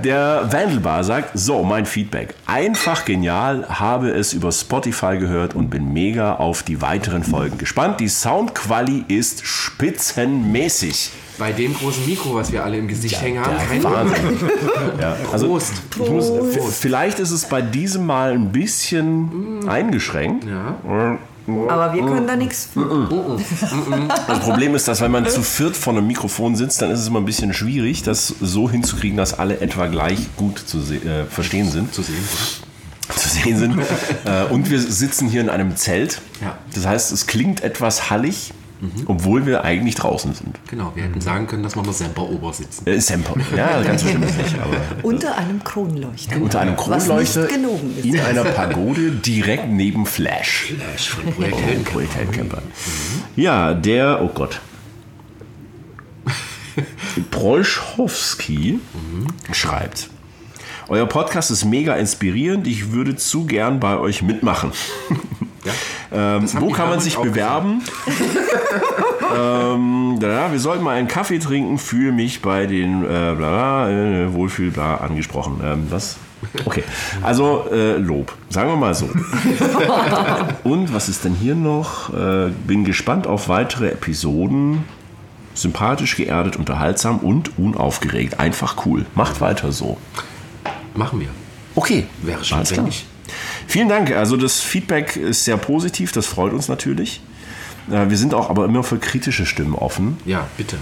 der 0.03 0.49
Wandelbar 0.51 1.03
sagt, 1.05 1.31
so, 1.35 1.63
mein 1.63 1.87
Feedback. 1.87 2.35
Einfach 2.47 3.05
genial, 3.05 3.67
habe 3.69 4.11
es 4.11 4.33
über 4.35 4.53
Spotify 4.53 5.17
gehört 5.19 5.55
und 5.55 5.71
bin 5.71 5.93
mega 5.93 6.35
auf 6.35 6.63
die 6.63 6.83
weiteren 6.83 7.25
Folgen 7.25 7.57
gespannt. 7.59 8.01
Die 8.01 8.09
Soundquali 8.09 9.05
ist 9.09 9.47
spitzenmäßig. 9.47 11.11
Bei 11.39 11.53
dem 11.53 11.75
großen 11.75 12.07
Mikro, 12.07 12.35
was 12.35 12.53
wir 12.53 12.65
alle 12.65 12.79
im 12.79 12.87
Gesicht 12.87 13.21
hängen 13.21 13.45
haben, 13.45 13.57
Der 13.57 13.67
kein 13.67 13.85
Wahnsinn. 13.85 14.39
ja, 15.01 15.17
also, 15.33 15.49
Prost. 15.49 15.73
ich 16.01 16.11
muss, 16.11 16.31
vielleicht 16.79 17.19
ist 17.19 17.33
es 17.33 17.47
bei 17.47 17.61
diesem 17.61 18.07
Mal 18.07 18.33
ein 18.33 18.53
bisschen 18.53 19.69
eingeschränkt. 19.69 20.45
Ja. 20.45 21.19
Aber 21.47 21.93
wir 21.93 22.03
können 22.03 22.27
da 22.27 22.37
nichts. 22.37 22.71
Das 24.27 24.41
Problem 24.41 24.75
ist, 24.75 24.89
dass 24.89 25.01
wenn 25.01 25.11
man 25.11 25.29
zu 25.29 25.43
viert 25.43 25.77
vor 25.77 25.93
einem 25.93 26.07
Mikrofon 26.07 26.57
sitzt, 26.57 26.81
dann 26.81 26.91
ist 26.91 27.01
es 27.01 27.09
immer 27.09 27.21
ein 27.21 27.27
bisschen 27.27 27.53
schwierig, 27.53 28.03
das 28.03 28.29
so 28.41 28.71
hinzukriegen, 28.71 29.17
dass 29.17 29.39
alle 29.39 29.61
etwa 29.61 29.87
gleich 29.89 30.19
gut 30.37 30.59
zu 30.59 30.79
äh, 30.79 31.25
verstehen 31.29 31.71
sind. 31.71 31.93
Zu 31.93 32.03
sehen, 32.03 32.17
zu 33.15 33.29
sehen 33.29 33.59
sind. 33.59 33.75
Äh, 34.25 34.45
und 34.51 34.71
wir 34.71 34.81
sitzen 34.81 35.29
hier 35.29 35.43
in 35.43 35.51
einem 35.51 35.77
Zelt. 35.77 36.23
Ja. 36.41 36.57
Das 36.75 36.87
heißt, 36.87 37.13
es 37.13 37.27
klingt 37.27 37.63
etwas 37.63 38.09
hallig, 38.09 38.55
obwohl 39.07 39.47
wir 39.47 39.65
eigentlich 39.65 39.95
draußen 39.95 40.35
sind. 40.35 40.59
Genau, 40.69 40.93
wir 40.95 41.05
hätten 41.05 41.21
sagen 41.21 41.47
können, 41.47 41.63
dass 41.63 41.75
wir 41.77 41.83
mal 41.83 41.93
Semper 41.93 42.29
Ober 42.29 42.53
sitzen. 42.53 42.87
Äh, 42.87 43.01
Semper. 43.01 43.35
Ja, 43.57 43.81
ganz 43.87 44.03
ist 44.03 44.19
nicht. 44.19 44.59
Aber 44.61 44.77
Unter 45.03 45.37
einem 45.39 45.65
Kronleuchter. 45.65 46.37
unter 46.37 46.61
einem 46.61 46.77
Was 46.77 46.85
Kronleuchter 47.07 47.43
nicht 47.43 47.55
gelogen 47.55 47.95
ist. 47.99 48.05
in 48.05 48.21
einer 48.21 48.45
Pagode 48.45 49.11
direkt 49.13 49.69
neben 49.71 50.05
Flash. 50.07 50.75
Flash 50.77 51.09
von 51.09 51.33
Projekt 51.33 51.57
Oh. 51.57 51.91
Projekt 51.93 52.15
Heldenkämper. 52.17 52.63
Ja, 53.37 53.73
der, 53.75 54.21
oh 54.23 54.29
Gott. 54.35 54.61
Prolschowski 57.31 58.81
schreibt. 59.53 60.09
Euer 60.89 61.07
Podcast 61.07 61.51
ist 61.51 61.65
mega 61.65 61.95
inspirierend. 61.95 62.67
Ich 62.67 62.91
würde 62.93 63.17
zu 63.17 63.47
gern 63.47 63.81
bei 63.81 63.97
euch 63.97 64.23
mitmachen. 64.23 64.73
ähm, 66.13 66.43
Das 66.43 66.55
haben 66.55 66.67
wo 66.67 66.71
kann 66.71 66.91
man 66.91 67.01
sich 67.01 67.17
bewerben? 67.17 67.83
ähm, 69.37 70.19
ja, 70.21 70.53
wir 70.53 70.59
sollten 70.59 70.85
mal 70.85 70.97
einen 70.97 71.09
Kaffee 71.09 71.39
trinken. 71.39 71.79
Fühle 71.79 72.13
mich 72.13 72.43
bei 72.43 72.67
den 72.67 73.05
äh, 73.05 73.07
bla, 73.07 73.35
bla, 73.35 73.91
äh, 73.91 74.35
Wohlfühl 74.35 74.71
bla, 74.71 74.97
angesprochen. 74.97 75.61
Ähm, 75.65 75.87
was? 75.91 76.17
Okay, 76.65 76.85
also 77.23 77.67
äh, 77.73 77.97
Lob, 77.97 78.35
sagen 78.51 78.71
wir 78.71 78.77
mal 78.77 78.95
so. 78.95 79.09
Und 80.65 80.93
was 80.93 81.09
ist 81.09 81.25
denn 81.25 81.35
hier 81.35 81.55
noch? 81.55 82.13
Äh, 82.13 82.51
bin 82.67 82.85
gespannt 82.85 83.27
auf 83.27 83.49
weitere 83.49 83.89
Episoden. 83.89 84.85
Sympathisch, 85.55 86.17
geerdet, 86.17 86.57
unterhaltsam 86.57 87.19
und 87.19 87.59
unaufgeregt. 87.59 88.41
Einfach 88.41 88.85
cool. 88.87 89.07
Macht 89.15 89.41
weiter 89.41 89.71
so. 89.71 89.99
Machen 90.95 91.21
wir. 91.21 91.29
Okay. 91.77 92.07
Wäre 92.23 92.45
schon 92.45 92.59
Alles 92.59 92.73
klar. 92.73 92.89
Vielen 93.67 93.89
Dank. 93.89 94.13
Also 94.13 94.37
das 94.37 94.61
Feedback 94.61 95.17
ist 95.17 95.45
sehr 95.45 95.57
positiv. 95.57 96.13
Das 96.13 96.27
freut 96.27 96.53
uns 96.53 96.69
natürlich. 96.69 97.21
Äh, 97.91 98.09
Wir 98.09 98.17
sind 98.17 98.35
auch 98.35 98.51
aber 98.51 98.65
immer 98.65 98.83
für 98.83 98.99
kritische 98.99 99.47
Stimmen 99.47 99.75
offen. 99.75 100.19
Ja, 100.25 100.47
bitte. 100.57 100.77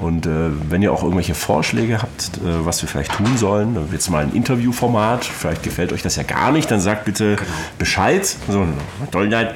Und 0.00 0.26
äh, 0.26 0.30
wenn 0.68 0.82
ihr 0.82 0.92
auch 0.92 1.02
irgendwelche 1.02 1.34
Vorschläge 1.34 2.02
habt, 2.02 2.36
äh, 2.38 2.64
was 2.66 2.82
wir 2.82 2.88
vielleicht 2.88 3.12
tun 3.12 3.36
sollen, 3.38 3.74
dann 3.74 3.88
jetzt 3.92 4.10
mal 4.10 4.22
ein 4.24 4.32
Interviewformat, 4.34 5.24
vielleicht 5.24 5.62
gefällt 5.62 5.92
euch 5.92 6.02
das 6.02 6.16
ja 6.16 6.22
gar 6.22 6.52
nicht, 6.52 6.70
dann 6.70 6.80
sagt 6.80 7.06
bitte 7.06 7.36
Bescheid. 7.78 8.26
So, 8.48 8.66
toll, 9.10 9.28
nein. 9.28 9.48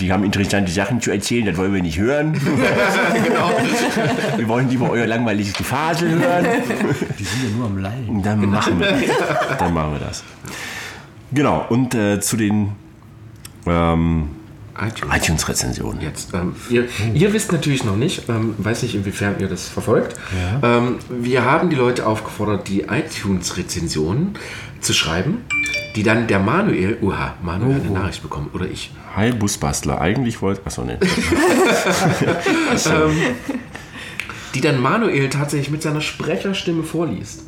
Die 0.00 0.10
haben 0.10 0.24
interessante 0.24 0.72
Sachen 0.72 1.02
zu 1.02 1.10
erzählen, 1.10 1.44
das 1.44 1.58
wollen 1.58 1.74
wir 1.74 1.82
nicht 1.82 1.98
hören. 1.98 2.32
Wir 4.38 4.48
wollen 4.48 4.70
lieber 4.70 4.88
euer 4.88 5.06
langweiliges 5.06 5.52
Gefasel 5.52 6.08
hören. 6.12 6.46
Die 7.18 7.24
sind 7.24 7.42
ja 7.44 7.50
nur 7.56 7.66
am. 7.66 7.76
Und 8.08 8.22
Dann 8.24 8.48
machen 8.48 8.80
wir 8.80 8.86
das. 8.90 9.58
Dann 9.58 9.74
machen 9.74 9.92
wir 9.92 9.98
das. 9.98 10.24
Genau, 11.32 11.66
und 11.68 11.94
äh, 11.94 12.20
zu 12.20 12.36
den 12.36 12.72
ähm, 13.66 14.28
iTunes. 14.78 15.16
iTunes-Rezensionen. 15.16 16.00
Jetzt, 16.00 16.34
ähm, 16.34 16.54
ihr, 16.70 16.86
ihr 17.14 17.32
wisst 17.32 17.52
natürlich 17.52 17.84
noch 17.84 17.96
nicht, 17.96 18.28
ähm, 18.28 18.54
weiß 18.58 18.82
nicht, 18.82 18.94
inwiefern 18.94 19.36
ihr 19.38 19.48
das 19.48 19.68
verfolgt. 19.68 20.16
Ähm, 20.62 20.98
wir 21.08 21.44
haben 21.44 21.70
die 21.70 21.76
Leute 21.76 22.06
aufgefordert, 22.06 22.68
die 22.68 22.82
iTunes-Rezensionen 22.82 24.38
zu 24.80 24.92
schreiben, 24.92 25.44
die 25.96 26.02
dann 26.02 26.26
der 26.26 26.38
Manuel, 26.38 26.98
uha, 27.00 27.34
Manuel 27.42 27.76
hat 27.76 27.82
eine 27.82 27.90
Nachricht 27.92 28.22
bekommen, 28.22 28.50
oder 28.52 28.66
ich. 28.66 28.92
Hi 29.16 29.32
Busbastler, 29.32 30.00
eigentlich 30.00 30.42
wollte. 30.42 30.60
Achso, 30.66 30.84
ne. 30.84 30.98
die 34.54 34.60
dann 34.60 34.80
Manuel 34.80 35.30
tatsächlich 35.30 35.70
mit 35.70 35.82
seiner 35.82 36.02
Sprecherstimme 36.02 36.82
vorliest. 36.82 37.42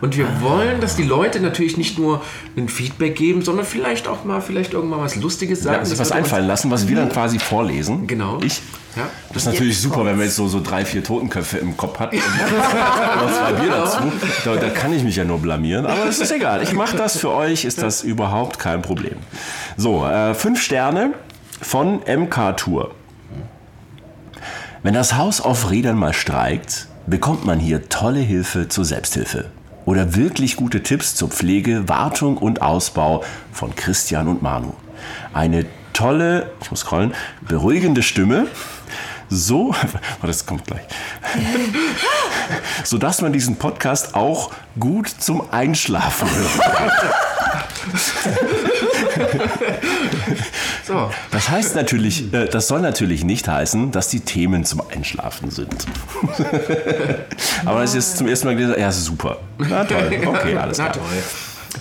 Und 0.00 0.16
wir 0.16 0.26
wollen, 0.40 0.80
dass 0.80 0.96
die 0.96 1.02
Leute 1.02 1.40
natürlich 1.40 1.76
nicht 1.76 1.98
nur 1.98 2.22
ein 2.56 2.68
Feedback 2.68 3.16
geben, 3.16 3.42
sondern 3.42 3.64
vielleicht 3.64 4.08
auch 4.08 4.24
mal, 4.24 4.40
vielleicht 4.40 4.72
irgendwann 4.72 5.00
was 5.00 5.16
Lustiges 5.16 5.62
sagen. 5.62 5.84
Ja, 5.84 5.90
Das 5.90 5.98
was 5.98 6.12
einfallen 6.12 6.46
lassen, 6.46 6.70
was 6.70 6.88
wir 6.88 6.96
dann 6.96 7.08
quasi 7.08 7.38
vorlesen. 7.38 8.06
Genau. 8.06 8.38
Ich. 8.42 8.60
Ja. 8.96 9.08
Das 9.32 9.38
ist 9.44 9.52
natürlich 9.52 9.80
super, 9.80 10.04
wenn 10.04 10.16
man 10.16 10.26
jetzt 10.26 10.36
so, 10.36 10.46
so 10.46 10.60
drei, 10.60 10.84
vier 10.84 11.02
Totenköpfe 11.02 11.58
im 11.58 11.76
Kopf 11.76 11.98
hat 11.98 12.12
und 12.12 12.20
zwei 12.20 13.52
Bier 13.52 13.70
dazu. 13.70 13.98
Da, 14.44 14.56
da 14.56 14.68
kann 14.68 14.92
ich 14.92 15.02
mich 15.02 15.16
ja 15.16 15.24
nur 15.24 15.38
blamieren, 15.38 15.86
aber 15.86 16.06
es 16.08 16.20
ist 16.20 16.30
egal. 16.30 16.62
Ich 16.62 16.72
mache 16.72 16.96
das 16.96 17.16
für 17.18 17.30
euch, 17.30 17.64
ist 17.64 17.82
das 17.82 18.02
überhaupt 18.02 18.58
kein 18.58 18.82
Problem. 18.82 19.16
So, 19.76 20.06
äh, 20.06 20.34
fünf 20.34 20.62
Sterne 20.62 21.14
von 21.60 22.00
MK 22.06 22.52
Tour. 22.56 22.92
Wenn 24.84 24.94
das 24.94 25.16
Haus 25.16 25.40
auf 25.40 25.70
Rädern 25.70 25.96
mal 25.96 26.12
streikt, 26.12 26.88
bekommt 27.06 27.44
man 27.44 27.58
hier 27.58 27.88
tolle 27.88 28.20
Hilfe 28.20 28.68
zur 28.68 28.84
Selbsthilfe. 28.84 29.46
Oder 29.84 30.16
wirklich 30.16 30.56
gute 30.56 30.82
Tipps 30.82 31.14
zur 31.14 31.28
Pflege, 31.28 31.88
Wartung 31.88 32.38
und 32.38 32.62
Ausbau 32.62 33.22
von 33.52 33.74
Christian 33.74 34.28
und 34.28 34.42
Manu. 34.42 34.72
Eine 35.32 35.66
tolle, 35.92 36.50
ich 36.62 36.70
muss 36.70 36.80
scrollen, 36.80 37.14
beruhigende 37.42 38.02
Stimme. 38.02 38.46
So, 39.28 39.74
oh, 40.22 40.26
das 40.26 40.46
kommt 40.46 40.66
gleich. 40.66 40.86
So 42.84 42.98
dass 42.98 43.22
man 43.22 43.32
diesen 43.32 43.56
Podcast 43.56 44.14
auch 44.14 44.50
gut 44.78 45.08
zum 45.08 45.50
Einschlafen 45.50 46.28
hören 46.30 46.60
kann. 46.60 46.90
So, 50.86 51.10
Das 51.30 51.48
heißt 51.48 51.76
natürlich, 51.76 52.32
äh, 52.34 52.46
das 52.46 52.68
soll 52.68 52.80
natürlich 52.82 53.24
nicht 53.24 53.48
heißen, 53.48 53.90
dass 53.90 54.08
die 54.08 54.20
Themen 54.20 54.64
zum 54.64 54.82
Einschlafen 54.94 55.50
sind. 55.50 55.86
Aber 57.64 57.80
das 57.80 57.90
ist 57.90 57.96
jetzt 57.96 58.18
zum 58.18 58.28
ersten 58.28 58.48
Mal 58.48 58.56
gelesen, 58.56 58.74
ja, 58.78 58.92
super. 58.92 59.38
Na 59.58 59.84
toll, 59.84 60.10
okay, 60.26 60.56
alles 60.56 60.76
na 60.78 60.88
klar. 60.90 61.06
toll. 61.06 61.22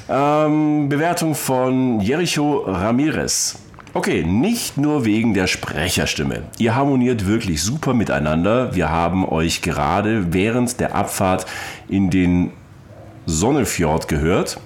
Ähm, 0.09 0.87
Bewertung 0.89 1.35
von 1.35 1.99
Jericho 1.99 2.63
Ramirez. 2.65 3.55
Okay, 3.93 4.23
nicht 4.23 4.77
nur 4.77 5.05
wegen 5.05 5.33
der 5.33 5.47
Sprecherstimme. 5.47 6.43
Ihr 6.57 6.73
harmoniert 6.73 7.27
wirklich 7.27 7.61
super 7.61 7.93
miteinander. 7.93 8.73
Wir 8.73 8.89
haben 8.89 9.27
euch 9.27 9.61
gerade 9.61 10.33
während 10.33 10.79
der 10.79 10.95
Abfahrt 10.95 11.45
in 11.89 12.09
den 12.09 12.51
Sonnefjord 13.25 14.07
gehört. 14.07 14.59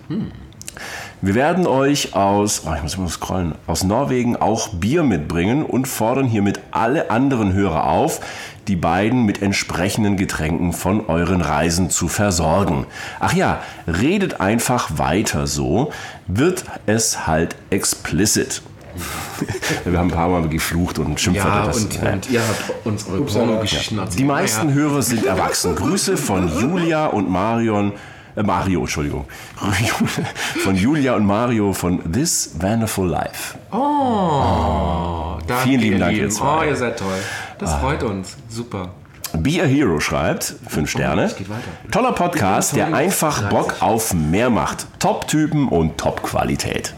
Wir 1.19 1.33
werden 1.33 1.65
euch 1.65 2.13
aus, 2.13 2.61
oh, 2.67 2.73
ich 2.75 2.83
muss 2.83 2.97
mal 2.97 3.07
scrollen, 3.09 3.55
aus 3.65 3.83
Norwegen 3.83 4.35
auch 4.35 4.69
Bier 4.69 5.01
mitbringen 5.01 5.65
und 5.65 5.87
fordern 5.87 6.27
hiermit 6.27 6.59
alle 6.69 7.09
anderen 7.09 7.53
Hörer 7.53 7.87
auf, 7.87 8.19
die 8.67 8.75
beiden 8.75 9.23
mit 9.25 9.41
entsprechenden 9.41 10.15
Getränken 10.17 10.73
von 10.73 11.07
euren 11.07 11.41
Reisen 11.41 11.89
zu 11.89 12.07
versorgen. 12.07 12.85
Ach 13.19 13.33
ja, 13.33 13.61
redet 13.87 14.39
einfach 14.41 14.99
weiter 14.99 15.47
so, 15.47 15.91
wird 16.27 16.65
es 16.85 17.25
halt 17.25 17.55
explicit. 17.71 18.61
Wir 19.85 19.97
haben 19.97 20.09
ein 20.09 20.13
paar 20.15 20.29
Mal 20.29 20.47
geflucht 20.49 20.99
und 20.99 21.19
Schimpfwörter. 21.19 21.59
Ja, 21.61 21.65
das- 21.65 21.83
und, 21.83 21.93
ja. 21.95 22.13
und 22.13 22.29
ihr 22.29 22.41
habt 22.41 22.85
uns 22.85 23.07
eure 23.07 23.21
Pornogeschichten 23.23 23.97
erzählt. 23.97 24.19
Die 24.19 24.23
meisten 24.23 24.69
Ja, 24.69 24.75
Hörer 24.75 25.01
sind 25.01 25.25
erwachsen. 25.25 25.75
Grüße 25.75 26.15
von 26.15 26.47
Julia 26.61 27.07
und 27.07 27.27
Marion. 27.29 27.93
Äh, 28.37 28.43
Mario, 28.43 28.81
Entschuldigung. 28.81 29.25
Von 30.63 30.75
Julia 30.75 31.15
und 31.15 31.25
Mario 31.25 31.73
von 31.73 32.11
This 32.11 32.51
Wonderful 32.59 33.07
Life. 33.09 33.57
ja. 33.71 33.77
Oh, 33.77 35.39
danke, 35.47 35.63
Vielen 35.63 35.81
lieben 35.81 35.99
Dank, 35.99 36.15
ihr 36.15 36.29
zwei. 36.29 36.59
Oh, 36.59 36.69
ihr 36.69 36.75
seid 36.75 36.99
toll. 36.99 37.17
Das 37.57 37.73
freut 37.75 38.03
uns. 38.03 38.37
Super. 38.47 38.89
Be 39.33 39.61
a 39.61 39.65
Hero 39.65 39.99
schreibt, 39.99 40.55
fünf 40.69 40.89
Sterne. 40.89 41.23
es 41.23 41.35
geht 41.35 41.49
weiter. 41.49 41.67
Toller 41.91 42.11
Podcast, 42.13 42.75
der 42.75 42.93
einfach 42.93 43.41
30. 43.41 43.49
Bock 43.49 43.75
auf 43.81 44.13
mehr 44.13 44.49
macht. 44.49 44.87
Top-Typen 44.99 45.67
und 45.67 45.97
Top-Qualität. 45.97 46.93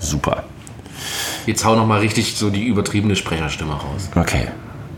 Super. 0.00 0.44
Jetzt 1.46 1.64
hau 1.64 1.76
noch 1.76 1.86
mal 1.86 2.00
richtig 2.00 2.36
so 2.36 2.50
die 2.50 2.64
übertriebene 2.64 3.14
Sprecherstimme 3.14 3.74
raus. 3.74 4.08
Okay. 4.14 4.48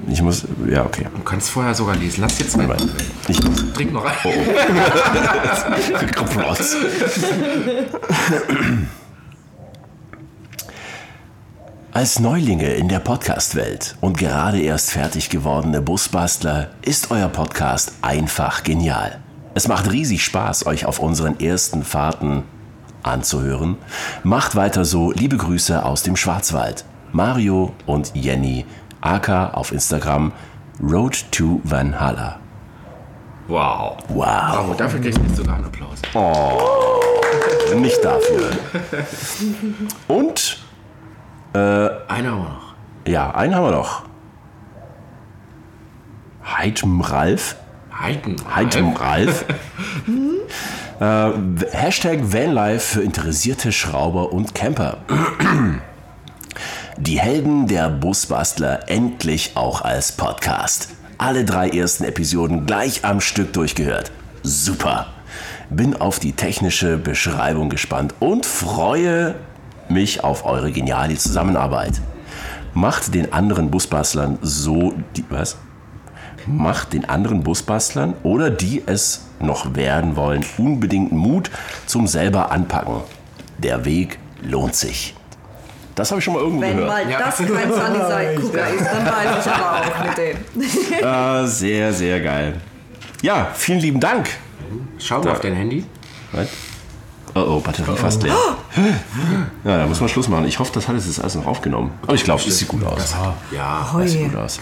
Ich 0.08 0.20
muss, 0.20 0.44
ja, 0.68 0.84
okay. 0.84 1.06
Du 1.14 1.22
kannst 1.22 1.50
vorher 1.50 1.74
sogar 1.74 1.94
lesen. 1.96 2.22
Lass 2.22 2.38
jetzt 2.38 2.56
mal. 2.56 2.76
Ich 3.28 3.42
muss. 3.42 3.72
Trink 3.72 3.92
noch 3.92 4.04
ein. 4.04 4.14
Kopf 6.14 6.36
raus. 6.36 6.76
Als 11.94 12.18
Neulinge 12.18 12.72
in 12.72 12.88
der 12.88 13.00
Podcast-Welt 13.00 13.96
und 14.00 14.16
gerade 14.16 14.60
erst 14.60 14.92
fertig 14.92 15.28
gewordene 15.28 15.82
Busbastler 15.82 16.70
ist 16.80 17.10
euer 17.10 17.28
Podcast 17.28 17.92
einfach 18.00 18.62
genial. 18.62 19.18
Es 19.54 19.68
macht 19.68 19.92
riesig 19.92 20.24
Spaß, 20.24 20.64
euch 20.64 20.86
auf 20.86 21.00
unseren 21.00 21.38
ersten 21.38 21.84
Fahrten 21.84 22.44
anzuhören. 23.02 23.76
Macht 24.22 24.56
weiter 24.56 24.86
so. 24.86 25.12
Liebe 25.12 25.36
Grüße 25.36 25.84
aus 25.84 26.02
dem 26.02 26.16
Schwarzwald. 26.16 26.86
Mario 27.12 27.74
und 27.84 28.12
Jenny, 28.14 28.64
aka 29.02 29.48
auf 29.50 29.72
Instagram 29.72 30.32
Road 30.82 31.30
to 31.30 31.60
Valhalla. 31.64 32.38
Wow. 33.48 33.98
Wow. 34.08 34.24
Bravo, 34.24 34.74
dafür 34.74 35.00
kriegst 35.00 35.18
du 35.18 35.34
sogar 35.34 35.56
einen 35.56 35.64
Applaus. 35.66 36.00
Nicht 37.76 38.04
dafür. 38.04 38.50
Und, 40.08 40.58
Einer 41.52 41.98
haben 42.08 42.24
wir 42.24 42.32
noch. 42.32 42.74
ja, 43.06 43.30
einen 43.34 43.54
haben 43.54 43.64
wir 43.64 43.72
noch. 43.72 44.02
Heitem 46.44 47.00
Ralf. 47.00 47.56
Heiden. 47.98 48.36
Heitem 48.54 48.92
Ralf. 48.94 49.44
äh, 51.00 51.30
Hashtag 51.72 52.32
Vanlife 52.32 52.80
für 52.80 53.02
interessierte 53.02 53.70
Schrauber 53.72 54.32
und 54.32 54.54
Camper. 54.54 54.98
Die 57.04 57.18
Helden 57.18 57.66
der 57.66 57.90
Busbastler 57.90 58.88
endlich 58.88 59.56
auch 59.56 59.80
als 59.82 60.12
Podcast. 60.12 60.90
Alle 61.18 61.44
drei 61.44 61.68
ersten 61.68 62.04
Episoden 62.04 62.64
gleich 62.64 63.04
am 63.04 63.20
Stück 63.20 63.52
durchgehört. 63.52 64.12
Super. 64.44 65.08
Bin 65.68 65.96
auf 65.96 66.20
die 66.20 66.34
technische 66.34 66.98
Beschreibung 66.98 67.70
gespannt 67.70 68.14
und 68.20 68.46
freue 68.46 69.34
mich 69.88 70.22
auf 70.22 70.44
eure 70.44 70.70
geniale 70.70 71.16
Zusammenarbeit. 71.16 72.00
Macht 72.72 73.12
den 73.16 73.32
anderen 73.32 73.72
Busbastlern 73.72 74.38
so 74.40 74.94
die 75.16 75.24
was? 75.28 75.56
Macht 76.46 76.92
den 76.92 77.04
anderen 77.04 77.42
Busbastlern 77.42 78.14
oder 78.22 78.48
die 78.48 78.80
es 78.86 79.22
noch 79.40 79.74
werden 79.74 80.14
wollen 80.14 80.44
unbedingt 80.56 81.10
Mut 81.10 81.50
zum 81.84 82.06
selber 82.06 82.52
anpacken. 82.52 83.00
Der 83.58 83.84
Weg 83.84 84.20
lohnt 84.40 84.76
sich. 84.76 85.16
Das 85.94 86.10
habe 86.10 86.18
ich 86.20 86.24
schon 86.24 86.34
mal 86.34 86.40
irgendwo 86.40 86.62
Wenn 86.62 86.76
gehört. 86.76 86.88
mal 86.90 87.04
das 87.06 87.36
kein 87.36 87.46
Sunnyside-Gucker 87.46 88.68
ist, 88.68 88.86
dann 88.92 89.06
weiß 89.06 89.44
ich 89.46 89.52
aber 89.52 89.80
auch 89.80 90.04
mit 90.04 90.18
dem. 90.18 91.04
Ah, 91.04 91.46
sehr, 91.46 91.92
sehr 91.92 92.20
geil. 92.20 92.60
Ja, 93.20 93.48
vielen 93.54 93.80
lieben 93.80 94.00
Dank. 94.00 94.28
Schau 94.98 95.20
mal 95.22 95.32
auf 95.32 95.40
dein 95.40 95.54
Handy. 95.54 95.84
Was? 96.32 96.48
Oh, 97.34 97.40
oh, 97.40 97.60
Batterie 97.60 97.96
fast 97.96 98.22
leer. 98.22 98.34
Ja, 99.64 99.78
da 99.78 99.86
muss 99.86 100.00
man 100.00 100.08
Schluss 100.08 100.28
machen. 100.28 100.44
Ich 100.46 100.58
hoffe, 100.58 100.70
das 100.74 100.86
hat 100.86 100.96
es 100.96 101.06
jetzt 101.06 101.20
alles 101.20 101.34
noch 101.34 101.46
aufgenommen. 101.46 101.92
Aber 102.02 102.14
ich 102.14 102.24
glaube, 102.24 102.42
es 102.46 102.58
sieht 102.58 102.68
gut 102.68 102.84
aus. 102.84 103.14
Ja. 103.50 103.90
Hui. 103.92 104.06
Gut 104.06 104.36
aus. 104.36 104.60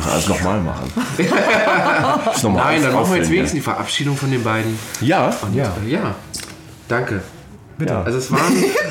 Ach, 0.00 0.12
alles 0.12 0.28
nochmal 0.28 0.60
machen. 0.60 0.92
Das 2.24 2.42
nochmal 2.42 2.72
Nein, 2.74 2.82
dann 2.82 2.94
machen 2.94 3.10
wir 3.10 3.18
jetzt 3.18 3.30
wenigstens 3.30 3.58
die 3.58 3.60
Verabschiedung 3.60 4.16
von 4.16 4.30
den 4.30 4.42
beiden. 4.42 4.76
Ja, 5.00 5.32
Ja. 5.52 5.72
Äh, 5.86 5.90
Ja. 5.90 6.14
Danke. 6.88 7.22
Ja. 7.78 8.02
Also 8.02 8.18
es 8.18 8.30
war 8.30 8.38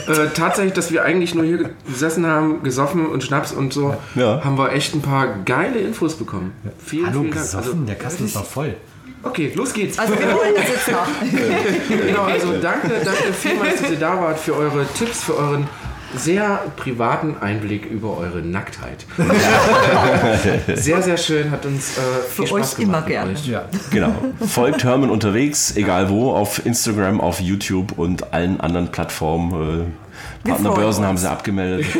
äh, 0.07 0.27
tatsächlich, 0.33 0.73
dass 0.73 0.91
wir 0.91 1.03
eigentlich 1.03 1.33
nur 1.35 1.43
hier 1.45 1.69
gesessen 1.87 2.25
haben, 2.25 2.63
gesoffen 2.63 3.05
und 3.05 3.23
Schnaps 3.23 3.51
und 3.51 3.73
so, 3.73 3.95
Ja. 4.15 4.43
haben 4.43 4.57
wir 4.57 4.71
echt 4.73 4.93
ein 4.95 5.01
paar 5.01 5.27
geile 5.45 5.79
Infos 5.79 6.15
bekommen. 6.15 6.53
Vielen, 6.83 7.05
Hallo, 7.07 7.19
vielen 7.21 7.31
Dank. 7.33 7.43
gesoffen, 7.45 7.69
Also, 7.71 7.83
der 7.85 7.95
Kasten 7.95 8.25
ist 8.25 8.35
noch 8.35 8.45
voll. 8.45 8.75
okay, 9.23 9.51
los 9.55 9.73
geht's. 9.73 9.97
Also 9.99 10.13
wir 10.17 10.33
holen 10.33 10.53
das 10.55 10.67
jetzt 10.69 10.91
nach. 10.91 11.07
Genau, 12.07 12.23
also 12.23 12.53
danke, 12.61 12.89
danke 13.03 13.33
vielmals, 13.33 13.81
dass 13.81 13.91
ihr 13.91 13.99
da 13.99 14.19
wart 14.19 14.39
für 14.39 14.55
eure 14.55 14.85
Tipps, 14.97 15.23
für 15.23 15.37
euren 15.37 15.67
sehr 16.15 16.61
privaten 16.75 17.35
Einblick 17.39 17.85
über 17.85 18.17
eure 18.17 18.41
Nacktheit. 18.41 19.05
sehr, 20.75 21.01
sehr 21.01 21.17
schön, 21.17 21.51
hat 21.51 21.65
uns 21.65 21.97
äh, 21.97 22.01
viel 22.29 22.45
Für 22.45 22.47
Spaß 22.47 22.73
euch 22.73 22.83
immer 22.83 23.01
gemacht 23.01 23.07
mit 23.07 23.13
gerne. 23.13 23.31
euch. 23.31 23.47
Ja. 23.47 23.65
Genau. 23.91 24.13
Folgt 24.47 24.83
Hermann 24.83 25.09
unterwegs, 25.09 25.75
egal 25.75 26.09
wo, 26.09 26.31
auf 26.31 26.65
Instagram, 26.65 27.21
auf 27.21 27.39
YouTube 27.39 27.97
und 27.97 28.33
allen 28.33 28.59
anderen 28.59 28.89
Plattformen. 28.89 29.81
Äh, 29.81 30.02
Partnerbörsen 30.43 31.05
haben 31.05 31.17
sie 31.17 31.29
abgemeldet. 31.29 31.85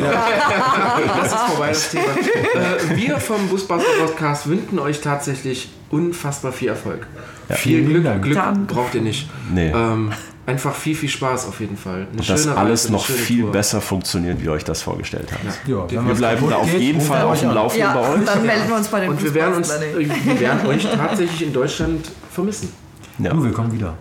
Das 1.16 1.32
ist 1.32 1.38
vorbei, 1.40 1.68
das 1.68 1.90
Thema. 1.90 2.04
Äh, 2.04 2.96
wir 2.96 3.18
vom 3.18 3.48
Busbastler 3.48 4.06
Podcast 4.06 4.46
wünschen 4.48 4.78
euch 4.78 5.00
tatsächlich 5.00 5.70
unfassbar 5.90 6.52
viel 6.52 6.68
Erfolg. 6.68 7.06
Viel 7.50 7.86
Vielen 7.86 8.02
Glück. 8.02 8.22
Glück 8.22 8.66
braucht 8.66 8.94
ihr 8.94 9.00
nicht. 9.00 9.28
Nee. 9.52 9.70
Ähm, 9.74 10.12
einfach 10.46 10.74
viel, 10.74 10.94
viel 10.94 11.08
Spaß 11.08 11.48
auf 11.48 11.60
jeden 11.60 11.76
Fall. 11.76 12.06
Eine 12.12 12.22
Dass 12.22 12.42
schöne 12.42 12.56
alles 12.56 12.80
Reise, 12.84 12.88
eine 12.88 12.96
noch 12.96 13.06
schöne 13.06 13.18
viel 13.18 13.42
Tour. 13.42 13.52
besser 13.52 13.80
funktioniert, 13.80 14.40
wie 14.40 14.44
ihr 14.44 14.52
euch 14.52 14.64
das 14.64 14.82
vorgestellt 14.82 15.28
habt. 15.32 15.66
Ja, 15.68 15.86
wenn 15.90 16.06
Wir 16.08 16.14
bleiben 16.14 16.48
da 16.50 16.56
auf 16.56 16.70
geht, 16.70 16.80
jeden 16.80 17.00
Fall 17.00 17.22
auf 17.22 17.32
euch 17.32 17.40
dem. 17.40 17.50
Laufenden 17.52 17.92
bei 17.94 18.00
Ja, 18.02 18.10
euch. 18.10 18.24
dann 18.24 18.46
melden 18.46 18.68
wir 18.68 18.76
uns 18.76 18.88
bei 18.88 19.00
den 19.00 19.08
Und 19.10 19.22
wir 19.24 19.34
werden, 19.34 19.54
uns, 19.54 19.72
wir 19.96 20.40
werden 20.40 20.66
euch 20.66 20.82
tatsächlich 20.82 21.42
in 21.46 21.52
Deutschland 21.52 22.10
vermissen. 22.30 22.72
Ja. 23.18 23.30
Du, 23.32 23.42
willkommen 23.42 23.72
wieder. 23.72 23.94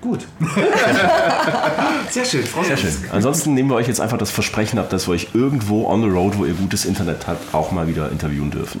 Gut. 0.00 0.26
Sehr 2.10 2.24
schön, 2.24 2.44
Frau 2.44 2.62
Sehr 2.62 2.76
schön. 2.76 2.92
Ansonsten 3.10 3.54
nehmen 3.54 3.68
wir 3.68 3.76
euch 3.76 3.88
jetzt 3.88 4.00
einfach 4.00 4.18
das 4.18 4.30
Versprechen 4.30 4.78
ab, 4.78 4.90
dass 4.90 5.08
wir 5.08 5.12
euch 5.14 5.28
irgendwo 5.34 5.86
on 5.86 6.02
the 6.02 6.08
road, 6.08 6.38
wo 6.38 6.44
ihr 6.44 6.54
gutes 6.54 6.84
Internet 6.84 7.26
habt, 7.26 7.54
auch 7.54 7.72
mal 7.72 7.88
wieder 7.88 8.10
interviewen 8.10 8.50
dürfen. 8.50 8.80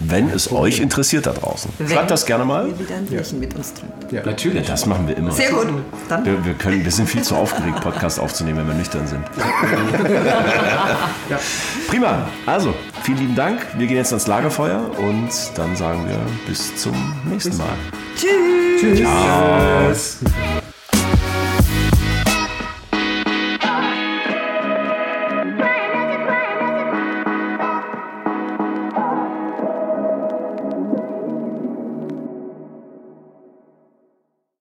Wenn 0.00 0.30
es 0.30 0.50
euch 0.50 0.80
interessiert 0.80 1.26
da 1.26 1.32
draußen. 1.32 1.70
Schreibt 1.86 2.10
das 2.10 2.24
gerne 2.24 2.44
mal. 2.44 2.66
Wir 2.66 2.78
wieder 2.78 2.94
ein 2.96 3.04
Bierchen 3.06 3.38
mit 3.38 3.54
uns 3.54 3.74
trinken. 3.74 4.28
Natürlich. 4.28 4.66
Das 4.66 4.86
machen 4.86 5.06
wir 5.06 5.16
immer. 5.16 5.30
Sehr 5.30 5.50
gut. 5.50 5.68
Dann 6.08 6.24
Wir, 6.24 6.44
wir, 6.44 6.54
können, 6.54 6.82
wir 6.84 6.90
sind 6.90 7.08
viel 7.08 7.22
zu 7.22 7.36
aufgeregt, 7.36 7.80
Podcast 7.82 8.18
aufzunehmen, 8.18 8.60
wenn 8.60 8.68
wir 8.68 8.74
nüchtern 8.74 9.06
sind. 9.06 9.22
Prima. 11.88 12.26
Also, 12.46 12.74
vielen 13.02 13.18
lieben 13.18 13.34
Dank. 13.34 13.60
Wir 13.76 13.86
gehen 13.86 13.98
jetzt 13.98 14.12
ans 14.12 14.26
Lagerfeuer 14.26 14.90
und 14.98 15.28
dann 15.54 15.76
sagen 15.76 16.06
wir 16.08 16.18
bis 16.46 16.74
zum 16.76 16.94
nächsten 17.30 17.56
Mal. 17.58 17.66
tschüss. 18.16 19.00
Tschüss. 19.00 20.70